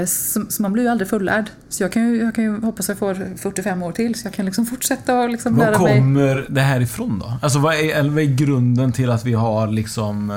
så, 0.07 0.45
så 0.49 0.63
man 0.63 0.73
blir 0.73 0.83
ju 0.83 0.89
aldrig 0.89 1.09
fullärd. 1.09 1.51
Så 1.69 1.83
jag 1.83 1.93
kan 1.93 2.09
ju, 2.09 2.23
jag 2.23 2.35
kan 2.35 2.45
ju 2.45 2.61
hoppas 2.61 2.91
att 2.91 3.01
jag 3.01 3.17
får 3.17 3.37
45 3.39 3.83
år 3.83 3.93
till 3.93 4.15
så 4.15 4.27
jag 4.27 4.35
kan 4.35 4.45
liksom 4.47 4.67
fortsätta 4.67 5.21
och 5.21 5.31
liksom 5.31 5.57
Var 5.57 5.65
lära 5.65 5.79
mig. 5.79 5.99
kommer 5.99 6.47
det 6.49 6.61
här 6.61 6.81
ifrån 6.81 7.19
då? 7.19 7.33
Alltså 7.43 7.59
vad 7.59 7.75
är, 7.75 8.03
vad 8.03 8.19
är 8.19 8.37
grunden 8.37 8.93
till 8.93 9.11
att 9.11 9.25
vi 9.25 9.33
har 9.33 9.67
liksom... 9.67 10.33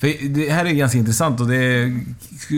För 0.00 0.28
det 0.28 0.50
här 0.50 0.64
är 0.64 0.70
ganska 0.72 0.98
intressant 0.98 1.40
och 1.40 1.48
det 1.48 1.92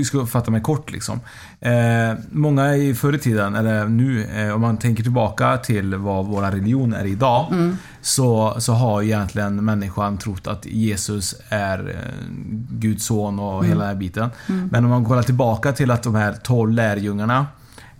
ska 0.04 0.26
fatta 0.26 0.50
mig 0.50 0.60
kort 0.62 0.92
liksom. 0.92 1.20
Eh, 1.60 2.14
många 2.30 2.76
i 2.76 2.94
förr 2.94 3.14
i 3.14 3.18
tiden, 3.18 3.54
eller 3.54 3.88
nu, 3.88 4.24
eh, 4.24 4.54
om 4.54 4.60
man 4.60 4.76
tänker 4.76 5.02
tillbaka 5.02 5.56
till 5.56 5.94
vad 5.94 6.26
våra 6.26 6.50
religion 6.50 6.92
är 6.92 7.04
idag. 7.04 7.46
Mm. 7.52 7.76
Så, 8.00 8.56
så 8.58 8.72
har 8.72 9.02
egentligen 9.02 9.64
människan 9.64 10.18
trott 10.18 10.46
att 10.46 10.66
Jesus 10.66 11.34
är 11.48 11.88
eh, 11.88 12.24
Guds 12.70 13.04
son 13.04 13.38
och 13.38 13.54
Mm. 13.58 13.68
hela 13.68 13.80
den 13.80 13.88
här 13.88 14.00
biten. 14.00 14.30
Mm. 14.48 14.68
Men 14.72 14.84
om 14.84 14.90
man 14.90 15.04
kollar 15.04 15.22
tillbaka 15.22 15.72
till 15.72 15.90
att 15.90 16.02
de 16.02 16.14
här 16.14 16.32
12 16.42 16.72
lärjungarna 16.72 17.46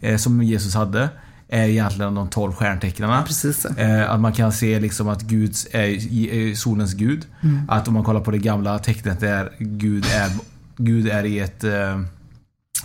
eh, 0.01 0.16
som 0.16 0.42
Jesus 0.42 0.75
hade 0.75 1.09
är 1.48 1.68
egentligen 1.68 2.14
de 2.14 2.28
12 2.28 2.52
stjärntecknarna. 2.52 3.22
Precis. 3.22 3.64
Eh, 3.64 4.11
att 4.11 4.20
man 4.20 4.32
kan 4.32 4.52
se 4.52 4.80
liksom 4.80 5.09
att 5.09 5.22
Gud 5.22 5.54
är, 5.72 5.80
är 6.32 6.54
solens 6.54 6.94
gud. 6.94 7.26
Mm. 7.42 7.62
Att 7.68 7.88
om 7.88 7.94
man 7.94 8.04
kollar 8.04 8.20
på 8.20 8.30
det 8.30 8.38
gamla 8.38 8.78
tecknet 8.78 9.20
där 9.20 9.52
Gud 9.59 10.04
är, 10.14 10.30
Gud 10.76 11.09
är 11.09 11.24
i 11.24 11.38
ett 11.38 11.64
eh, 11.64 12.00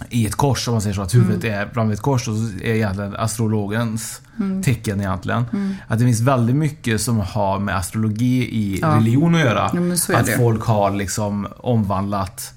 i 0.09 0.25
ett 0.27 0.35
kors, 0.35 0.67
om 0.67 0.73
man 0.73 0.81
säger 0.81 0.93
så. 0.93 1.01
Att 1.01 1.15
huvudet 1.15 1.43
är 1.43 1.65
framme 1.73 1.89
vid 1.89 1.93
ett 1.95 2.01
kors 2.01 2.27
och 2.27 2.35
så 2.35 2.43
är 2.43 2.73
egentligen 2.75 3.15
astrologens 3.15 4.21
Mm. 4.39 4.63
tecken 4.63 4.99
egentligen. 4.99 5.45
Mm. 5.53 5.75
Att 5.87 5.99
det 5.99 6.05
finns 6.05 6.19
väldigt 6.21 6.55
mycket 6.55 7.01
som 7.01 7.19
har 7.19 7.59
med 7.59 7.77
astrologi 7.77 8.43
i 8.57 8.79
Ja. 8.81 8.87
religion 8.95 9.35
att 9.35 9.41
göra. 9.41 9.69
Ja, 9.73 9.79
är 10.15 10.19
att 10.19 10.25
det. 10.25 10.37
folk 10.37 10.63
har 10.63 10.91
liksom 10.91 11.47
omvandlat 11.57 12.53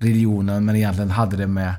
religionen 0.00 0.64
men 0.64 0.76
egentligen 0.76 1.10
hade 1.10 1.36
det 1.36 1.46
med, 1.46 1.74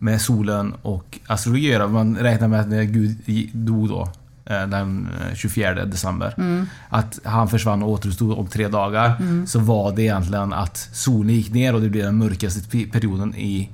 med 0.00 0.20
solen 0.20 0.74
och 0.82 1.18
astrologi. 1.26 1.78
Man 1.88 2.16
räknar 2.16 2.48
med 2.48 2.60
att 2.60 2.68
när 2.68 2.82
Gud 2.82 3.16
dog 3.52 3.88
då, 3.88 4.02
eh, 4.44 4.66
den 4.66 5.08
eh, 5.30 5.34
24 5.34 5.84
december, 5.84 6.34
Mm. 6.38 6.66
att 6.88 7.18
han 7.24 7.48
försvann 7.48 7.82
och 7.82 7.90
återuppstod 7.90 8.38
om 8.38 8.46
tre 8.46 8.68
dagar. 8.68 9.16
Mm. 9.20 9.46
Så 9.46 9.58
var 9.58 9.92
det 9.96 10.02
egentligen 10.02 10.52
att 10.52 10.76
solen 10.92 11.34
gick 11.34 11.52
ner 11.52 11.74
och 11.74 11.80
det 11.80 11.88
blev 11.88 12.04
den 12.04 12.16
mörkaste 12.18 12.60
pe- 12.60 12.90
perioden 12.92 13.34
i, 13.34 13.70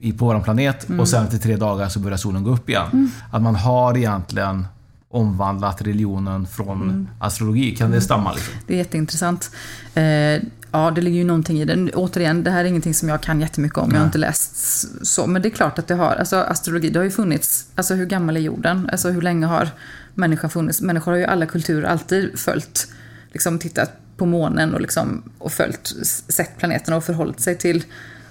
i, 0.00 0.12
på 0.12 0.24
vår 0.24 0.40
planet. 0.40 0.88
Mm. 0.88 1.00
Och 1.00 1.08
sen 1.08 1.24
efter 1.24 1.38
tre 1.38 1.56
dagar 1.56 1.88
så 1.88 2.00
börjar 2.00 2.16
solen 2.18 2.44
gå 2.44 2.50
upp 2.50 2.68
igen. 2.68 2.86
Mm. 2.92 3.10
Att 3.30 3.42
man 3.42 3.54
har 3.54 3.96
egentligen 3.96 4.66
omvandlat 5.12 5.82
religionen 5.82 6.46
från 6.46 6.82
Mm. 6.82 7.08
astrologi. 7.20 7.76
Kan 7.76 7.90
det 7.90 8.00
stämma? 8.00 8.32
Liksom? 8.32 8.54
Det 8.66 8.74
är 8.74 8.78
jätteintressant. 8.78 9.50
Eh, 9.94 10.42
ja, 10.72 10.90
det 10.90 11.00
ligger 11.00 11.18
ju 11.18 11.24
någonting 11.24 11.60
i 11.60 11.64
det. 11.64 11.92
Återigen, 11.92 12.44
det 12.44 12.50
här 12.50 12.60
är 12.60 12.68
ingenting 12.68 12.94
som 12.94 13.08
jag 13.08 13.20
kan 13.20 13.40
jättemycket 13.40 13.78
om. 13.78 13.90
Jag 13.90 13.96
har 13.96 14.00
Nej. 14.00 14.06
inte 14.08 14.18
läst 14.18 15.06
så. 15.06 15.26
Men 15.26 15.42
det 15.42 15.48
är 15.48 15.50
klart 15.50 15.78
att 15.78 15.86
det 15.86 15.94
har. 15.94 16.16
Alltså 16.16 16.36
astrologi, 16.36 16.90
det 16.90 16.98
har 16.98 17.04
ju 17.04 17.10
funnits. 17.10 17.66
Alltså 17.74 17.94
hur 17.94 18.06
gammal 18.06 18.36
är 18.36 18.40
jorden? 18.40 18.88
Alltså 18.92 19.10
hur 19.10 19.22
länge 19.22 19.46
har 19.46 19.68
människan 20.14 20.50
funnits? 20.50 20.80
Människor 20.80 21.12
har 21.12 21.18
ju 21.18 21.24
alla 21.24 21.46
kulturer 21.46 21.88
alltid 21.88 22.38
följt, 22.38 22.88
liksom 23.32 23.58
tittat 23.58 23.92
på 24.16 24.26
månen 24.26 24.74
och, 24.74 24.80
liksom, 24.80 25.22
och 25.38 25.52
följt, 25.52 25.92
sett 26.28 26.58
planeterna 26.58 26.96
och 26.96 27.04
förhållit 27.04 27.40
sig 27.40 27.58
till. 27.58 27.84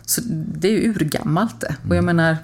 Så 0.06 0.22
det 0.32 0.68
är 0.68 0.72
ju 0.72 0.90
urgammalt 0.90 1.62
det. 1.62 1.76
Och 1.90 1.96
jag 1.96 2.04
menar, 2.04 2.38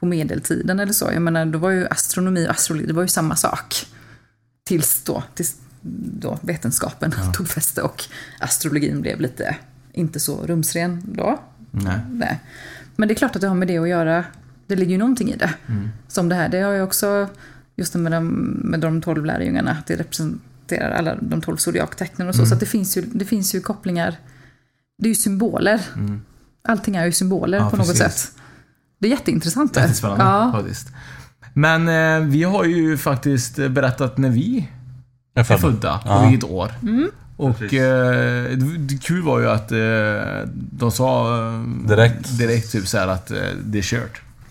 på 0.00 0.06
medeltiden 0.06 0.80
eller 0.80 0.92
så. 0.92 1.10
Jag 1.12 1.22
menar, 1.22 1.46
då 1.46 1.58
var 1.58 1.70
ju 1.70 1.86
astronomi 1.86 2.46
och 2.46 2.50
astrologi, 2.50 2.86
det 2.86 2.92
var 2.92 3.02
ju 3.02 3.08
samma 3.08 3.36
sak. 3.36 3.86
Tills 4.64 5.02
då, 5.02 5.22
tills 5.34 5.56
då 6.20 6.38
vetenskapen 6.42 7.12
tog 7.34 7.48
fäste 7.48 7.82
och 7.82 8.04
astrologin 8.40 9.00
blev 9.00 9.20
lite, 9.20 9.56
inte 9.92 10.20
så 10.20 10.46
rumsren 10.46 11.02
då. 11.04 11.40
Nej. 11.70 11.98
Nej. 12.10 12.40
Men 12.96 13.08
det 13.08 13.14
är 13.14 13.16
klart 13.16 13.34
att 13.36 13.40
det 13.42 13.48
har 13.48 13.54
med 13.54 13.68
det 13.68 13.78
att 13.78 13.88
göra. 13.88 14.24
Det 14.66 14.76
ligger 14.76 14.92
ju 14.92 14.98
någonting 14.98 15.32
i 15.32 15.36
det. 15.36 15.54
Mm. 15.66 15.88
Som 16.08 16.28
det 16.28 16.34
här, 16.34 16.48
det 16.48 16.60
har 16.60 16.72
ju 16.72 16.82
också, 16.82 17.28
just 17.76 17.94
med 17.94 18.12
de, 18.12 18.26
med 18.64 18.80
de 18.80 19.00
tolv 19.02 19.24
lärjungarna, 19.24 19.70
att 19.70 19.86
det 19.86 19.96
representerar 19.96 20.90
alla 20.90 21.14
de 21.20 21.40
tolv 21.40 21.56
zodiaktecknen 21.56 22.28
och 22.28 22.34
så. 22.34 22.40
Mm. 22.42 22.48
Så 22.50 22.54
det 22.54 22.66
finns, 22.66 22.96
ju, 22.96 23.02
det 23.02 23.24
finns 23.24 23.54
ju 23.54 23.60
kopplingar. 23.60 24.16
Det 24.98 25.06
är 25.06 25.08
ju 25.08 25.14
symboler. 25.14 25.80
Mm. 25.96 26.22
Allting 26.68 26.96
är 26.96 27.04
ju 27.06 27.12
symboler 27.12 27.58
Ja, 27.58 27.70
på 27.70 27.76
något 27.76 27.86
precis. 27.86 28.02
sätt. 28.22 28.32
Det 28.98 29.06
är 29.06 29.10
jätteintressant. 29.10 29.76
Jättespännande 29.76 30.24
Ja. 30.24 30.52
faktiskt. 30.52 30.88
Men 31.54 31.88
eh, 31.88 32.28
vi 32.28 32.42
har 32.42 32.64
ju 32.64 32.96
faktiskt 32.96 33.56
berättat 33.56 34.18
när 34.18 34.30
vi 34.30 34.68
är 35.36 35.40
är 35.40 35.44
födda. 35.44 35.58
födda 35.60 35.94
och 35.94 36.24
Ja. 36.24 36.28
vilket 36.28 36.50
år. 36.50 36.72
Mm. 36.82 37.10
Och 37.36 37.62
eh, 37.74 38.44
det, 38.56 38.78
det 38.78 39.02
kul 39.02 39.22
var 39.22 39.40
ju 39.40 39.50
att 39.50 39.72
eh, 39.72 40.48
de 40.54 40.90
sa 40.92 41.38
eh, 41.48 41.60
Direkt. 41.88 42.38
direkt 42.38 42.72
typ 42.72 42.88
så 42.88 42.98
här 42.98 43.08
att 43.08 43.30
eh, 43.30 43.36
det 43.64 43.78
är 43.78 43.82
kört. 43.82 44.20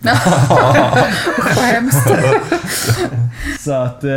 Vad 1.56 1.64
hemskt. 1.64 2.08
Så 3.60 3.72
att 3.72 4.04
eh, 4.04 4.10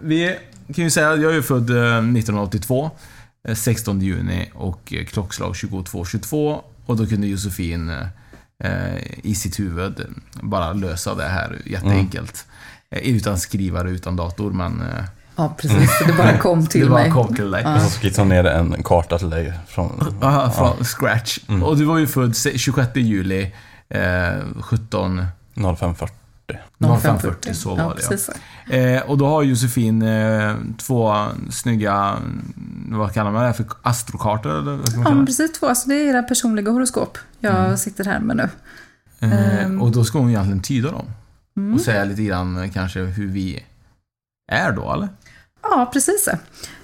vi 0.00 0.36
kan 0.74 0.84
ju 0.84 0.90
säga 0.90 1.10
att 1.12 1.20
jag 1.20 1.30
är 1.30 1.34
ju 1.36 1.42
född 1.42 1.70
eh, 1.70 1.76
1982. 1.98 2.90
eh, 3.48 3.54
16 3.54 4.00
juni 4.00 4.50
och 4.54 4.92
klockslag 5.08 5.52
22.22. 5.52 6.60
Och 6.86 6.96
då 6.96 7.06
kunde 7.06 7.26
Josefin 7.26 7.90
eh, 8.64 8.96
i 9.22 9.34
sitt 9.34 9.60
huvud 9.60 10.06
bara 10.42 10.72
lösa 10.72 11.14
det 11.14 11.24
här 11.28 11.58
jätteenkelt. 11.64 12.46
Eh, 12.90 12.98
utan 13.16 13.38
skrivare, 13.38 13.90
utan 13.90 14.16
dator, 14.16 14.52
men 14.52 14.80
eh, 14.80 15.04
Ja, 15.36 15.54
precis. 15.58 15.90
Det 16.06 16.12
bara 16.12 16.38
kom 16.38 16.66
till 16.66 16.80
det 16.84 16.90
bara 16.90 17.02
mig. 17.02 17.10
kom 17.10 17.34
till 17.34 17.50
dig. 17.50 17.62
Ja. 17.64 17.74
Och 17.76 17.80
så 17.82 18.00
skissade 18.00 18.20
hon 18.22 18.28
ner 18.28 18.44
en 18.44 18.82
karta 18.82 19.18
till 19.18 19.30
dig 19.30 19.52
från... 19.68 20.18
Aha, 20.22 20.50
från 20.50 20.84
scratch. 20.84 21.38
Mm. 21.48 21.62
Och 21.62 21.76
du 21.76 21.84
var 21.84 21.98
ju 21.98 22.06
född 22.06 22.36
se- 22.36 22.58
26 22.58 22.96
juli 22.96 23.54
eh, 23.88 24.00
17... 24.60 25.26
0540. 25.54 26.16
0540, 26.78 27.54
så 27.54 27.74
var 27.74 27.78
ja, 27.78 27.94
det 28.08 28.28
ja. 28.68 28.76
Eh, 28.76 29.02
och 29.02 29.18
då 29.18 29.26
har 29.26 29.42
Josefin 29.42 30.02
eh, 30.02 30.54
två 30.78 31.26
snygga, 31.50 31.94
mm, 31.94 32.54
vad 32.98 33.14
kallar 33.14 33.30
man 33.30 33.44
det 33.46 33.52
för 33.52 33.66
astrokartor? 33.82 34.58
Eller 34.58 34.76
vad 34.76 35.06
Ja, 35.06 35.14
men 35.14 35.26
precis 35.26 35.52
två. 35.52 35.66
Alltså, 35.66 35.88
det 35.88 35.94
är 35.94 36.08
era 36.08 36.22
personliga 36.22 36.70
horoskop 36.70 37.18
jag 37.40 37.78
sitter 37.78 38.04
här 38.04 38.20
med 38.20 38.36
nu. 38.36 38.48
Eh, 39.20 39.64
Ehm. 39.64 39.82
och 39.82 39.90
då 39.90 40.04
ska 40.04 40.18
hon 40.18 40.28
egentligen 40.30 40.60
tyda 40.62 40.90
dem. 40.90 41.06
Mm. 41.56 41.74
Och 41.74 41.80
säga 41.80 42.04
lite 42.04 42.22
grann 42.22 42.56
eh, 42.62 42.70
kanske 42.70 43.00
hur 43.00 43.28
vi 43.28 43.62
är 44.52 44.72
då, 44.72 44.92
eller? 44.92 45.08
Ja, 45.70 45.90
precis. 45.92 46.28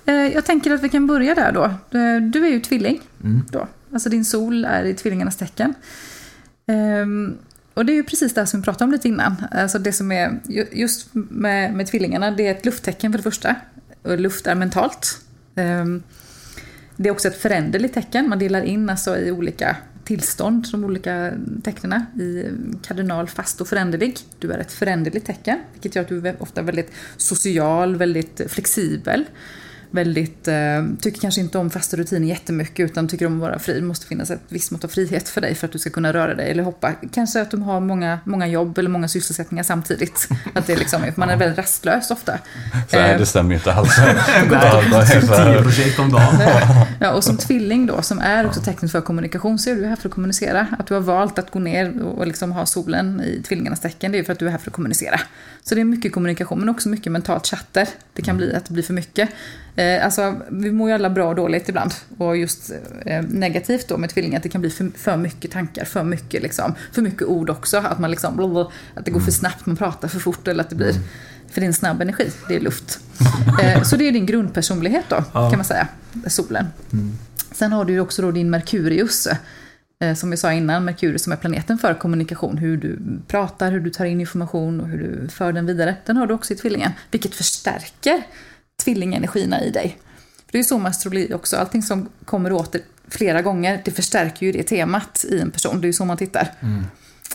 Eh, 0.07 0.15
Jag 0.15 0.45
tänker 0.45 0.71
att 0.71 0.83
vi 0.83 0.89
kan 0.89 1.07
börja 1.07 1.35
där 1.35 1.53
då. 1.53 1.65
Eh, 1.99 2.17
Du 2.23 2.45
är 2.47 2.51
ju 2.51 2.61
tvilling 2.61 3.01
Mm. 3.25 3.43
då. 3.51 3.69
Alltså 3.93 4.09
din 4.09 4.25
sol 4.25 4.65
är 4.65 4.85
i 4.85 4.95
tvillingarnas 4.95 5.37
tecken. 5.37 5.75
Ehm, 6.67 7.37
Och 7.75 7.87
det 7.87 7.93
är 7.93 7.95
ju 7.95 8.05
precis 8.05 8.35
det 8.35 8.47
som 8.47 8.61
vi 8.61 8.65
pratade 8.65 8.85
om 8.85 8.93
lite 8.93 9.09
innan. 9.09 9.37
Alltså 9.51 9.79
det 9.79 9.93
som 9.93 10.13
är 10.13 10.41
ju- 10.49 10.67
just 10.73 11.09
med, 11.13 11.75
med 11.75 11.87
tvillingarna, 11.87 12.31
det 12.31 12.47
är 12.47 12.51
ett 12.51 12.65
lufttecken 12.65 13.13
för 13.13 13.19
det 13.19 13.23
första. 13.23 13.55
Och 14.03 14.19
luft 14.19 14.47
är 14.47 14.55
mentalt. 14.55 15.21
Ehm, 15.55 16.03
Det 16.97 17.09
är 17.09 17.13
också 17.13 17.29
ett 17.29 17.41
föränderligt 17.43 17.95
tecken. 17.95 18.29
Man 18.29 18.39
delar 18.39 18.63
in 18.63 18.91
alltså 18.91 19.17
i 19.19 19.31
olika 19.31 19.77
tillstånd, 20.11 20.67
de 20.73 20.85
olika 20.85 21.33
tecknena 21.63 22.07
i 22.17 22.45
kardinal, 22.83 23.29
fast 23.29 23.61
och 23.61 23.69
föränderlig. 23.69 24.17
Du 24.39 24.53
är 24.53 24.59
ett 24.59 24.73
föränderligt 24.73 25.27
tecken, 25.27 25.59
vilket 25.73 25.95
gör 25.95 26.03
att 26.03 26.09
du 26.09 26.29
är 26.29 26.43
ofta 26.43 26.63
väldigt 26.63 26.93
social, 27.17 27.97
väldigt 27.97 28.41
flexibel. 28.49 29.25
Väldigt, 29.91 30.49
eh, 30.49 30.55
tycker 31.01 31.21
kanske 31.21 31.41
inte 31.41 31.59
om 31.59 31.71
fasta 31.71 31.97
rutiner 31.97 32.29
jättemycket 32.29 32.91
utan 32.91 33.09
tycker 33.09 33.27
om 33.27 33.35
att 33.35 33.41
vara 33.41 33.59
fri. 33.59 33.75
Det 33.75 33.87
måste 33.87 34.07
finnas 34.07 34.31
ett 34.31 34.41
visst 34.49 34.71
mått 34.71 34.85
av 34.85 34.89
frihet 34.89 35.29
för 35.29 35.41
dig 35.41 35.55
för 35.55 35.67
att 35.67 35.73
du 35.73 35.79
ska 35.79 35.91
kunna 35.91 36.13
röra 36.13 36.35
dig 36.35 36.51
eller 36.51 36.63
hoppa. 36.63 36.93
Kanske 37.13 37.41
att 37.41 37.51
du 37.51 37.57
har 37.57 37.81
många, 37.81 38.19
många 38.25 38.47
jobb 38.47 38.79
eller 38.79 38.91
många 38.91 39.09
sysselsättningar 39.09 39.65
samtidigt. 39.65 40.29
Att 40.55 40.67
det 40.67 40.77
liksom, 40.77 41.03
man 41.17 41.31
är 41.31 41.37
väldigt 41.37 41.59
rastlös 41.59 42.11
ofta. 42.11 42.39
Så 42.91 42.97
nej, 42.97 43.11
Eh, 43.11 43.19
det 43.19 43.27
stämmer 43.27 43.51
ju 43.51 43.57
inte 43.57 43.73
alls. 43.73 43.97
10 45.37 45.63
projekt 45.63 45.99
om 45.99 46.13
dagen. 46.13 46.41
Ja, 47.01 47.13
och 47.13 47.25
som 47.25 47.37
tvilling 47.37 47.87
då, 47.87 48.03
som 48.03 48.19
är 48.19 48.47
också 48.47 48.61
tecknet 48.61 48.93
för 48.93 49.01
kommunikation, 49.01 49.59
så 49.59 49.71
är 49.71 49.75
du 49.75 49.87
här 49.87 49.97
för 49.97 50.09
att 50.09 50.15
kommunicera. 50.15 50.67
Att 50.79 50.87
du 50.87 50.95
har 50.95 51.01
valt 51.01 51.39
att 51.39 51.51
gå 51.51 51.59
ner 51.59 52.03
och 52.03 52.27
liksom 52.27 52.53
ha 52.53 52.67
solen 52.67 53.21
i 53.21 53.43
tvillingarnas 53.43 53.81
tecken, 53.81 54.13
det 54.13 54.19
är 54.19 54.25
för 54.25 54.33
att 54.33 54.39
du 54.39 54.47
är 54.47 54.51
här 54.51 54.59
för 54.59 54.71
att 54.71 54.75
kommunicera. 54.75 55.21
Så 55.63 55.75
det 55.75 55.81
är 55.81 55.85
mycket 55.85 56.13
kommunikation, 56.13 56.61
men 56.61 56.69
också 56.69 56.89
mycket 56.89 57.13
mentalt 57.13 57.47
chatter. 57.47 57.89
Det 58.13 58.23
kan 58.23 58.37
bli 58.37 58.55
att 58.55 58.65
det 58.65 58.73
blir 58.73 58.83
för 58.83 58.95
mycket. 58.95 59.29
Eh, 59.77 60.05
alltså, 60.05 60.41
vi 60.51 60.73
mår 60.73 60.89
ju 60.89 60.95
alla 60.95 61.11
bra 61.11 61.29
och 61.29 61.35
dåligt 61.35 61.69
ibland. 61.69 61.93
Och 62.19 62.37
just 62.37 62.73
eh, 63.07 63.23
negativt 63.23 63.89
då 63.89 63.97
med 63.97 64.11
tvillingar, 64.11 64.37
att 64.37 64.43
det 64.43 64.49
kan 64.49 64.61
bli 64.61 64.71
för, 64.71 64.91
för 64.99 65.17
mycket 65.17 65.51
tankar, 65.51 65.85
för 65.85 66.05
mycket, 66.05 66.43
liksom, 66.43 66.75
för 66.93 67.03
mycket 67.03 67.23
ord 67.23 67.51
också. 67.51 67.77
Att, 67.79 67.99
man 67.99 68.11
liksom, 68.11 68.37
blablabla, 68.37 68.73
att 68.95 69.05
det 69.05 69.11
går 69.11 69.21
för 69.21 69.31
snabbt, 69.31 69.67
man 69.67 69.77
pratar 69.77 70.09
för 70.09 70.19
fort 70.21 70.49
eller 70.49 70.65
att 70.65 70.71
det 70.71 70.77
blir... 70.77 70.93
För 71.51 71.61
det 71.61 71.65
är 71.65 71.67
en 71.69 71.75
snabb 71.75 72.03
energi, 72.03 72.31
det 72.49 72.57
är 72.57 72.61
luft. 72.61 72.99
Eh, 73.63 73.83
så 73.83 73.97
det 73.97 74.09
är 74.09 74.13
din 74.13 74.27
grundpersonlighet 74.27 75.05
då, 75.09 75.17
kan 75.33 75.57
man 75.57 75.65
säga, 75.65 75.89
solen. 76.27 76.67
Sen 77.53 77.73
har 77.73 77.85
du 77.85 77.93
ju 77.93 78.01
också 78.01 78.23
då 78.23 78.31
din 78.31 78.51
Merkurius. 78.51 79.29
eh, 80.01 80.15
Som 80.15 80.31
vi 80.31 80.37
sa 80.37 80.53
innan, 80.53 80.85
Merkurius 80.85 81.23
som 81.23 81.33
är 81.33 81.37
planeten 81.37 81.79
för 81.79 81.95
kommunikation. 81.95 82.59
Hur 82.59 82.77
du 82.77 82.99
pratar, 83.27 83.73
hur 83.73 83.81
du 83.81 83.91
tar 83.91 84.05
in 84.05 84.21
information 84.21 84.81
och 84.81 84.89
hur 84.89 84.99
du 84.99 85.29
för 85.29 85.53
den 85.53 85.67
vidare. 85.67 85.95
Den 86.07 86.17
har 86.17 86.27
du 86.27 86.35
också 86.35 86.53
i 86.53 86.57
tvillingen. 86.57 86.93
Vilket 87.11 87.35
förstärker 87.35 88.23
tvillingenergierna 88.81 89.65
i 89.65 89.71
dig. 89.71 89.99
För 90.37 90.53
det 90.53 90.59
är 90.59 90.61
ju 90.61 90.65
så 90.65 90.79
med 90.79 90.91
astrologi 90.91 91.35
också. 91.35 91.57
Allting 91.57 91.83
som 91.83 92.09
kommer 92.25 92.53
åter 92.53 92.81
flera 93.09 93.43
gånger, 93.43 93.83
det 93.85 93.91
förstärker 93.91 94.47
ju 94.47 94.53
det 94.53 94.63
temat 94.63 95.25
i 95.29 95.41
en 95.41 95.51
person. 95.51 95.81
Det 95.81 95.85
är 95.85 95.89
ju 95.89 95.93
så 95.93 96.05
man 96.05 96.17
tittar. 96.17 96.49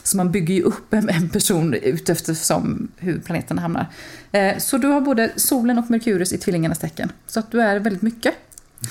Så 0.03 0.17
man 0.17 0.31
bygger 0.31 0.53
ju 0.53 0.61
upp 0.61 0.93
en, 0.93 1.29
person 1.29 1.73
utefter 1.73 2.33
som 2.33 2.87
hur 2.97 3.19
planeten 3.19 3.57
hamnar. 3.57 3.87
Eh, 4.31 4.57
så 4.57 4.77
du 4.77 4.87
har 4.87 5.01
både 5.01 5.31
solen 5.35 5.77
och 5.77 5.89
Merkurius 5.89 6.33
i 6.33 6.37
tvillingarnas 6.37 6.79
tecken. 6.79 7.11
Så 7.27 7.39
att 7.39 7.51
du 7.51 7.61
är 7.61 7.79
väldigt 7.79 8.01
mycket. 8.01 8.33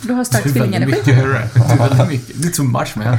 Du 0.03 0.12
har 0.12 0.25
stark 0.25 0.44
Du 0.44 0.51
är 0.51 0.55
väldigt 0.55 0.73
tvillingenergi. 0.73 1.12
mycket. 1.12 1.25
Du 1.57 1.62
är 1.75 1.79
väldigt 1.79 2.09
mycket. 2.09 2.42
Det 2.42 2.49
är 2.49 2.53
too 2.53 2.64
much 2.64 2.97
man. 2.97 3.16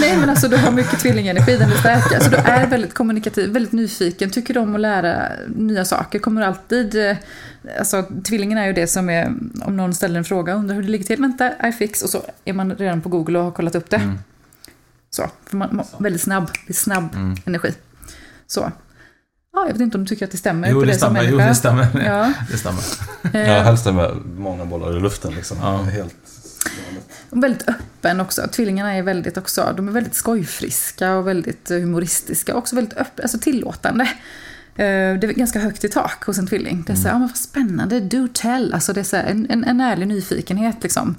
Nej 0.00 0.16
men 0.16 0.30
alltså 0.30 0.48
du 0.48 0.56
har 0.56 0.72
mycket 0.72 0.98
tvillingenergi, 1.00 1.56
den 1.56 1.70
är 1.72 1.76
stark. 1.76 2.12
Alltså 2.14 2.30
du 2.30 2.36
är 2.36 2.66
väldigt 2.66 2.94
kommunikativ, 2.94 3.50
väldigt 3.52 3.72
nyfiken, 3.72 4.30
tycker 4.30 4.58
om 4.58 4.74
att 4.74 4.80
lära 4.80 5.28
nya 5.56 5.84
saker, 5.84 6.18
kommer 6.18 6.42
alltid... 6.42 6.94
eh, 7.10 7.16
Alltså 7.78 8.04
tvillingen 8.24 8.58
är 8.58 8.66
ju 8.66 8.72
det 8.72 8.86
som 8.86 9.10
är, 9.10 9.32
om 9.64 9.76
någon 9.76 9.94
ställer 9.94 10.18
en 10.18 10.24
fråga, 10.24 10.54
undrar 10.54 10.74
hur 10.74 10.82
det 10.82 10.88
ligger 10.88 11.04
till, 11.04 11.20
vänta, 11.20 11.68
I 11.68 11.72
fix, 11.72 12.02
och 12.02 12.10
så 12.10 12.22
är 12.44 12.52
man 12.52 12.74
redan 12.74 13.00
på 13.00 13.08
Google 13.08 13.38
och 13.38 13.44
har 13.44 13.50
kollat 13.52 13.74
upp 13.74 13.90
det. 13.90 14.16
Så, 15.10 15.30
för 15.46 15.56
man, 15.56 15.68
man, 15.72 15.86
väldigt 15.98 16.22
snabb, 16.22 16.50
det 16.66 16.72
är 16.72 16.74
snabb 16.74 17.16
energi. 17.44 17.74
Så. 18.46 18.72
Ja, 19.52 19.64
jag 19.66 19.72
vet 19.72 19.80
inte 19.82 19.98
om 19.98 20.04
du 20.04 20.08
tycker 20.08 20.24
att 20.24 20.30
det 20.30 20.38
stämmer 20.38 20.68
Jo, 20.68 20.74
på 20.74 20.80
det 20.80 20.86
dig 20.86 20.98
som 20.98 21.14
stämmer. 21.14 21.30
Jo, 21.30 21.38
det 21.38 21.54
stämmer. 21.54 21.86
Ja. 22.04 22.32
Det 22.50 22.58
stämmer. 22.58 22.82
Ja, 23.32 23.62
helst 23.62 23.86
är 23.86 23.92
med 23.92 24.16
många 24.36 24.64
bollar 24.64 24.96
i 24.96 25.00
luften 25.00 25.34
liksom. 25.34 25.56
Ja. 25.60 25.76
Helt... 25.82 26.14
Väldigt 27.30 27.68
öppen 27.68 28.20
också. 28.20 28.48
Tvillingarna 28.52 28.94
är 28.94 29.02
väldigt 29.02 29.36
också, 29.36 29.74
de 29.76 29.88
är 29.88 29.92
väldigt 29.92 30.14
skojfriska 30.14 31.14
och 31.14 31.26
väldigt 31.28 31.70
eh, 31.70 31.78
humoristiska. 31.78 32.52
Och 32.52 32.58
också 32.58 32.76
väldigt 32.76 32.98
öppna, 32.98 33.22
alltså 33.22 33.38
tillåtande. 33.38 34.04
Eh, 34.04 35.18
Det 35.18 35.24
är 35.26 35.32
ganska 35.32 35.58
högt 35.60 35.84
i 35.84 35.88
tak 35.88 36.24
hos 36.24 36.38
en 36.38 36.46
tvilling. 36.46 36.84
Det 36.86 36.92
är 36.92 36.96
så 36.96 37.02
här, 37.02 37.08
ja 37.10 37.18
men 37.18 37.28
vad 37.28 37.36
spännande, 37.36 38.00
do 38.00 38.28
tell. 38.34 38.74
Alltså 38.74 38.92
det 38.92 39.00
är 39.00 39.04
så 39.04 39.16
här, 39.16 39.24
en, 39.24 39.46
en, 39.50 39.64
en 39.64 39.80
ärlig 39.80 40.08
nyfikenhet 40.08 40.76
liksom. 40.82 41.14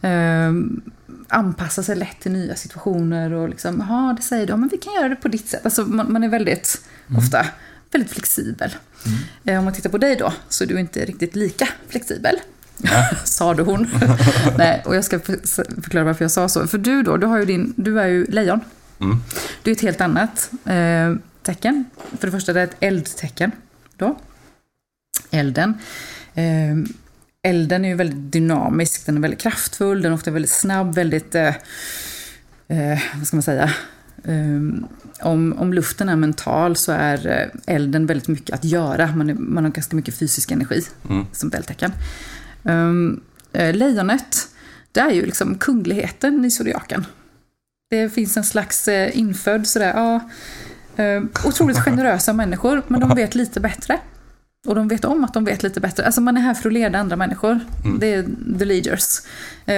Eh, 0.00 0.52
anpassa 1.28 1.82
sig 1.82 1.96
lätt 1.96 2.20
till 2.20 2.32
nya 2.32 2.54
situationer 2.54 3.32
och 3.32 3.48
liksom, 3.48 3.84
ja 3.88 4.14
det 4.16 4.22
säger 4.22 4.46
du, 4.46 4.52
ja 4.52 4.56
men 4.56 4.68
vi 4.68 4.76
kan 4.76 4.94
göra 4.94 5.08
det 5.08 5.16
på 5.16 5.28
ditt 5.28 5.48
sätt. 5.48 5.64
Alltså 5.64 5.82
man, 5.82 6.12
man 6.12 6.24
är 6.24 6.28
väldigt, 6.28 6.80
ofta, 7.18 7.46
väldigt 7.92 8.12
flexibel. 8.12 8.74
Eh, 9.44 9.58
Om 9.58 9.64
man 9.64 9.74
tittar 9.74 9.90
på 9.90 9.98
dig 9.98 10.16
då, 10.16 10.32
så 10.48 10.64
är 10.64 10.68
du 10.68 10.80
inte 10.80 11.04
riktigt 11.04 11.36
lika 11.36 11.68
flexibel. 11.88 12.36
Sade 13.24 13.62
hon. 13.62 13.90
Nej, 14.58 14.82
och 14.86 14.96
jag 14.96 15.04
ska 15.04 15.20
för- 15.20 15.82
förklara 15.82 16.04
varför 16.04 16.24
jag 16.24 16.30
sa 16.30 16.48
så. 16.48 16.66
För 16.66 16.78
du 16.78 17.02
då, 17.02 17.16
du, 17.16 17.26
har 17.26 17.38
ju 17.38 17.44
din, 17.44 17.74
du 17.76 18.00
är 18.00 18.06
ju 18.06 18.24
lejon. 18.26 18.60
Mm. 19.00 19.16
Du 19.62 19.70
är 19.70 19.74
ett 19.74 19.80
helt 19.82 20.00
annat 20.00 20.50
eh, 20.64 21.14
tecken. 21.42 21.84
För 22.18 22.26
det 22.26 22.30
första 22.30 22.52
det 22.52 22.60
är 22.60 22.64
ett 22.64 22.76
eldtecken. 22.80 23.52
Då. 23.96 24.18
Elden. 25.30 25.74
Eh, 26.34 26.76
elden 27.42 27.84
är 27.84 27.88
ju 27.88 27.94
väldigt 27.94 28.32
dynamisk, 28.32 29.06
den 29.06 29.16
är 29.16 29.20
väldigt 29.20 29.40
kraftfull, 29.40 30.02
den 30.02 30.12
är 30.12 30.16
ofta 30.16 30.30
väldigt 30.30 30.50
snabb, 30.50 30.94
väldigt... 30.94 31.34
Eh, 31.34 31.46
eh, 32.68 32.98
vad 33.14 33.26
ska 33.26 33.36
man 33.36 33.42
säga? 33.42 33.70
Om, 35.20 35.54
om 35.58 35.72
luften 35.72 36.08
är 36.08 36.16
mental 36.16 36.76
så 36.76 36.92
är 36.92 37.26
eh, 37.26 37.74
elden 37.74 38.06
väldigt 38.06 38.28
mycket 38.28 38.54
att 38.54 38.64
göra. 38.64 39.06
Man, 39.16 39.30
är, 39.30 39.34
man 39.34 39.64
har 39.64 39.70
ganska 39.70 39.96
mycket 39.96 40.18
fysisk 40.18 40.50
energi 40.50 40.82
Mm. 41.10 41.26
som 41.32 41.48
ett 41.48 41.54
eldtecken. 41.54 41.92
Um, 42.62 43.20
eh, 43.52 43.74
lejonet, 43.74 44.48
det 44.92 45.00
är 45.00 45.10
ju 45.10 45.26
liksom 45.26 45.54
kungligheten 45.58 46.44
i 46.44 46.50
zodiaken. 46.50 47.06
Det 47.90 48.08
finns 48.08 48.36
en 48.36 48.44
slags 48.44 48.88
eh, 48.88 49.18
infödd 49.18 49.66
sådär, 49.66 49.92
ja, 49.94 50.20
otroligt 51.44 51.78
generösa 51.78 52.32
människor, 52.42 52.82
men 52.88 53.00
de 53.00 53.14
vet 53.14 53.34
lite 53.34 53.60
bättre. 53.60 53.98
Och 54.66 54.74
de 54.74 54.88
vet 54.88 55.04
om 55.04 55.24
att 55.24 55.34
de 55.34 55.44
vet 55.44 55.62
lite 55.62 55.80
bättre. 55.80 56.04
Alltså 56.06 56.20
man 56.20 56.36
är 56.36 56.40
här 56.40 56.54
för 56.54 56.68
att 56.68 56.72
leda 56.72 56.98
andra 56.98 57.16
människor. 57.16 57.60
Det 58.00 58.14
är 58.14 58.26
the 58.58 58.64
leaders. 58.64 59.18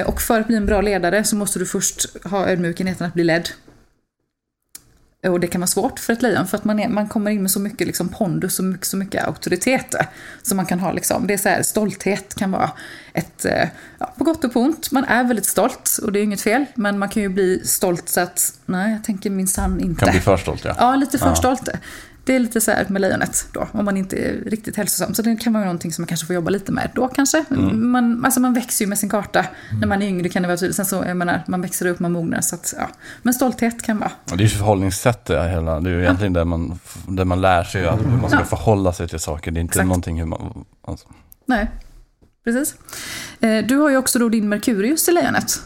Och 0.07 0.21
för 0.23 0.41
att 0.41 0.47
bli 0.47 0.57
en 0.57 0.67
bra 0.67 0.81
ledare 0.81 1.25
så 1.25 1.37
måste 1.37 1.59
du 1.59 1.67
först 1.67 2.07
ha 2.25 2.49
ödmjukenheten 2.49 3.07
att 3.07 3.15
bli 3.15 3.25
ledd. 3.25 3.49
Och 5.27 5.41
det 5.41 5.47
kan 5.47 5.61
vara 5.61 5.67
svårt 5.67 5.99
för 5.99 6.13
ett 6.13 6.23
lejon 6.23 6.47
för 6.47 6.57
att 6.57 6.65
man, 6.65 6.81
är, 6.81 6.89
man 6.89 7.09
kommer 7.09 7.31
in 7.31 7.43
med 7.43 7.51
så 7.51 7.61
mycket 7.61 7.87
liksom 7.87 8.09
pondus 8.09 8.59
och 8.59 8.65
mycket, 8.65 8.87
så 8.87 8.97
mycket 8.97 9.25
auktoritet. 9.27 9.95
Så 10.43 10.55
man 10.55 10.67
kan 10.67 10.81
ha 10.81 10.93
liksom, 10.93 11.27
det 11.27 11.35
är 11.35 11.39
så 11.39 11.49
här, 11.49 11.63
stolthet 11.63 12.35
kan 12.35 12.51
vara 12.51 12.71
ett, 13.13 13.45
eh, 13.45 13.69
ja, 13.99 14.15
på 14.19 14.25
gott 14.25 14.45
och 14.45 14.53
på 14.53 14.61
ont. 14.61 14.91
Man 14.91 15.05
är 15.05 15.25
väldigt 15.25 15.47
stolt 15.47 15.99
och 16.03 16.13
det 16.13 16.19
är 16.21 16.23
inget 16.23 16.41
fel. 16.41 16.65
Men 16.75 16.99
man 16.99 17.09
kan 17.09 17.23
ju 17.23 17.29
bli 17.29 17.63
stolt 17.65 18.09
så 18.09 18.21
att, 18.21 18.53
nej 18.67 18.93
jag 18.93 19.05
tänker 19.05 19.31
minsann 19.31 19.81
inte. 19.81 20.05
Kan 20.05 20.11
bli 20.13 20.21
för 20.21 20.37
stolt 20.37 20.65
ja. 20.65 20.75
Ja, 20.79 20.97
lite 20.97 21.19
för 21.19 21.27
Ja. 21.27 21.35
stolt. 21.35 21.69
Det 22.29 22.35
är 22.37 22.39
lite 22.41 22.61
så 22.61 22.71
här 22.71 22.87
med 22.89 23.01
lejonet 23.01 23.47
då, 23.53 23.69
om 23.73 23.85
man 23.85 23.97
inte 23.97 24.17
är 24.17 24.33
riktigt 24.51 24.77
hälsosam. 24.77 25.15
Så 25.15 25.23
det 25.23 25.37
kan 25.37 25.53
vara 25.53 25.65
någonting 25.65 25.93
som 25.93 26.03
man 26.03 26.07
kanske 26.07 26.27
får 26.27 26.35
jobba 26.35 26.51
lite 26.51 26.73
med 26.73 26.91
då 26.95 27.09
kanske. 27.09 27.45
Mm. 27.51 27.91
Man, 27.91 28.25
alltså 28.25 28.41
man 28.41 28.55
växer 28.55 28.85
ju 28.85 28.89
med 28.89 28.99
sin 28.99 29.09
karta. 29.11 29.45
När 29.81 29.87
man 29.87 30.03
är 30.03 30.07
yngre 30.07 30.29
kan 30.29 30.43
det 30.43 30.49
vara 30.49 30.57
tydligt. 30.57 30.77
Sen 30.77 30.85
så, 30.87 31.05
jag 31.07 31.17
menar, 31.17 31.43
man 31.47 31.61
växer 31.61 31.87
upp, 31.87 31.99
man 32.01 32.13
mognar. 32.13 32.41
Så 32.41 32.55
att, 32.55 32.75
ja. 32.79 32.89
Men 33.23 33.35
stolthet 33.35 33.83
kan 33.83 33.99
vara. 33.99 34.11
Och 34.31 34.37
Det 34.37 34.43
är 34.43 34.49
ju 34.49 34.49
förhållningssätt 34.57 35.25
det 35.25 35.49
hela. 35.49 35.81
Det 35.81 35.91
är 35.91 35.95
ju 35.95 36.01
egentligen 36.03 36.33
det 36.33 36.45
man, 36.45 36.79
det 37.09 37.25
man 37.25 37.41
lär 37.41 37.65
sig. 37.65 37.87
Att 37.87 38.01
hur 38.01 38.07
man 38.21 38.31
ska 38.31 38.39
Ja. 38.39 38.45
förhålla 38.45 38.93
sig 38.93 39.09
till 39.09 39.19
saker. 39.19 39.51
Det 39.51 39.59
är 39.59 39.63
inte 39.63 39.73
Exakt. 39.73 39.87
någonting 39.87 40.19
hur 40.19 40.27
man... 40.27 40.65
Alltså. 40.87 41.09
Nej, 41.47 41.71
precis. 42.45 42.75
Eh, 43.41 43.65
Du 43.67 43.77
har 43.77 43.91
ju 43.91 43.97
också 43.97 44.19
då 44.19 44.29
din 44.29 44.49
Merkurius 44.49 45.09
i 45.09 45.13
lejonet. 45.13 45.61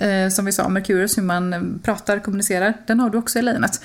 Eh, 0.00 0.28
Som 0.30 0.44
vi 0.44 0.52
sa, 0.52 0.68
Merkurius, 0.68 1.18
hur 1.18 1.22
man 1.22 1.78
pratar, 1.84 2.18
kommunicerar. 2.18 2.74
Den 2.86 3.00
har 3.00 3.10
du 3.10 3.18
också 3.18 3.38
i 3.38 3.42
lejonet. 3.42 3.80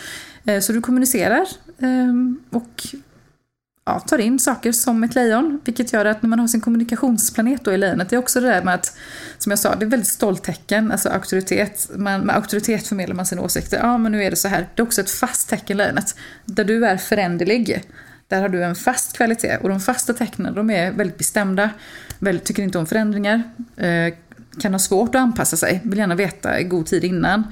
Eh, 0.45 0.59
så 0.59 0.73
du 0.73 0.81
kommunicerar 0.81 1.47
ehm, 1.79 2.39
och 2.49 2.95
ja, 3.85 3.99
tar 3.99 4.17
in 4.17 4.39
saker 4.39 4.71
som 4.71 5.03
ett 5.03 5.15
lejon. 5.15 5.61
Vilket 5.65 5.93
gör 5.93 6.05
att 6.05 6.21
när 6.21 6.29
man 6.29 6.39
har 6.39 6.47
sin 6.47 6.61
kommunikationsplanet 6.61 7.65
då 7.65 7.73
i 7.73 7.77
lejonet, 7.77 8.09
det 8.09 8.15
är 8.15 8.17
också 8.17 8.39
det 8.39 8.47
där 8.47 8.63
med 8.63 8.73
att, 8.73 8.97
som 9.37 9.49
jag 9.49 9.59
sa, 9.59 9.75
det 9.75 9.85
är 9.85 9.89
väldigt 9.89 10.09
stolt 10.09 10.43
tecken, 10.43 10.91
alltså 10.91 11.09
auktoritet. 11.09 11.89
Man, 11.95 12.21
med 12.21 12.35
auktoritet 12.35 12.87
förmedlar 12.87 13.15
man 13.15 13.25
sina 13.25 13.41
åsikter. 13.41 13.77
Ja, 13.77 13.97
men 13.97 14.11
nu 14.11 14.23
är 14.23 14.29
det 14.29 14.35
så 14.35 14.47
här. 14.47 14.67
Det 14.75 14.81
är 14.81 14.83
också 14.83 15.01
ett 15.01 15.11
fast 15.11 15.49
tecken, 15.49 15.77
lejonet. 15.77 16.15
Där 16.45 16.63
du 16.63 16.85
är 16.85 16.97
föränderlig. 16.97 17.83
Där 18.27 18.41
har 18.41 18.49
du 18.49 18.63
en 18.63 18.75
fast 18.75 19.17
kvalitet. 19.17 19.57
Och 19.57 19.69
de 19.69 19.79
fasta 19.79 20.13
tecknen, 20.13 20.55
de 20.55 20.69
är 20.69 20.91
väldigt 20.91 21.17
bestämda. 21.17 21.69
Väldigt, 22.19 22.45
tycker 22.45 22.63
inte 22.63 22.77
om 22.77 22.85
förändringar. 22.85 23.43
Eh, 23.77 24.13
kan 24.59 24.73
ha 24.73 24.79
svårt 24.79 25.15
att 25.15 25.21
anpassa 25.21 25.57
sig. 25.57 25.81
Vill 25.83 25.99
gärna 25.99 26.15
veta 26.15 26.59
i 26.59 26.63
god 26.63 26.85
tid 26.85 27.03
innan. 27.03 27.43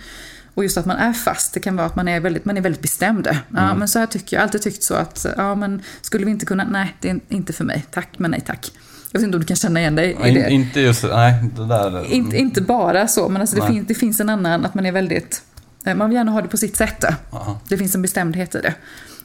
Och 0.58 0.64
just 0.64 0.78
att 0.78 0.86
man 0.86 0.98
är 0.98 1.14
fast, 1.14 1.54
det 1.54 1.60
kan 1.60 1.76
vara 1.76 1.88
att 1.88 1.96
man 1.96 2.08
är 2.08 2.20
väldigt, 2.20 2.46
man 2.46 2.58
är 2.58 2.62
väldigt 2.62 2.82
bestämd. 2.82 3.28
Ja, 3.32 3.60
Mm. 3.66 3.80
men 3.80 3.88
så 3.88 4.00
här 4.00 4.06
tycker 4.06 4.36
jag. 4.36 4.44
Alltid 4.44 4.62
tyckt 4.62 4.84
så 4.84 4.94
att, 4.94 5.26
ja 5.38 5.56
men 5.56 5.82
skulle 6.02 6.26
vi 6.26 6.32
inte 6.32 6.46
kunna, 6.46 6.68
nej 6.72 6.96
det 7.02 7.10
är 7.10 7.20
inte 7.30 7.54
för 7.54 7.64
mig. 7.64 7.86
Tack, 7.92 8.10
men 8.18 8.32
nej 8.32 8.42
tack. 8.48 8.72
Jag 9.12 9.20
vet 9.20 9.26
inte 9.26 9.36
om 9.38 9.42
du 9.42 9.48
kan 9.48 9.58
känna 9.58 9.80
igen 9.80 9.96
dig 9.96 10.18
i 10.26 10.32
det. 10.32 10.50
inte 10.50 10.80
just, 10.82 11.04
nej, 11.04 11.34
det 11.56 11.66
där. 11.68 12.06
Inte, 12.12 12.38
inte 12.38 12.62
bara 12.62 13.08
så, 13.08 13.30
men 13.30 13.42
alltså 13.42 13.56
det, 13.56 13.68
finns, 13.68 13.88
det 13.88 13.96
finns 13.96 14.20
en 14.20 14.30
annan, 14.30 14.66
att 14.66 14.74
man 14.74 14.86
är 14.86 14.92
väldigt, 14.92 15.42
eh, 15.86 15.96
man 15.96 16.10
vill 16.10 16.16
gärna 16.16 16.32
ha 16.32 16.42
det 16.42 16.48
på 16.48 16.58
sitt 16.58 16.78
sätt. 16.78 17.04
Aha. 17.32 17.60
Det 17.70 17.78
finns 17.78 17.96
en 17.96 18.02
bestämdhet 18.02 18.56
i 18.56 18.62
det. 18.62 18.74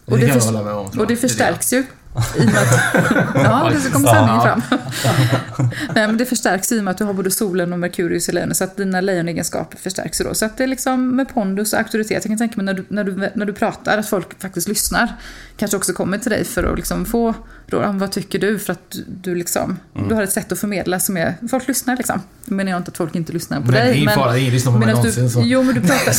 Det 0.07 0.45
hålla 0.45 0.63
med 0.63 0.73
om, 0.73 0.91
tror 0.91 1.01
Och 1.03 1.09
det. 1.09 1.15
Det 1.15 1.21
förstärks 1.21 1.73
ju. 1.73 1.85
I 2.15 2.41
och 2.41 2.47
med 2.47 2.63
att, 2.63 3.35
ja, 3.35 3.73
det 3.85 3.91
kommer 3.91 4.09
sanningen 4.09 4.41
fram. 4.41 4.63
Nej, 5.95 6.07
men 6.07 6.17
det 6.17 6.27
förstärks 6.27 6.73
i 6.73 6.81
och 6.81 6.85
med 6.85 6.91
att 6.91 6.99
du 6.99 7.05
har 7.05 7.13
både 7.15 7.31
solen 7.31 7.73
och 7.73 7.79
Merkurius 7.79 8.29
i 8.29 8.33
lejonet, 8.33 8.57
så 8.57 8.65
att 8.65 8.77
dina 8.77 9.01
lejonegenskaper 9.01 9.79
förstärks 9.79 10.19
då. 10.19 10.35
Så 10.35 10.45
att 10.45 10.57
det 10.57 10.65
är 10.65 10.69
liksom 10.69 11.17
med 11.17 11.29
pondus 11.35 11.73
och 11.73 11.79
auktoritet. 11.79 12.25
Jag 12.25 12.31
kan 12.31 12.39
tänka 12.39 12.57
mig 12.57 12.65
när 12.65 12.75
du, 12.75 12.85
när 12.89 13.05
du, 13.05 13.31
när 13.35 13.47
du 13.47 13.53
pratar, 13.53 13.99
att 13.99 14.09
folk 14.09 14.43
faktiskt 14.43 14.69
lyssnar. 14.69 15.17
Kanske 15.57 15.77
också 15.77 15.93
kommer 15.93 16.19
till 16.19 16.31
dig 16.31 16.45
för 16.45 16.65
att 16.65 16.77
liksom 16.77 17.05
få 17.05 17.35
"Ja, 17.67 17.93
Vad 17.93 18.13
tycker 18.13 18.39
du? 18.39 18.59
För 18.59 18.73
att 18.73 18.91
du, 18.91 19.05
du 19.23 19.35
liksom, 19.35 19.79
Mm. 19.97 20.09
du 20.09 20.15
har 20.15 20.23
ett 20.23 20.33
sätt 20.33 20.53
att 20.53 20.59
förmedla 20.59 21.01
som 21.01 21.17
är, 21.17 21.35
folk 21.51 21.69
lyssnar 21.69 21.97
liksom. 21.97 22.23
Nu 22.45 22.57
menar 22.57 22.71
jag 22.71 22.81
inte 22.81 22.91
att 22.91 22.97
folk 22.97 23.15
inte 23.15 23.33
lyssnar 23.33 23.61
på 23.61 23.71
Nej, 23.71 23.81
dig. 23.81 23.89
det 23.89 23.95
är 23.95 23.99
ingen 24.03 24.15
fara, 24.15 24.39
ingen 24.39 24.53
lyssnar 24.53 24.73
på 24.73 24.79
mig 24.79 24.87
men 24.87 24.95
att 24.97 25.01
någonsin, 25.03 25.25
du, 25.25 25.31
så. 25.31 25.43
Jo, 25.45 25.63
men 25.63 25.75
du 25.75 25.81
pratar, 25.81 26.13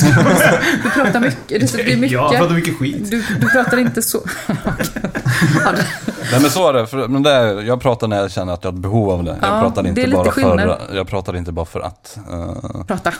du 0.83 0.89
pratar 0.89 1.19
mycket. 1.19 1.47
Det, 1.73 1.77
det 1.83 1.93
är 1.93 1.97
mycket. 1.97 2.11
Jag 2.11 2.31
pratar 2.37 2.55
mycket 2.55 2.77
skit. 2.77 3.11
Du, 3.11 3.23
du 3.39 3.49
pratar 3.49 3.77
inte 3.77 4.01
så... 4.01 4.21
ja, 4.47 5.71
det, 5.71 5.85
Nej 6.31 6.41
men 6.41 6.49
så 6.51 6.69
är 6.69 6.73
det, 6.73 6.87
för, 6.87 7.07
men 7.07 7.23
det 7.23 7.31
är, 7.31 7.61
jag 7.61 7.81
pratar 7.81 8.07
när 8.07 8.17
jag 8.17 8.31
känner 8.31 8.53
att 8.53 8.63
jag 8.63 8.71
har 8.71 8.77
ett 8.77 8.81
behov 8.81 9.09
av 9.09 9.23
det. 9.23 9.37
Ja, 9.41 9.47
jag 9.47 9.61
pratar 9.61 9.83
det 9.83 9.87
är 9.87 9.89
inte 9.89 10.01
lite 10.01 10.15
bara 10.15 10.31
skillnad. 10.31 10.59
för, 10.87 10.95
jag 10.95 11.07
pratar 11.07 11.35
inte 11.35 11.51
bara 11.51 11.65
för 11.65 11.79
att. 11.79 12.17
eh, 12.31 12.83
prata. 12.87 13.13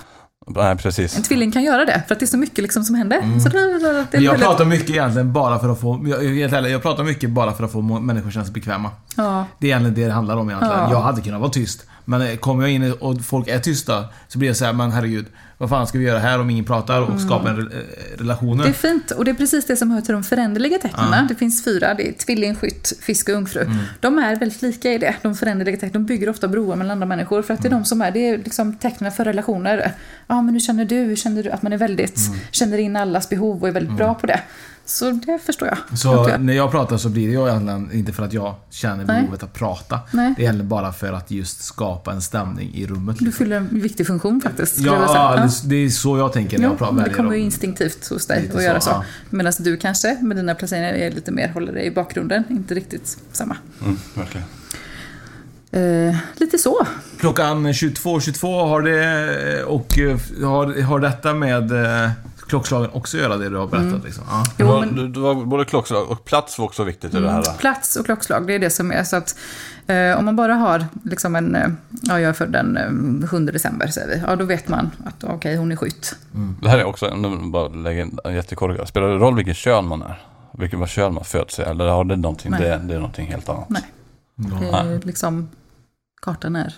Nej 0.48 0.78
precis. 0.78 1.18
En 1.18 1.24
tvilling 1.24 1.52
kan 1.52 1.64
göra 1.64 1.86
det, 1.86 2.04
för 2.08 2.16
att 2.16 2.20
det 2.20 2.26
är 2.26 2.28
så 2.28 2.38
mycket 2.38 2.58
liksom 2.58 2.84
som 2.84 2.96
händer. 2.96 3.18
Mm. 3.18 3.40
Så 3.40 3.50
det, 3.50 3.80
det, 3.80 4.06
det 4.12 4.18
jag 4.18 4.40
pratar 4.40 4.66
mycket 4.66 4.90
egentligen 4.90 5.34
bara 5.34 5.60
för 5.60 5.70
att 5.70 5.80
få, 5.80 6.06
jag, 6.06 6.40
ärligt, 6.40 6.72
jag 6.72 6.82
pratar 6.82 7.04
mycket 7.04 7.30
bara 7.30 7.54
för 7.54 7.64
att 7.64 7.72
få 7.72 7.82
människor 7.82 8.28
att 8.28 8.34
känna 8.34 8.46
sig 8.46 8.54
bekväma. 8.54 8.92
Ja. 9.16 9.46
Det 9.60 9.68
är 9.68 9.70
egentligen 9.70 9.96
det 9.96 10.06
det 10.06 10.14
handlar 10.14 10.38
om 10.38 10.50
egentligen. 10.50 10.80
Ja. 10.80 10.92
Jag 10.92 11.02
hade 11.02 11.22
kunnat 11.22 11.42
vara 11.42 11.52
tyst. 11.52 11.86
Men 12.06 12.38
kommer 12.38 12.64
jag 12.64 12.72
in 12.72 12.94
och 13.00 13.26
folk 13.26 13.48
är 13.48 13.60
tysta 13.60 14.06
så 14.28 14.40
blir 14.40 14.50
jag 14.50 14.58
så 14.58 14.66
här, 14.66 14.74
men 14.74 14.92
herregud. 14.92 15.26
Vad 15.64 15.70
fan 15.70 15.88
ska 15.88 15.98
vi 15.98 16.04
göra 16.06 16.20
här 16.20 16.40
om 16.40 16.50
ingen 16.50 16.66
pratar 16.66 17.02
och 17.02 17.08
Mm. 17.10 17.20
skapa 17.20 17.50
en 17.50 17.58
re- 17.58 17.72
eh, 17.74 18.18
relationer? 18.18 18.64
Det 18.64 18.70
är 18.70 18.74
fint 18.74 19.12
och 19.12 19.26
det 19.26 19.32
är 19.32 19.36
precis 19.36 19.66
det 19.66 19.76
som 19.76 19.92
hör 19.92 20.02
till 20.02 20.14
de 20.14 20.24
föränderliga 20.24 20.78
tecknen. 20.78 21.06
Ja. 21.12 21.26
Det 21.30 21.36
finns 21.36 21.64
fyra, 21.64 21.94
det 21.94 22.08
är 22.10 22.12
tvilling, 22.14 22.56
skytt, 22.56 22.94
fisk 23.02 23.30
och 23.30 23.36
ungfru. 23.36 23.62
Mm. 23.62 23.78
De 24.00 24.20
är 24.20 24.36
väldigt 24.36 24.62
lika 24.62 24.92
i 24.94 24.98
det, 24.98 25.16
de 25.22 25.36
föränderliga 25.36 25.76
tecknen. 25.78 25.92
De 26.06 26.06
bygger 26.06 26.30
ofta 26.30 26.48
broar 26.48 26.76
mellan 26.76 26.92
andra 26.92 27.06
människor 27.08 27.42
för 27.42 27.54
att 27.54 27.62
det 27.62 27.68
är 27.68 27.72
Mm. 27.72 27.82
de 27.82 27.86
som 27.88 28.02
är, 28.02 28.12
det 28.12 28.30
är 28.30 28.38
liksom 28.38 28.76
tecknen 28.76 29.12
för 29.12 29.26
relationer. 29.26 29.92
Ja, 30.28 30.42
men 30.42 30.54
hur 30.54 30.60
känner 30.60 30.86
du? 30.86 30.96
Hur 30.96 31.16
känner 31.16 31.44
du? 31.44 31.50
Att 31.50 31.62
man 31.62 31.74
är 31.74 31.78
väldigt, 31.78 32.28
Mm. 32.28 32.40
känner 32.52 32.78
in 32.78 32.96
allas 32.96 33.30
behov 33.30 33.62
och 33.62 33.68
är 33.68 33.72
väldigt 33.72 33.98
bra 33.98 34.14
på 34.14 34.28
det. 34.28 34.40
Så 34.86 35.12
det 35.12 35.40
förstår 35.46 35.68
jag. 35.68 36.00
Så 36.00 36.08
jag- 36.30 36.42
när 36.42 36.54
jag 36.54 36.72
pratar 36.72 36.98
så 36.98 37.10
blir 37.10 37.28
det 37.28 37.34
ju 37.34 37.48
egentligen 37.50 37.92
inte 37.94 38.14
för 38.14 38.24
att 38.24 38.34
jag 38.34 38.56
känner 38.70 39.06
Nej. 39.06 39.22
behovet 39.22 39.44
att 39.44 39.54
prata. 39.54 40.00
Nej. 40.12 40.34
Det 40.38 40.42
är 40.42 40.44
egentligen 40.44 40.70
bara 40.70 40.94
för 40.94 41.14
att 41.14 41.32
just 41.32 41.64
skapa 41.64 42.12
en 42.12 42.22
stämning 42.22 42.72
i 42.74 42.88
rummet. 42.88 43.18
Du 43.20 43.32
fyller 43.32 43.58
en 43.58 43.70
viktig 43.82 44.08
funktion 44.08 44.42
faktiskt. 44.42 44.80
Ja, 44.80 44.94
Ja. 45.38 45.50
det, 45.66 45.76
är 45.76 45.90
så 45.90 46.18
jag 46.18 46.34
tänker 46.34 46.58
när 46.58 46.66
Jo, 46.66 46.72
jag 46.72 46.78
pratar. 46.78 46.94
men 46.94 47.04
det 47.04 47.10
kommer 47.14 47.34
ju 47.34 47.40
instinktivt 47.42 48.08
hos 48.10 48.26
dig 48.28 48.52
att 48.56 48.64
göra 48.64 48.80
så, 48.80 48.86
så. 48.86 48.92
ja. 48.92 49.04
Medan 49.30 49.54
du 49.60 49.78
kanske 49.78 50.18
med 50.22 50.38
dina 50.38 50.56
placeringar 50.56 50.94
är 50.94 51.12
lite 51.12 51.32
mer, 51.32 51.50
håller 51.50 51.74
dig 51.74 51.86
i 51.86 51.92
bakgrunden. 51.92 52.44
Inte 52.50 52.74
riktigt 52.74 53.18
samma. 53.32 53.58
Mm, 53.82 53.98
verkligen. 54.16 54.48
Eh, 55.72 56.16
lite 56.38 56.58
så. 56.58 56.88
Klockan 57.20 57.68
22.22 57.74 58.68
har 58.68 58.82
det 58.82 59.64
och 59.64 60.00
eh, 60.00 60.18
har, 60.50 60.82
har 60.82 61.00
detta 61.00 61.34
med 61.34 61.72
eh, 61.72 62.12
klockslagen 62.54 62.90
också 62.94 63.18
att 63.18 63.24
göra 63.24 63.38
det 63.38 63.50
du 63.50 63.58
har 63.58 63.68
berättat? 63.68 63.90
Mm. 63.90 64.02
Liksom. 64.06 64.24
Ja. 64.30 64.44
Det 64.58 64.64
var, 64.64 64.86
det, 64.86 65.08
det 65.08 65.20
var 65.20 65.36
både 65.46 65.66
klockslag 65.66 66.12
och 66.12 66.26
plats 66.26 66.60
var 66.60 66.66
också 66.66 66.84
viktigt 66.84 67.14
i 67.14 67.20
det 67.20 67.32
här. 67.32 67.44
Mm. 67.48 67.58
Plats 67.58 67.96
och 67.96 68.06
klockslag, 68.06 68.48
det 68.48 68.54
är 68.54 68.60
det 68.60 68.70
som 68.70 68.92
är. 68.92 69.04
Så 69.04 69.16
att 69.16 69.36
eh, 69.88 70.18
om 70.20 70.26
man 70.26 70.36
bara 70.36 70.54
har 70.54 70.86
liksom 71.04 71.36
en, 71.36 71.56
eh, 71.56 71.68
ja 71.90 72.20
jag 72.20 72.30
är 72.30 72.34
född 72.34 72.52
den 72.52 72.78
eh, 73.24 73.28
7 73.28 73.46
december 73.46 73.88
säger 73.88 74.08
vi. 74.08 74.24
Ja 74.28 74.36
då 74.36 74.46
vet 74.46 74.68
man 74.68 74.92
att 75.06 75.24
okej 75.24 75.56
hon 75.56 75.72
är 75.72 75.76
skytt. 75.76 76.16
Det 76.62 76.70
här 76.70 76.78
är 76.78 76.84
också, 76.84 77.16
nu 77.16 77.52
bara 77.52 77.68
lägga 77.68 78.02
in 78.02 78.20
en 78.24 78.36
jättekorrigare. 78.36 78.88
Spelar 78.88 79.08
det 79.08 79.16
roll 79.16 79.36
vilken 79.36 79.54
kön 79.54 79.88
man 79.88 80.02
är? 80.02 80.22
Vilken 80.58 80.80
vad 80.80 80.90
kön 80.90 81.14
man 81.14 81.24
föds 81.24 81.60
i? 81.60 81.62
Eller 81.62 81.88
har 81.88 82.04
det 82.04 82.16
någonting, 82.16 82.52
Nej. 82.52 82.62
det, 82.62 82.82
det 82.84 82.94
är 82.94 83.00
någonting 83.00 83.28
helt 83.28 83.50
annat? 83.50 83.70
Nej. 83.70 83.84
Det 84.36 84.66
är 84.66 85.02
liksom, 85.04 85.50
kartan 86.22 86.56
är 86.56 86.74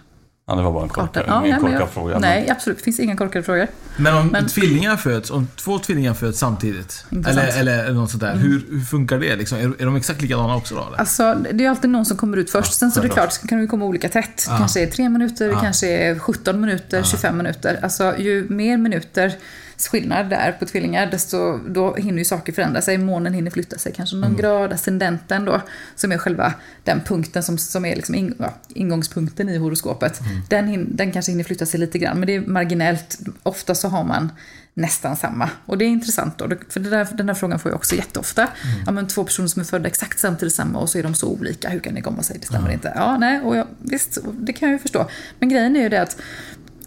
Ja, 0.47 0.55
det 0.55 0.61
var 0.61 0.71
bara 0.71 0.83
en 0.83 0.89
korkad, 0.89 1.23
nej, 1.27 1.49
ingen 1.49 1.59
korkad 1.59 1.89
fråga. 1.89 2.19
Nej, 2.19 2.49
absolut. 2.49 2.77
Det 2.77 2.83
finns 2.83 2.99
inga 2.99 3.17
korkade 3.17 3.43
frågor. 3.43 3.67
Men 3.97 4.17
om 4.17 4.27
Men- 4.27 4.47
tvillingar 4.47 4.97
föds, 4.97 5.31
om 5.31 5.47
två 5.55 5.79
tvillingar 5.79 6.13
föds 6.13 6.39
samtidigt, 6.39 7.05
eller, 7.27 7.59
eller, 7.59 7.93
något 7.93 8.09
sånt 8.11 8.21
där. 8.21 8.31
Mm. 8.31 8.43
Hur, 8.43 8.65
hur 8.71 8.81
funkar 8.81 9.19
det? 9.19 9.35
Liksom? 9.35 9.57
Är, 9.57 9.81
är 9.81 9.85
de 9.85 9.95
exakt 9.95 10.21
likadana 10.21 10.55
också 10.55 10.75
då? 10.75 10.87
Eller? 10.87 10.97
Alltså, 10.97 11.37
det 11.53 11.65
är 11.65 11.69
alltid 11.69 11.89
någon 11.89 12.05
som 12.05 12.17
kommer 12.17 12.37
ut 12.37 12.49
först. 12.49 12.73
Sen 12.73 12.91
så 12.91 12.99
är 12.99 13.03
det 13.03 13.09
klart, 13.09 13.31
så 13.33 13.47
kan 13.47 13.61
det 13.61 13.67
komma 13.67 13.85
olika 13.85 14.09
tätt. 14.09 14.45
Ja. 14.49 14.57
kanske 14.57 14.83
är 14.83 14.87
3 14.87 15.09
minuter, 15.09 15.49
Ja. 15.49 15.59
kanske 15.59 15.87
är 15.87 16.19
17 16.19 16.61
minuter, 16.61 17.03
25 17.03 17.37
minuter. 17.37 17.79
Alltså 17.81 18.17
ju 18.17 18.49
mer 18.49 18.77
minuter 18.77 19.33
skillnad 19.77 20.29
där 20.29 20.51
på 20.51 20.65
tvillingar, 20.65 21.11
desto 21.11 21.57
då 21.57 21.95
hinner 21.95 22.17
ju 22.17 22.25
saker 22.25 22.53
förändra 22.53 22.81
sig. 22.81 22.97
Månen 22.97 23.33
hinner 23.33 23.51
flytta 23.51 23.77
sig, 23.77 23.91
kanske 23.95 24.15
någon 24.15 24.23
Mm. 24.25 24.37
grad, 24.37 24.73
ascendenten 24.73 25.45
då, 25.45 25.61
som 25.95 26.11
är 26.11 26.17
själva 26.17 26.53
den 26.83 27.01
punkten 27.01 27.43
som, 27.43 27.57
som 27.57 27.85
är 27.85 27.95
liksom 27.95 28.15
in, 28.15 28.35
ja, 28.39 28.53
ingångspunkten 28.67 29.49
i 29.49 29.57
horoskopet. 29.57 30.19
Mm. 30.21 30.41
Den, 30.49 30.67
hin, 30.67 30.87
den 30.91 31.11
kanske 31.11 31.31
hinner 31.31 31.43
flytta 31.43 31.65
sig 31.65 31.79
lite 31.79 31.97
grann, 31.97 32.19
men 32.19 32.27
det 32.27 32.35
är 32.35 32.41
marginellt. 32.41 33.19
Ofta 33.43 33.75
så 33.75 33.87
har 33.87 34.03
man 34.03 34.31
nästan 34.73 35.15
samma. 35.17 35.49
Och 35.65 35.77
det 35.77 35.85
är 35.85 35.89
intressant 35.89 36.37
då, 36.37 36.49
för 36.69 36.79
där, 36.79 37.07
den 37.13 37.27
här 37.27 37.35
frågan 37.35 37.59
får 37.59 37.71
jag 37.71 37.75
också 37.75 37.95
jätteofta. 37.95 38.41
Mm. 38.41 38.83
Ja, 38.85 38.91
men 38.91 39.07
två 39.07 39.23
personer 39.23 39.47
som 39.47 39.59
är 39.59 39.65
födda 39.65 39.87
exakt 39.87 40.19
samtidigt 40.19 40.55
samma 40.55 40.79
och 40.79 40.89
så 40.89 40.97
är 40.97 41.03
de 41.03 41.13
så 41.13 41.27
olika, 41.27 41.69
hur 41.69 41.79
kan 41.79 41.93
det 41.95 42.01
komma 42.01 42.23
sig? 42.23 42.37
Det 42.39 42.45
stämmer 42.47 42.71
inte. 42.71 42.93
Ja, 42.95 43.17
nej, 43.17 43.41
och 43.41 43.57
jag, 43.57 43.67
visst, 43.79 44.17
det 44.33 44.53
kan 44.53 44.69
jag 44.69 44.73
ju 44.75 44.79
förstå. 44.79 45.07
Men 45.39 45.49
grejen 45.49 45.75
är 45.75 45.81
ju 45.81 45.89
det 45.89 46.01
att 46.01 46.17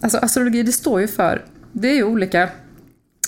alltså, 0.01 0.17
astrologi, 0.17 0.63
det 0.63 0.71
står 0.71 1.01
ju 1.01 1.07
för, 1.07 1.45
det 1.71 1.87
är 1.87 1.95
ju 1.95 2.03
olika 2.03 2.49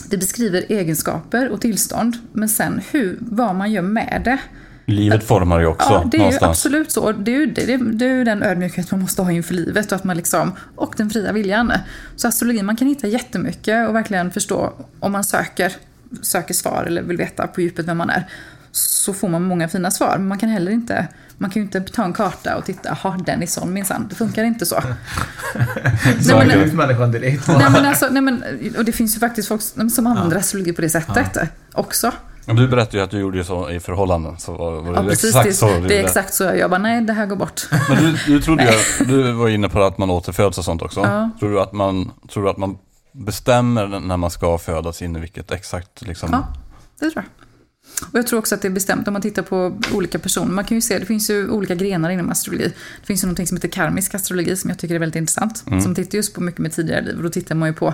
det 0.10 0.18
beskriver 0.18 0.66
egenskaper 0.70 1.50
och 1.50 1.62
tillstånd, 1.62 2.18
men 2.34 2.50
sen 2.50 2.82
hur, 2.92 3.18
vad 3.20 3.56
man 3.56 3.72
gör 3.72 3.82
med 3.82 4.22
det. 4.26 4.38
Livet 4.86 5.24
formar 5.24 5.60
ju 5.60 5.66
också 5.66 5.90
Ja, 5.90 6.08
det 6.12 6.18
är 6.18 6.20
ju 6.20 6.24
någonstans. 6.24 6.58
absolut 6.58 6.92
så. 6.92 7.12
Det 7.12 7.32
är 7.32 7.40
ju, 7.40 7.46
det, 7.46 7.78
det, 7.78 8.06
är 8.06 8.16
ju 8.16 8.24
den 8.24 8.44
ödmjukhet 8.44 8.92
man 8.92 9.02
måste 9.02 9.22
ha 9.22 9.32
inför 9.32 9.54
livet 9.54 9.92
och, 9.92 9.96
att 9.96 10.04
man 10.04 10.18
liksom, 10.18 10.52
och 10.76 10.94
den 10.98 11.10
fria 11.10 11.32
viljan. 11.32 11.72
Så 12.16 12.28
astrologi, 12.28 12.64
man 12.64 12.76
kan 12.76 12.88
hitta 12.88 13.08
jättemycket 13.08 13.90
och 13.90 13.96
verkligen 13.96 14.32
förstå 14.32 14.74
om 15.00 15.12
man 15.12 15.24
söker, 15.24 15.74
söker 16.22 16.54
svar 16.54 16.84
eller 16.88 17.02
vill 17.02 17.18
veta 17.18 17.48
på 17.48 17.62
djupet 17.62 17.88
vem 17.88 17.98
man 17.98 18.10
är. 18.10 18.24
Så 18.72 19.14
får 19.14 19.30
man 19.30 19.44
många 19.44 19.68
fina 19.68 19.92
svar, 19.92 20.18
men 20.18 20.28
man 20.28 20.38
kan 20.38 20.50
heller 20.50 20.72
inte 20.72 21.08
man 21.42 21.50
kan 21.50 21.62
ju 21.62 21.66
inte 21.66 21.80
ta 21.82 22.04
en 22.04 22.14
karta 22.14 22.58
och 22.58 22.66
titta, 22.66 22.98
jaha 23.04 23.18
den 23.26 23.42
är 23.44 23.46
sån 23.46 23.74
minsann. 23.74 24.08
Det 24.10 24.16
funkar 24.16 24.44
inte 24.44 24.66
så. 24.66 24.76
Så 26.22 26.38
men- 26.38 26.52
ut 26.52 26.74
människan 26.74 27.12
direkt. 27.12 27.48
nej, 27.48 27.70
men 27.72 27.86
alltså, 27.86 28.08
nej, 28.12 28.22
men, 28.22 28.44
och 28.78 28.86
det 28.86 28.92
finns 28.92 29.16
ju 29.16 29.20
faktiskt 29.20 29.48
folk 29.48 29.62
som 29.92 30.08
använder 30.08 30.38
astrologi 30.38 30.74
på 30.74 30.82
det 30.82 30.90
sättet 30.90 31.40
också. 31.74 32.12
Men 32.46 32.56
Du 32.56 32.68
berättade 32.68 32.98
ju 32.98 33.04
att 33.04 33.12
du 33.12 33.20
gjorde 33.20 33.38
ju 33.38 33.44
så 33.44 33.70
i 33.70 33.80
förhållanden. 33.80 34.38
Så 34.40 34.54
var, 34.58 34.72
var 34.82 34.94
det 34.94 35.00
Ja, 35.00 35.04
precis. 35.10 35.26
exakt 35.36 35.46
Det, 35.48 35.54
så 35.54 35.80
det 35.88 36.00
är 36.00 36.04
exakt 36.04 36.34
så 36.34 36.44
jag 36.44 36.60
jobbar. 36.60 36.80
Nej, 36.80 37.02
det 37.02 37.14
här 37.14 37.26
går 37.26 37.36
bort. 37.36 37.62
Men 37.90 37.98
du, 38.04 38.18
du 38.28 38.42
trodde 38.42 38.64
ju, 38.64 38.70
att- 38.70 39.08
du 39.08 39.32
var 39.32 39.50
inne 39.50 39.70
på 39.70 39.84
att 39.84 39.98
man 39.98 40.10
återföds 40.10 40.58
och 40.58 40.66
sånt 40.66 40.82
också. 40.82 41.00
Ja. 41.00 41.30
Tror, 41.40 41.50
du 41.52 41.62
att 41.62 41.74
man, 41.74 42.12
tror 42.34 42.44
du 42.44 42.50
att 42.50 42.58
man 42.58 42.78
bestämmer 43.12 43.88
när 44.00 44.18
man 44.18 44.32
ska 44.32 44.58
födas 44.58 45.02
in 45.02 45.16
i 45.16 45.20
vilket 45.20 45.52
exakt 45.52 46.02
liksom... 46.02 46.30
Ja, 46.32 46.48
det 47.00 47.12
tror 47.12 47.14
jag. 47.16 47.46
Och 48.12 48.20
jag 48.20 48.28
tror 48.28 48.40
också 48.40 48.56
att 48.56 48.62
det 48.62 48.68
är 48.68 48.70
bestämt 48.70 49.08
om 49.08 49.14
man 49.14 49.22
tittar 49.22 49.42
på 49.42 49.78
olika 49.94 50.20
personer. 50.20 50.52
Man 50.52 50.66
kan 50.66 50.78
ju 50.78 50.82
se, 50.82 51.00
det 51.00 51.06
finns 51.06 51.30
ju 51.30 51.50
olika 51.50 51.76
grenar 51.76 52.10
inom 52.10 52.30
astrologi. 52.30 52.64
Det 53.02 53.06
finns 53.06 53.24
ju 53.24 53.26
någonting 53.28 53.48
som 53.48 53.58
heter 53.58 53.68
karmisk 53.68 54.16
astrologi 54.16 54.56
som 54.56 54.70
jag 54.70 54.80
tycker 54.80 54.96
är 54.96 55.00
väldigt 55.00 55.16
intressant. 55.16 55.64
Mm. 55.68 55.82
Som 55.82 55.96
tittar 55.96 56.16
just 56.16 56.34
på 56.34 56.42
mycket 56.42 56.60
med 56.60 56.72
tidigare 56.72 57.02
liv. 57.02 57.18
Och 57.18 57.24
då 57.24 57.30
tittar 57.30 57.56
man 57.56 57.70
ju 57.70 57.74
på, 57.74 57.94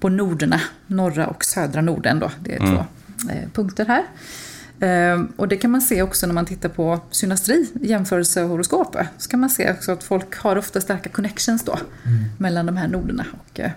på 0.00 0.08
norderna, 0.08 0.60
norra 0.86 1.26
och 1.26 1.44
södra 1.44 1.80
Norden 1.80 2.18
då. 2.18 2.30
Det 2.40 2.54
är 2.54 2.58
Mm. 2.60 2.74
två 2.76 2.84
eh, 3.32 3.48
punkter 3.54 3.86
här. 3.86 4.04
Ehm, 4.80 5.32
och 5.36 5.48
det 5.48 5.56
kan 5.56 5.70
man 5.70 5.80
se 5.80 6.02
också 6.02 6.26
när 6.26 6.34
man 6.34 6.46
tittar 6.46 6.68
på 6.68 7.00
synastri, 7.10 7.70
jämförelsehoroskop. 7.82 8.96
Så 9.18 9.28
kan 9.30 9.40
man 9.40 9.50
se 9.50 9.70
också 9.72 9.92
att 9.92 10.04
folk 10.04 10.36
har 10.36 10.56
ofta 10.58 10.80
starka 10.80 11.08
connections 11.08 11.62
då. 11.64 11.78
Mellan 12.38 12.66
de 12.66 12.76
här 12.76 12.88
norderna. 12.88 13.24
Och, 13.32 13.60
eh, 13.60 13.70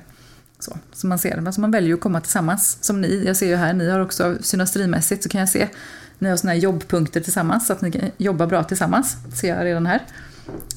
så, 0.63 0.77
så 0.93 1.07
man 1.07 1.19
ser 1.19 1.37
det. 1.37 1.47
Alltså 1.47 1.61
man 1.61 1.71
väljer 1.71 1.93
att 1.93 2.01
komma 2.01 2.21
tillsammans. 2.21 2.77
Som 2.81 3.01
ni, 3.01 3.23
jag 3.25 3.37
ser 3.37 3.47
ju 3.47 3.55
här, 3.55 3.73
ni 3.73 3.89
har 3.89 3.99
också 3.99 4.37
synastrimässigt 4.41 5.23
så 5.23 5.29
kan 5.29 5.39
jag 5.39 5.49
se 5.49 5.67
ni 6.21 6.29
har 6.29 6.37
såna 6.37 6.53
här 6.53 6.59
jobbpunkter 6.59 7.21
tillsammans, 7.21 7.67
så 7.67 7.73
att 7.73 7.81
ni 7.81 7.91
kan 7.91 8.11
jobba 8.17 8.47
bra 8.47 8.63
tillsammans. 8.63 9.17
ser 9.33 9.55
jag 9.55 9.65
redan 9.65 9.85
här. 9.85 10.01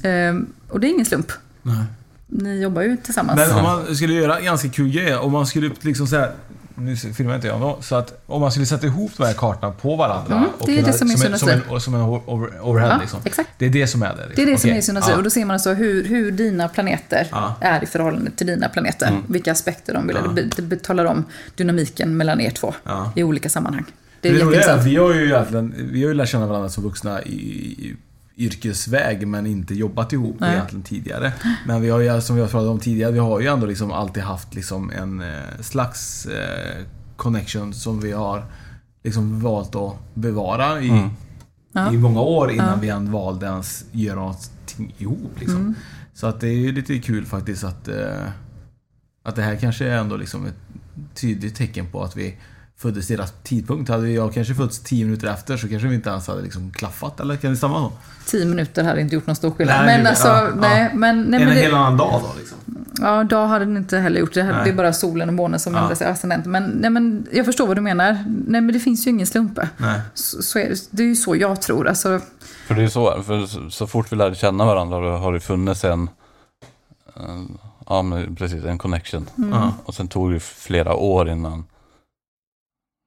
Ehm, 0.02 0.46
och 0.68 0.80
det 0.80 0.86
är 0.86 0.88
ingen 0.88 1.06
slump. 1.06 1.32
Nej. 1.62 1.84
Ni 2.26 2.62
jobbar 2.62 2.82
ju 2.82 2.96
tillsammans. 2.96 3.38
Men 3.38 3.50
om 3.50 3.62
man 3.62 3.96
skulle 3.96 4.14
göra 4.14 4.40
ganska 4.40 4.68
kul 4.68 4.90
grejer, 4.92 5.18
om 5.18 5.32
man 5.32 5.46
skulle 5.46 5.70
liksom 5.80 6.06
så 6.06 6.16
här, 6.16 6.32
nu 6.74 6.96
filmar 6.96 7.34
inte 7.34 7.46
jag 7.46 7.60
då, 7.60 7.78
så 7.80 7.94
att 7.96 8.22
om 8.26 8.40
man 8.40 8.50
skulle 8.50 8.66
sätta 8.66 8.86
ihop 8.86 9.12
de 9.16 9.24
här 9.26 9.32
kartorna 9.32 9.72
på 9.72 9.96
varandra. 9.96 10.36
Mm, 10.36 10.48
och 10.58 10.66
det 10.66 10.72
är 10.72 10.76
kunna- 10.76 10.86
det 10.92 10.98
som 10.98 11.10
är 11.10 11.16
som, 11.16 11.32
en, 11.32 11.38
som, 11.38 11.48
en, 11.48 11.80
som 11.80 11.94
en 11.94 12.00
over, 12.00 12.60
overhead 12.62 12.92
Ja, 12.92 13.00
liksom. 13.00 13.20
exakt. 13.24 13.50
Det 13.58 13.66
är 13.66 13.70
det 13.70 13.86
som 13.86 14.02
är 14.02 14.06
det. 14.06 14.14
Liksom. 14.14 14.32
Det 14.36 14.42
är 14.42 14.46
det 14.46 14.58
som 14.58 14.70
Okej. 14.70 15.06
är. 15.06 15.10
Ja. 15.10 15.16
Och 15.16 15.22
då 15.22 15.30
ser 15.30 15.44
man 15.44 15.54
alltså 15.54 15.72
hur, 15.72 16.04
hur 16.04 16.32
dina 16.32 16.68
planeter 16.68 17.26
Ja. 17.30 17.54
är 17.60 17.82
i 17.82 17.86
förhållande 17.86 18.30
till 18.30 18.46
dina 18.46 18.68
planeter. 18.68 19.06
Mm. 19.08 19.22
Vilka 19.28 19.52
aspekter 19.52 19.94
de 19.94 20.06
vill. 20.06 20.16
Ja. 20.24 20.30
Det, 20.30 20.42
det 20.56 20.62
betalar 20.62 21.04
om 21.04 21.24
dynamiken 21.56 22.16
mellan 22.16 22.40
er 22.40 22.50
två 22.50 22.74
i 23.16 23.22
olika 23.22 23.48
sammanhang. 23.48 23.84
Det 24.20 24.28
Det 24.30 24.40
är 24.40 24.44
roliga 24.44 24.46
är 24.46 24.62
jätteintressant. 24.62 24.92
vi 24.92 24.96
har 24.96 25.14
ju 25.14 25.24
egentligen, 25.24 25.74
vi 25.92 26.02
har 26.02 26.08
ju 26.08 26.14
lärt 26.14 26.28
känna 26.28 26.46
varandra 26.46 26.68
som 26.68 26.84
vuxna 26.84 27.22
i, 27.22 27.34
i 27.34 27.96
yrkesväg 28.36 29.26
men 29.28 29.46
inte 29.46 29.74
jobbat 29.74 30.12
ihop 30.12 30.36
Nej. 30.40 30.54
egentligen 30.54 30.82
tidigare. 30.82 31.32
Men 31.66 31.82
vi 31.82 31.90
har 31.90 32.00
ju, 32.00 32.20
som 32.20 32.36
vi 32.36 32.42
har 32.42 32.48
pratat 32.48 32.68
om 32.68 32.78
tidigare, 32.80 33.12
vi 33.12 33.18
har 33.18 33.40
ju 33.40 33.46
ändå 33.46 33.66
liksom 33.66 33.92
alltid 33.92 34.22
haft 34.22 34.54
liksom 34.54 34.90
en 34.90 35.20
eh, 35.20 35.60
slags 35.60 36.26
eh, 36.26 36.84
connection 37.16 37.74
som 37.74 38.00
vi 38.00 38.12
har 38.12 38.44
liksom 39.04 39.40
valt 39.40 39.74
att 39.74 39.94
bevara 40.14 40.80
i, 40.80 40.88
Mm. 40.88 41.10
Ja. 41.72 41.92
i 41.92 41.96
många 41.98 42.20
år 42.20 42.50
innan 42.52 42.68
Ja. 42.68 42.76
vi 42.80 42.88
än 42.88 43.12
valde 43.12 43.46
ens 43.46 43.84
göra 43.92 44.14
någonting 44.16 44.94
ihop. 44.98 45.32
Liksom. 45.40 45.56
Mm. 45.56 45.74
Så 46.14 46.26
att 46.26 46.40
det 46.40 46.48
är 46.48 46.52
ju 46.56 46.72
lite 46.72 46.98
kul 46.98 47.26
faktiskt 47.26 47.64
att, 47.64 47.88
eh, 47.88 48.22
att 49.22 49.36
det 49.36 49.42
här 49.42 49.56
kanske 49.56 49.86
är 49.86 49.96
ändå 49.98 50.16
liksom 50.16 50.46
ett 50.46 50.54
tydligt 51.14 51.54
tecken 51.56 51.86
på 51.86 52.02
att 52.02 52.16
vi 52.16 52.36
föddes 52.84 53.10
i 53.10 53.16
rätt 53.16 53.44
tidpunkt. 53.44 53.90
Hade 53.90 54.10
jag 54.10 54.34
kanske 54.34 54.54
fötts 54.54 54.78
tio 54.78 55.04
minuter 55.04 55.28
efter 55.28 55.56
så 55.56 55.68
kanske 55.68 55.88
vi 55.88 55.94
inte 55.94 56.10
ens 56.10 56.26
hade 56.26 56.42
liksom 56.42 56.70
klaffat. 56.70 57.20
Eller 57.20 57.36
kan 57.36 57.50
det 57.50 57.56
stämma 57.56 57.78
så? 57.78 57.92
Tio 58.26 58.46
minuter 58.46 58.84
hade 58.84 59.00
inte 59.00 59.14
gjort 59.14 59.26
någon 59.26 59.36
stor 59.36 59.50
skillnad. 59.50 59.86
Nej, 59.86 59.98
men 59.98 60.06
alltså, 60.06 60.28
ja, 60.28 60.48
nej, 60.56 60.82
ja. 60.92 60.98
men... 60.98 61.22
Nej, 61.22 61.40
en 61.40 61.46
men 61.46 61.56
det, 61.56 61.62
hel 61.62 61.74
annan 61.74 61.96
dag 61.96 62.20
då 62.22 62.38
liksom. 62.38 62.58
Ja, 63.00 63.24
dag 63.24 63.46
hade 63.46 63.64
den 63.64 63.76
inte 63.76 63.98
heller 63.98 64.20
gjort. 64.20 64.34
Det, 64.34 64.42
det 64.42 64.70
är 64.70 64.74
bara 64.74 64.92
solen 64.92 65.28
och 65.28 65.34
månen 65.34 65.60
som 65.60 65.74
Ja. 65.74 65.80
ändrar 65.80 65.94
sig 65.94 66.06
ascendent. 66.06 66.46
Men, 66.46 66.64
nej, 66.64 66.90
men 66.90 67.26
jag 67.32 67.46
förstår 67.46 67.66
vad 67.66 67.76
du 67.76 67.80
menar. 67.80 68.12
Nej, 68.46 68.60
men 68.60 68.72
det 68.72 68.80
finns 68.80 69.06
ju 69.06 69.10
ingen 69.10 69.26
slump. 69.26 69.58
Så, 70.14 70.42
så 70.42 70.58
är 70.58 70.68
det, 70.68 70.88
det 70.90 71.02
är 71.02 71.06
ju 71.06 71.16
så 71.16 71.36
jag 71.36 71.62
tror. 71.62 71.88
Alltså, 71.88 72.20
För 72.66 72.74
det 72.74 72.80
är 72.80 72.82
ju 72.84 72.90
så, 72.90 73.22
för 73.22 73.46
så, 73.46 73.70
så 73.70 73.86
fort 73.86 74.12
vi 74.12 74.16
lärde 74.16 74.34
känna 74.34 74.64
varandra 74.64 74.96
har 74.96 75.32
det 75.32 75.40
funnits 75.40 75.84
en, 75.84 76.10
en 77.16 77.58
ja 77.88 78.02
men 78.02 78.36
precis, 78.36 78.64
en 78.64 78.78
connection. 78.78 79.26
Mm. 79.38 79.68
Och 79.84 79.94
sen 79.94 80.08
tog 80.08 80.32
det 80.32 80.40
flera 80.40 80.94
år 80.94 81.28
innan 81.28 81.64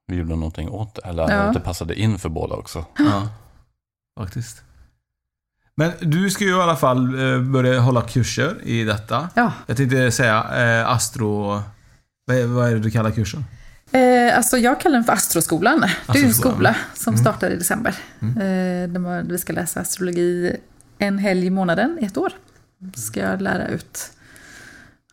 vi 0.08 0.16
gjorde 0.16 0.36
någonting 0.36 0.68
åt 0.68 0.94
det. 0.94 1.00
Eller 1.08 1.22
Ja. 1.30 1.36
att 1.36 1.54
det 1.54 1.60
passade 1.60 1.94
in 2.00 2.18
för 2.18 2.28
båda 2.28 2.54
också. 2.54 2.84
Ja, 2.98 3.28
faktiskt. 4.20 4.62
Men 5.74 5.92
du 6.00 6.30
ska 6.30 6.44
ju 6.44 6.50
i 6.50 6.60
alla 6.62 6.76
fall 6.76 7.32
eh, 7.34 7.40
börja 7.42 7.80
hålla 7.80 8.02
kurser 8.02 8.56
i 8.62 8.84
detta. 8.84 9.28
ja. 9.34 9.52
Jag 9.66 9.76
tänkte 9.76 10.10
säga 10.10 10.46
eh, 10.80 10.88
astro... 10.90 11.62
Vad 12.26 12.36
är, 12.36 12.46
vad 12.46 12.68
är 12.68 12.74
det 12.74 12.80
du 12.80 12.90
kallar 12.90 13.10
kursen? 13.10 13.44
Eh, 13.92 14.36
alltså 14.36 14.56
jag 14.58 14.80
kallar 14.80 14.94
den 14.96 15.04
för 15.04 15.12
Astroskolan. 15.12 15.80
Det 15.80 15.86
är 15.86 16.22
en 16.24 16.30
Astroskolan. 16.30 16.54
skola 16.54 16.76
som 16.94 17.14
Mm. 17.14 17.24
startar 17.24 17.50
i 17.50 17.56
december. 17.56 17.94
Mm. 18.20 18.96
Eh, 18.96 19.22
vi 19.22 19.38
ska 19.38 19.52
läsa 19.52 19.80
astrologi 19.80 20.56
en 20.98 21.18
helg 21.18 21.46
i 21.46 21.50
månaden 21.50 21.98
i 22.00 22.04
ett 22.04 22.16
år. 22.16 22.32
Ska 22.96 23.20
jag 23.20 23.42
lära 23.42 23.68
ut 23.68 24.10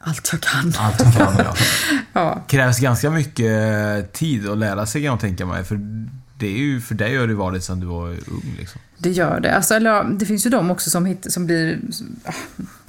allt 0.06 0.30
jag 0.32 0.42
kan. 0.42 0.74
Allt 0.80 0.98
du 0.98 1.04
kan, 1.20 1.34
ja. 1.38 1.56
Ja, 2.14 2.44
Krävs 2.48 2.80
ganska 2.80 3.10
mycket 3.10 4.14
tid 4.14 4.50
att 4.50 4.58
lära 4.58 4.86
sig 4.86 5.02
kan 5.02 5.12
jag 5.12 5.20
tänka 5.20 5.46
mig. 5.46 5.64
För 5.64 5.80
det 6.38 6.48
är 6.48 6.58
ju, 6.58 6.82
för 6.82 6.96
dig 6.96 7.18
har 7.18 7.28
det 7.28 7.34
varit 7.36 7.64
sedan 7.64 7.80
du 7.80 7.86
var 7.86 8.08
ung 8.08 8.56
liksom. 8.60 8.82
det 8.98 9.12
gör 9.12 9.40
det. 9.40 9.56
Alltså, 9.56 9.74
eller, 9.74 10.04
det 10.04 10.26
finns 10.26 10.46
ju 10.46 10.50
de 10.50 10.72
också 10.72 10.90
som, 10.90 11.06
hit, 11.06 11.34
som 11.34 11.46
blir... 11.46 11.80
ah, 12.24 12.34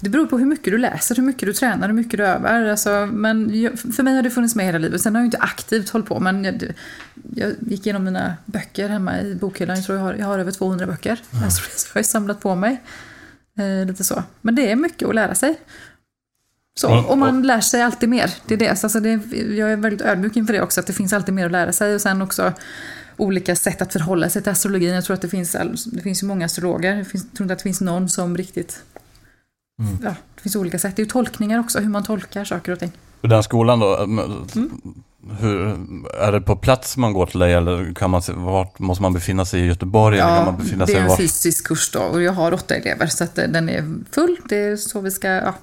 Det 0.01 0.09
beror 0.09 0.27
på 0.27 0.39
hur 0.39 0.47
mycket 0.47 0.73
du 0.73 0.79
läser, 0.79 1.15
hur 1.15 1.23
mycket 1.23 1.47
du 1.47 1.53
tränar, 1.53 1.87
hur 1.89 1.95
mycket 1.95 2.19
du 2.19 2.27
övar. 2.27 2.65
Alltså, 2.65 3.09
men 3.13 3.61
jag, 3.63 3.79
för 3.79 4.03
mig 4.03 4.17
har 4.17 4.23
det 4.23 4.31
funnits 4.31 4.55
med 4.55 4.67
hela 4.67 4.79
livet. 4.79 5.01
Sen 5.01 5.15
har 5.15 5.23
jag 5.23 5.27
inte 5.27 5.39
aktivt 5.39 5.89
hållit 5.91 6.09
på, 6.09 6.21
men 6.21 6.45
jag, 6.45 6.63
jag 7.35 7.53
gick 7.61 7.87
igenom 7.87 8.05
mina 8.05 8.37
böcker 8.45 8.89
hemma 8.89 9.21
i 9.21 9.35
bokhyllan. 9.35 9.77
Jag 9.77 9.85
tror 9.85 9.99
jag 9.99 10.05
har, 10.05 10.15
jag 10.15 10.27
har 10.27 10.39
över 10.39 10.53
200 10.53 10.87
böcker. 10.87 11.21
Alltså, 11.45 11.63
så 11.77 11.89
jag 11.95 11.99
har 11.99 12.03
samlat 12.03 12.41
på 12.41 12.55
mig. 12.55 12.83
Eh, 13.59 13.87
lite 13.87 14.05
så. 14.05 14.23
Men 14.41 14.55
det 14.55 14.71
är 14.71 14.77
mycket 14.77 15.09
att 15.09 15.15
lära 15.15 15.35
sig. 15.35 15.59
Så, 16.81 17.05
och 17.09 17.19
man 17.19 17.43
lär 17.43 17.61
sig 17.61 17.83
alltid 17.83 18.09
mer. 18.09 18.35
Det 18.47 18.55
är 18.55 18.59
det. 18.59 18.69
Alltså 18.69 19.01
det 19.01 19.11
jag 19.57 19.73
är 19.73 19.77
väldigt 19.77 20.01
ödmjuk 20.01 20.37
inför 20.37 20.53
det 20.53 20.63
också, 20.63 20.81
att 20.81 20.87
det 20.87 20.93
finns 20.93 21.13
alltid 21.13 21.35
mer 21.35 21.47
att 21.47 21.53
lära 21.53 21.73
sig. 21.73 21.95
Och 21.95 22.01
sen 22.01 22.23
också 22.23 22.53
olika 23.17 23.57
sätt 23.57 23.83
att 23.83 23.93
förhålla 23.93 24.31
sig 24.31 24.43
till 24.43 24.53
astrologin. 24.53 24.95
Jag 24.95 25.05
tror 25.05 25.15
att 25.15 25.23
det 25.23 25.29
finns, 25.29 25.57
det 25.93 26.01
finns 26.03 26.23
ju 26.23 26.27
många 26.27 26.47
astrologer. 26.47 26.97
Jag 26.97 27.09
tror 27.09 27.23
inte 27.41 27.53
att 27.53 27.59
det 27.59 27.63
finns 27.63 27.81
någon 27.81 28.09
som 28.09 28.37
riktigt... 28.37 28.83
Mm. 29.83 29.99
Ja, 30.03 30.15
det 30.35 30.41
finns 30.43 30.57
olika 30.57 30.79
sätt. 30.79 30.97
Det 30.97 31.03
är 31.03 31.05
ju 31.05 31.11
tolkningar 31.11 31.59
också, 31.61 31.79
hur 31.81 31.89
man 31.89 32.05
tolkar 32.05 32.45
saker 32.45 32.73
och 32.73 32.79
ting. 32.79 32.93
Den 33.21 33.43
skolan 33.43 33.81
då, 33.81 33.97
Mm. 33.97 34.33
Hur, 35.41 35.69
är 36.21 36.33
det 36.33 36.41
på 36.41 36.57
plats 36.57 36.97
man 36.97 37.13
går 37.13 37.27
till 37.27 37.41
dig 37.41 37.53
eller 37.55 37.95
kan 37.95 38.11
man, 38.11 38.23
vart 38.35 38.79
måste 38.79 39.03
man 39.03 39.13
befinna 39.13 39.45
sig 39.45 39.61
i 39.61 39.67
Göteborg? 39.67 40.19
eller 40.19 40.37
kan 40.37 40.45
man 40.45 40.57
befinna 40.57 40.85
det 40.85 40.93
sig 40.93 41.01
är 41.01 41.03
en 41.03 41.09
var? 41.09 41.17
fysisk 41.17 41.67
kurs 41.67 41.91
då 41.91 42.01
och 42.01 42.23
jag 42.23 42.33
har 42.33 42.53
åtta 42.55 42.75
elever 42.75 43.07
så 43.07 43.25
att 43.25 43.39
eh, 43.39 43.45
den 43.49 43.69
är 43.69 43.95
full. 44.13 44.37
Det 44.49 44.57
är 44.57 44.77
så 44.77 45.01
vi 45.01 45.11
ska, 45.11 45.29
ja, 45.29 45.55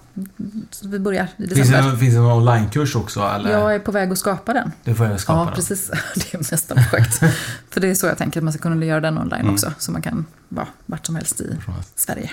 så 0.72 0.88
vi 0.88 1.00
börjar 1.00 1.24
i 1.38 1.48
Finns 1.48 1.50
det, 1.50 1.56
december. 1.78 1.98
finns 1.98 2.14
det 2.14 2.20
någon 2.20 2.48
onlinekurs 2.50 2.96
också 2.96 3.20
eller? 3.36 3.52
Jag 3.52 3.76
är 3.76 3.80
på 3.80 3.92
väg 3.92 4.12
att 4.12 4.18
skapa 4.18 4.54
den. 4.54 4.72
Det 4.84 4.96
får 4.96 5.06
jag 5.06 5.20
skapa 5.20 5.40
Ja, 5.40 5.46
den. 5.46 5.54
precis. 5.56 5.88
Det 6.16 6.34
är 6.34 6.38
nästa 6.38 6.76
projekt. 6.76 7.18
För 7.70 7.82
det 7.82 7.88
är 7.90 7.96
så 7.96 8.06
jag 8.08 8.18
tänker 8.18 8.40
att 8.40 8.44
man 8.44 8.54
ska 8.54 8.62
kunna 8.62 8.86
göra 8.86 9.02
den 9.02 9.18
online 9.18 9.42
Mm. 9.42 9.54
också. 9.54 9.74
Så 9.78 9.92
man 9.92 10.02
kan 10.02 10.26
vara 10.50 10.68
vart 10.86 11.06
som 11.06 11.16
helst 11.16 11.42
i 11.42 11.58
Sverige. 11.96 12.32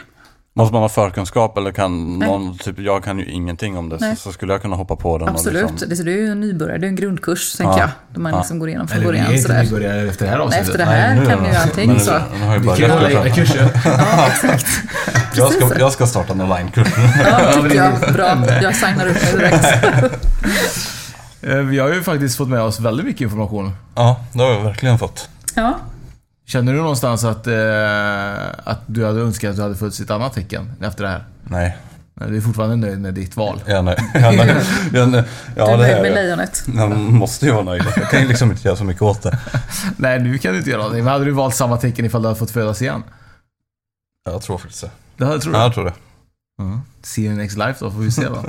Måste 0.54 0.72
man 0.72 0.82
ha 0.82 0.88
förkunskap 0.88 1.58
eller 1.58 1.72
kan 1.72 2.18
Nej. 2.18 2.28
någon, 2.28 2.58
typ 2.58 2.78
jag 2.78 3.04
kan 3.04 3.18
ju 3.18 3.24
ingenting 3.24 3.78
om 3.78 3.88
det, 3.88 3.96
Nej. 4.00 4.16
så, 4.16 4.22
så 4.22 4.32
skulle 4.32 4.52
jag 4.52 4.62
kunna 4.62 4.76
hoppa 4.76 4.96
på 4.96 5.18
den 5.18 5.28
Absolut. 5.28 5.64
och 5.64 5.70
liksom, 5.70 5.88
Det, 5.88 5.96
så 5.96 6.02
det 6.02 6.12
är 6.12 6.16
ju 6.16 6.28
en 6.32 6.40
nybörjare, 6.40 6.78
det 6.78 6.86
är 6.86 6.88
en 6.88 6.96
grundkurs 6.96 7.52
tänker 7.56 7.72
Ja. 7.72 7.78
jag. 7.80 7.88
Där 8.12 8.20
man 8.20 8.32
Ja. 8.32 8.38
liksom 8.38 8.58
går 8.58 8.68
igenom 8.68 8.88
från 8.88 8.96
Eller 8.96 9.06
vi 9.12 9.18
början. 9.18 9.32
är 9.32 9.36
inte 9.38 9.62
nybörjare 9.62 10.08
efter 10.08 10.24
det 10.24 10.30
här 10.30 10.38
Nej, 10.38 10.46
avsnittet. 10.46 10.66
efter 10.68 10.78
det 10.78 10.84
här 10.84 11.14
Nej, 11.14 11.26
kan 11.26 11.42
ni 11.42 11.48
ju 11.48 11.54
allting. 11.54 11.90
men 11.92 12.00
så. 12.00 12.12
nu 12.12 12.44
har 12.46 12.52
jag 12.52 12.60
Vi 12.60 12.66
bara 12.66 12.76
kan 12.76 12.86
ju 12.88 12.92
hålla 12.92 13.10
egna 13.10 13.34
kurser. 13.34 13.70
Ja, 13.84 14.26
exakt. 14.26 14.66
jag, 15.34 15.52
ska, 15.52 15.78
jag 15.78 15.92
ska 15.92 16.06
starta 16.06 16.32
en 16.32 16.40
onlinekurs. 16.40 16.88
Ja, 17.26 17.52
tycker 17.62 17.76
jag. 17.76 18.12
Bra. 18.14 18.46
Jag 18.62 18.76
signar 18.76 19.06
upp 19.06 19.22
mig 19.22 19.32
direkt. 19.32 19.66
Eh, 21.42 21.56
Vi 21.56 21.78
har 21.78 21.88
ju 21.88 22.02
faktiskt 22.02 22.36
fått 22.36 22.48
med 22.48 22.60
oss 22.60 22.80
väldigt 22.80 23.06
mycket 23.06 23.20
information. 23.20 23.72
ja, 23.94 24.20
det 24.32 24.42
har 24.42 24.50
jag 24.50 24.60
verkligen 24.60 24.98
fått. 24.98 25.28
Ja. 25.54 25.78
Känner 26.50 26.72
du 26.72 26.78
någonstans 26.78 27.24
att, 27.24 27.46
eh, 27.46 28.48
att 28.64 28.80
du 28.86 29.06
hade 29.06 29.20
önskat 29.20 29.50
att 29.50 29.56
du 29.56 29.62
hade 29.62 29.76
i 30.00 30.02
ett 30.02 30.10
annat 30.10 30.32
tecken 30.32 30.72
efter 30.82 31.04
det 31.04 31.10
här? 31.10 31.24
Nej, 31.44 31.76
Du 32.14 32.36
är 32.36 32.40
fortfarande 32.40 32.76
nöjd 32.76 33.00
med 33.00 33.14
ditt 33.14 33.36
val? 33.36 33.62
Jag 33.66 33.78
är 33.78 33.82
nöjd. 33.82 33.98
Jag 34.14 34.22
är 34.22 35.06
nöjd. 35.06 35.24
Ja, 35.56 35.66
Du 35.66 35.72
är 35.72 35.76
det 35.78 35.82
nöjd 35.82 35.96
är 35.96 36.02
med 36.02 36.12
lejonet. 36.14 36.64
Jag 36.76 36.98
måste 36.98 37.46
ju 37.46 37.52
vara 37.52 37.64
nöjd. 37.64 37.82
Jag 37.96 38.10
kan 38.10 38.22
ju 38.22 38.28
liksom 38.28 38.50
inte 38.50 38.68
göra 38.68 38.76
så 38.76 38.84
mycket 38.84 39.02
åt 39.02 39.22
det. 39.22 39.38
Nej, 39.96 40.20
nu 40.22 40.38
kan 40.38 40.52
du 40.52 40.58
inte 40.58 40.70
göra 40.70 40.78
någonting. 40.82 41.04
Men 41.04 41.12
hade 41.12 41.24
du 41.24 41.30
valt 41.30 41.54
samma 41.54 41.76
tecken 41.76 42.04
ifall 42.04 42.22
du 42.22 42.28
hade 42.28 42.38
fått 42.38 42.50
födas 42.50 42.82
igen? 42.82 43.02
Jag 44.24 44.42
tror 44.42 44.58
faktiskt 44.58 44.80
det. 44.82 44.90
Det 45.16 45.24
hade, 45.24 45.40
tror 45.40 45.52
du? 45.52 45.58
Ja, 45.58 45.64
jag 45.64 45.74
tror 45.74 45.84
det. 45.84 45.94
Mm. 46.62 46.80
See 47.02 47.22
you 47.24 47.34
next 47.36 47.56
life 47.58 47.74
då, 47.84 47.90
får 47.90 47.98
vi 48.00 48.10
se 48.10 48.26
då. 48.28 48.44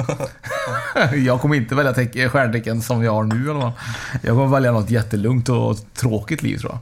jag 1.16 1.42
kommer 1.42 1.56
inte 1.56 1.76
välja 1.76 1.92
teck- 1.94 2.30
stjärntecken 2.30 2.82
som 2.82 3.04
jag 3.04 3.12
har 3.14 3.24
nu 3.24 3.48
alla 3.52 3.62
fall. 3.62 3.72
Jag 4.22 4.36
kommer 4.36 4.48
välja 4.48 4.72
något 4.72 4.90
jättelugnt 4.90 5.50
och 5.50 5.78
tråkigt 5.94 6.44
liv 6.44 6.58
tror 6.58 6.72
jag. 6.72 6.80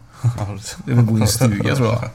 Det 0.85 0.93
vill 0.93 1.05
bo 1.05 1.17
i 1.17 1.21
en 1.21 1.27
stuga 1.27 1.75
tror 1.75 1.87
jag. 1.87 2.09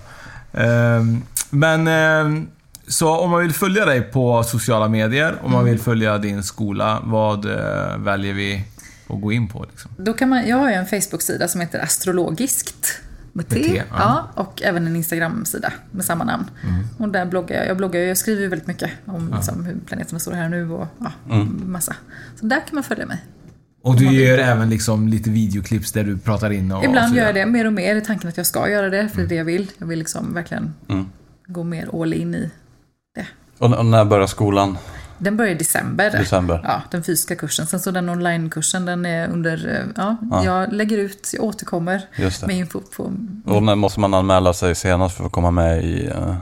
Ehm, 0.53 1.23
Men 1.51 1.89
ehm, 1.89 2.49
så 2.89 3.19
om 3.19 3.31
man 3.31 3.41
vill 3.41 3.53
följa 3.53 3.85
dig 3.85 4.03
på 4.03 4.43
sociala 4.43 4.89
medier, 4.89 5.35
om 5.43 5.53
man 5.53 5.65
vill 5.65 5.79
följa 5.81 6.19
din 6.19 6.43
skola, 6.43 7.01
vad 7.05 7.45
eh, 7.47 7.99
väljer 7.99 8.35
vi 8.35 8.65
att 9.09 9.21
gå 9.21 9.33
in 9.33 9.49
på? 9.49 9.67
Liksom? 9.71 9.91
Då 9.97 10.13
kan 10.13 10.29
man, 10.29 10.49
jag 10.49 10.57
har 10.57 10.69
ju 10.69 10.75
en 10.75 10.87
Facebook-sida 10.87 11.49
som 11.49 11.61
heter 11.61 11.79
Astrologiskt. 11.83 13.01
Med 13.33 13.49
T. 13.49 13.55
Med 13.57 13.65
T, 13.65 13.83
ja. 13.91 13.97
ja. 13.99 14.43
och 14.43 14.63
även 14.63 14.87
en 14.87 14.97
Instagram-sida 14.97 15.73
med 15.91 16.05
samma 16.05 16.25
namn. 16.25 16.51
Mm. 16.63 16.85
Och 16.99 17.09
där 17.09 17.27
bloggar 17.27 17.57
jag. 17.57 17.67
Jag 17.69 17.77
bloggar 17.77 18.01
jag 18.01 18.19
skriver 18.19 18.49
väldigt 18.49 18.69
mycket 18.69 18.91
om 19.07 19.33
liksom, 19.37 19.65
hur 19.65 19.77
planeterna 19.87 20.19
står 20.19 20.33
här 20.33 20.49
nu 20.49 20.71
och 20.71 20.87
ja, 20.99 21.13
Mm. 21.31 21.63
massa. 21.67 21.97
Så 22.41 22.47
där 22.47 22.57
kan 22.57 22.75
man 22.75 22.85
följa 22.85 23.07
mig. 23.07 23.25
Och 23.85 23.97
du 23.97 24.05
gör 24.13 24.39
även 24.39 24.71
liksom 24.71 25.09
lite 25.09 25.31
videoklips 25.31 25.93
där 25.93 26.05
du 26.05 26.19
pratar 26.19 26.51
in 26.51 26.73
och 26.73 26.79
och 26.79 26.85
Ibland 26.85 27.07
gör 27.09 27.13
vidare. 27.15 27.39
jag 27.39 27.47
det 27.49 27.53
mer 27.53 27.67
och 27.67 27.73
mer 27.73 27.97
i 27.97 28.01
tanken 28.01 28.29
att 28.29 28.37
jag 28.37 28.47
ska 28.47 28.69
göra 28.69 28.91
det, 28.91 29.09
för 29.09 29.17
det 29.19 29.23
är 29.25 29.29
det 29.29 29.35
jag 29.35 29.45
vill. 29.45 29.71
Jag 29.79 29.87
vill 29.87 29.99
liksom 29.99 30.35
verkligen 30.35 30.75
Mm. 30.89 31.07
gå 31.47 31.65
mer 31.65 32.03
all 32.03 32.13
in 32.15 32.35
i 32.35 32.51
det. 33.15 33.27
Och, 33.59 33.79
och 33.79 33.87
när 33.87 34.05
börjar 34.05 34.27
skolan? 34.27 34.79
Den 35.19 35.37
börjar 35.37 35.53
i 35.53 35.55
december. 35.55 36.11
December. 36.11 36.61
Ja, 36.65 36.83
den 36.91 37.03
fysiska 37.03 37.37
kursen. 37.37 37.67
Sen 37.67 37.81
så 37.81 37.91
den 37.91 38.09
onlinekursen, 38.09 38.85
den 38.87 39.07
är 39.07 39.29
under... 39.29 39.69
eh, 39.81 39.87
Ja, 39.97 40.17
Ja. 40.31 40.45
jag 40.45 40.73
lägger 40.73 40.99
ut, 40.99 41.31
jag 41.33 41.45
återkommer 41.45 42.03
med 42.47 42.57
info 42.57 42.81
på... 42.97 43.13
Och 43.45 43.63
när 43.63 43.75
måste 43.75 44.01
man 44.01 44.15
anmäla 44.15 44.53
sig 44.53 44.75
senast 44.75 45.17
för 45.17 45.27
att 45.27 45.33
komma 45.33 45.51
med 45.51 45.85
i 45.85 46.07
uh, 46.09 46.35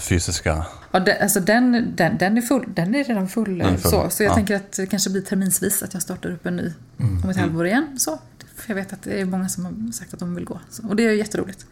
fysiska? 0.00 0.64
Ja, 0.90 1.00
den, 1.00 1.16
alltså 1.22 1.40
den, 1.40 1.92
den, 1.96 2.18
den, 2.18 2.36
är 2.38 2.42
full, 2.42 2.64
den 2.74 2.94
är 2.94 3.04
redan 3.04 3.28
full. 3.28 3.58
Den 3.58 3.74
är 3.74 3.76
full, 3.76 3.90
Så, 3.90 4.10
så 4.10 4.22
jag 4.22 4.30
ja. 4.30 4.34
tänker 4.34 4.56
att 4.56 4.72
det 4.72 4.86
kanske 4.86 5.10
blir 5.10 5.22
terminsvis 5.22 5.82
att 5.82 5.94
jag 5.94 6.02
startar 6.02 6.30
upp 6.30 6.46
en 6.46 6.56
ny 6.56 6.72
Mm. 7.00 7.22
om 7.24 7.30
ett 7.30 7.36
halvår 7.36 7.66
igen. 7.66 7.86
Så, 7.98 8.18
För 8.56 8.70
jag 8.70 8.74
vet 8.74 8.92
att 8.92 9.02
det 9.02 9.20
är 9.20 9.24
många 9.24 9.48
som 9.48 9.64
har 9.64 9.92
sagt 9.92 10.14
att 10.14 10.20
de 10.20 10.34
vill 10.34 10.44
gå. 10.44 10.60
Så, 10.70 10.88
och 10.88 10.96
det 10.96 11.02
är 11.06 11.12
jätteroligt. 11.12 11.66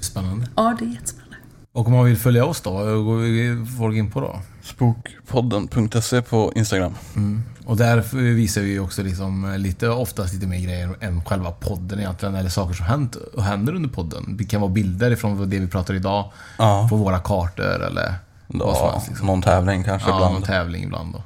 Spännande. 0.00 0.46
Ja, 0.56 0.76
det 0.78 0.84
är 0.84 0.88
jättespännande. 0.88 1.36
Och 1.72 1.86
om 1.86 1.92
man 1.92 2.04
vill 2.04 2.16
följa 2.16 2.44
oss 2.44 2.60
då, 2.60 2.70
vad 2.70 3.04
går 3.04 3.78
folk 3.78 3.96
in 3.96 4.10
på 4.10 4.20
då? 4.20 4.40
Spookpodden.se 4.62 6.22
på 6.22 6.52
Instagram. 6.54 6.94
Mm. 7.16 7.42
Och 7.64 7.76
där 7.76 8.16
visar 8.34 8.60
vi 8.60 8.78
också 8.78 9.02
liksom 9.02 9.54
lite, 9.58 9.88
oftast 9.88 10.34
lite 10.34 10.46
mer 10.46 10.58
grejer 10.58 10.96
än 11.00 11.24
själva 11.24 11.50
podden 11.50 11.98
egentligen, 11.98 12.34
eller 12.34 12.50
saker 12.50 12.74
som 12.74 12.86
hänt 12.86 13.16
och 13.16 13.42
händer 13.44 13.74
under 13.74 13.88
podden. 13.88 14.36
Det 14.36 14.44
kan 14.44 14.60
vara 14.60 14.70
bilder 14.70 15.10
ifrån 15.10 15.50
det 15.50 15.58
vi 15.58 15.66
pratar 15.66 15.94
idag, 15.94 16.30
Ja. 16.58 16.86
på 16.90 16.96
våra 16.96 17.18
kartor 17.18 17.82
eller 17.82 18.14
vad 18.46 18.76
som 18.76 18.90
helst. 18.90 19.08
Liksom. 19.08 19.26
någon 19.26 19.42
tävling 19.42 19.84
kanske 19.84 20.08
Ja, 20.10 20.16
ibland. 20.16 20.34
någon 20.34 20.42
tävling 20.42 20.84
ibland 20.84 21.14
och 21.14 21.22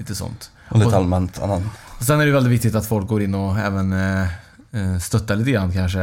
lite 0.00 0.14
sånt. 0.14 0.50
Och 0.68 0.78
lite 0.78 0.96
allmänt 0.96 1.38
annan. 1.42 1.70
Och 1.98 2.04
sen 2.04 2.20
är 2.20 2.26
det 2.26 2.32
väldigt 2.32 2.52
viktigt 2.52 2.74
att 2.74 2.86
folk 2.86 3.08
går 3.08 3.22
in 3.22 3.34
och 3.34 3.58
även 3.58 3.92
eh, 3.92 4.22
eh, 4.72 4.98
stöttar 5.00 5.36
lite 5.36 5.50
grann 5.50 5.72
kanske, 5.72 6.02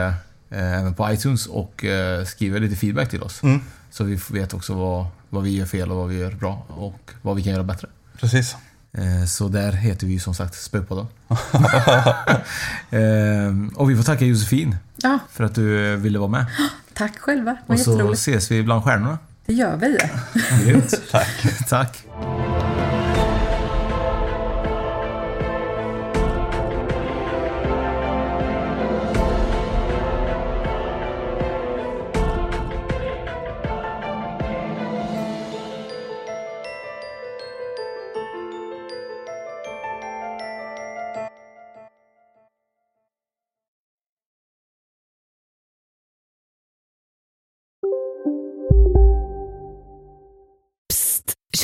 eh, 0.49 0.79
även 0.79 0.93
på 0.93 1.11
iTunes 1.13 1.45
och 1.47 1.85
eh, 1.85 2.25
skriver 2.25 2.59
lite 2.59 2.75
feedback 2.75 3.09
till 3.09 3.23
oss. 3.23 3.43
Mm. 3.43 3.61
Så 3.91 4.03
vi 4.03 4.19
vet 4.29 4.53
också 4.53 4.73
vad, 4.73 5.05
vad 5.29 5.43
vi 5.43 5.57
gör 5.57 5.65
fel 5.65 5.91
och 5.91 5.97
vad 5.97 6.07
vi 6.09 6.17
gör 6.19 6.31
bra 6.31 6.65
och 6.67 7.11
vad 7.21 7.35
vi 7.35 7.43
kan 7.43 7.53
göra 7.53 7.63
bättre. 7.63 7.87
Precis. 8.19 8.55
Eh, 8.93 9.25
Så 9.25 9.47
där 9.47 9.71
heter 9.71 10.07
vi 10.07 10.13
ju 10.13 10.19
som 10.19 10.33
sagt 10.35 10.55
Spökpodden. 10.55 11.07
Eh, 12.89 13.53
och 13.75 13.89
vi 13.91 13.95
får 13.95 14.03
tacka 14.03 14.25
Josefin 14.25 14.75
Ja, 14.95 15.19
för 15.31 15.43
att 15.43 15.55
du 15.55 15.91
eh, 15.93 15.97
ville 15.97 16.19
vara 16.19 16.29
med. 16.29 16.45
tack 16.93 17.19
själva. 17.19 17.57
Och 17.67 17.79
så 17.79 18.11
ses 18.11 18.51
vi 18.51 18.63
bland 18.63 18.83
stjärnorna. 18.83 19.17
Det 19.45 19.53
gör 19.53 19.75
vi. 19.77 19.97
Tack. 21.11 21.27
Tack. 21.69 22.05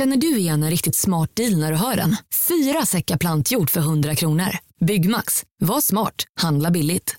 Känner 0.07 0.17
du 0.17 0.37
igen 0.37 0.63
en 0.63 0.69
riktigt 0.69 0.95
smart 0.95 1.35
deal 1.35 1.57
när 1.57 1.71
du 1.71 1.77
hör 1.77 1.95
den? 1.95 2.15
Fyra 2.47 2.85
säckar 2.85 3.17
plantjord 3.17 3.69
för 3.69 3.79
100 3.79 4.15
kronor. 4.15 4.47
Byggmax. 4.85 5.43
Var 5.59 5.81
smart. 5.81 6.15
Handla 6.41 6.71
billigt. 6.71 7.15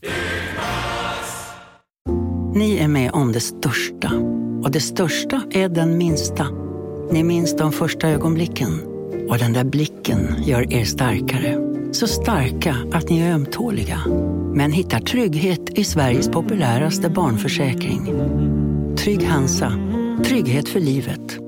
Ni 2.55 2.77
är 2.77 2.89
med 2.89 3.11
om 3.13 3.33
det 3.33 3.41
största. 3.41 4.13
Och 4.63 4.71
det 4.71 4.81
största 4.81 5.43
är 5.51 5.69
den 5.69 5.99
minsta. 5.99 6.47
Ni 7.13 7.25
minns 7.25 7.57
de 7.57 7.73
första 7.73 8.09
ögonblicken. 8.09 8.83
Och 9.29 9.39
den 9.39 9.53
där 9.53 9.65
blicken 9.65 10.43
gör 10.45 10.73
er 10.73 10.85
starkare. 10.85 11.59
Så 11.93 12.07
starka 12.07 12.77
att 12.93 13.09
ni 13.09 13.21
är 13.21 13.33
ömtåliga. 13.33 14.01
Men 14.55 14.73
hittar 14.73 15.01
trygghet 15.01 15.79
i 15.79 15.85
Sveriges 15.85 16.29
populäraste 16.29 17.11
barnförsäkring. 17.11 18.07
Trygg 18.97 19.25
Hansa. 19.25 19.73
Trygghet 20.25 20.69
för 20.69 20.81
livet. 20.81 21.48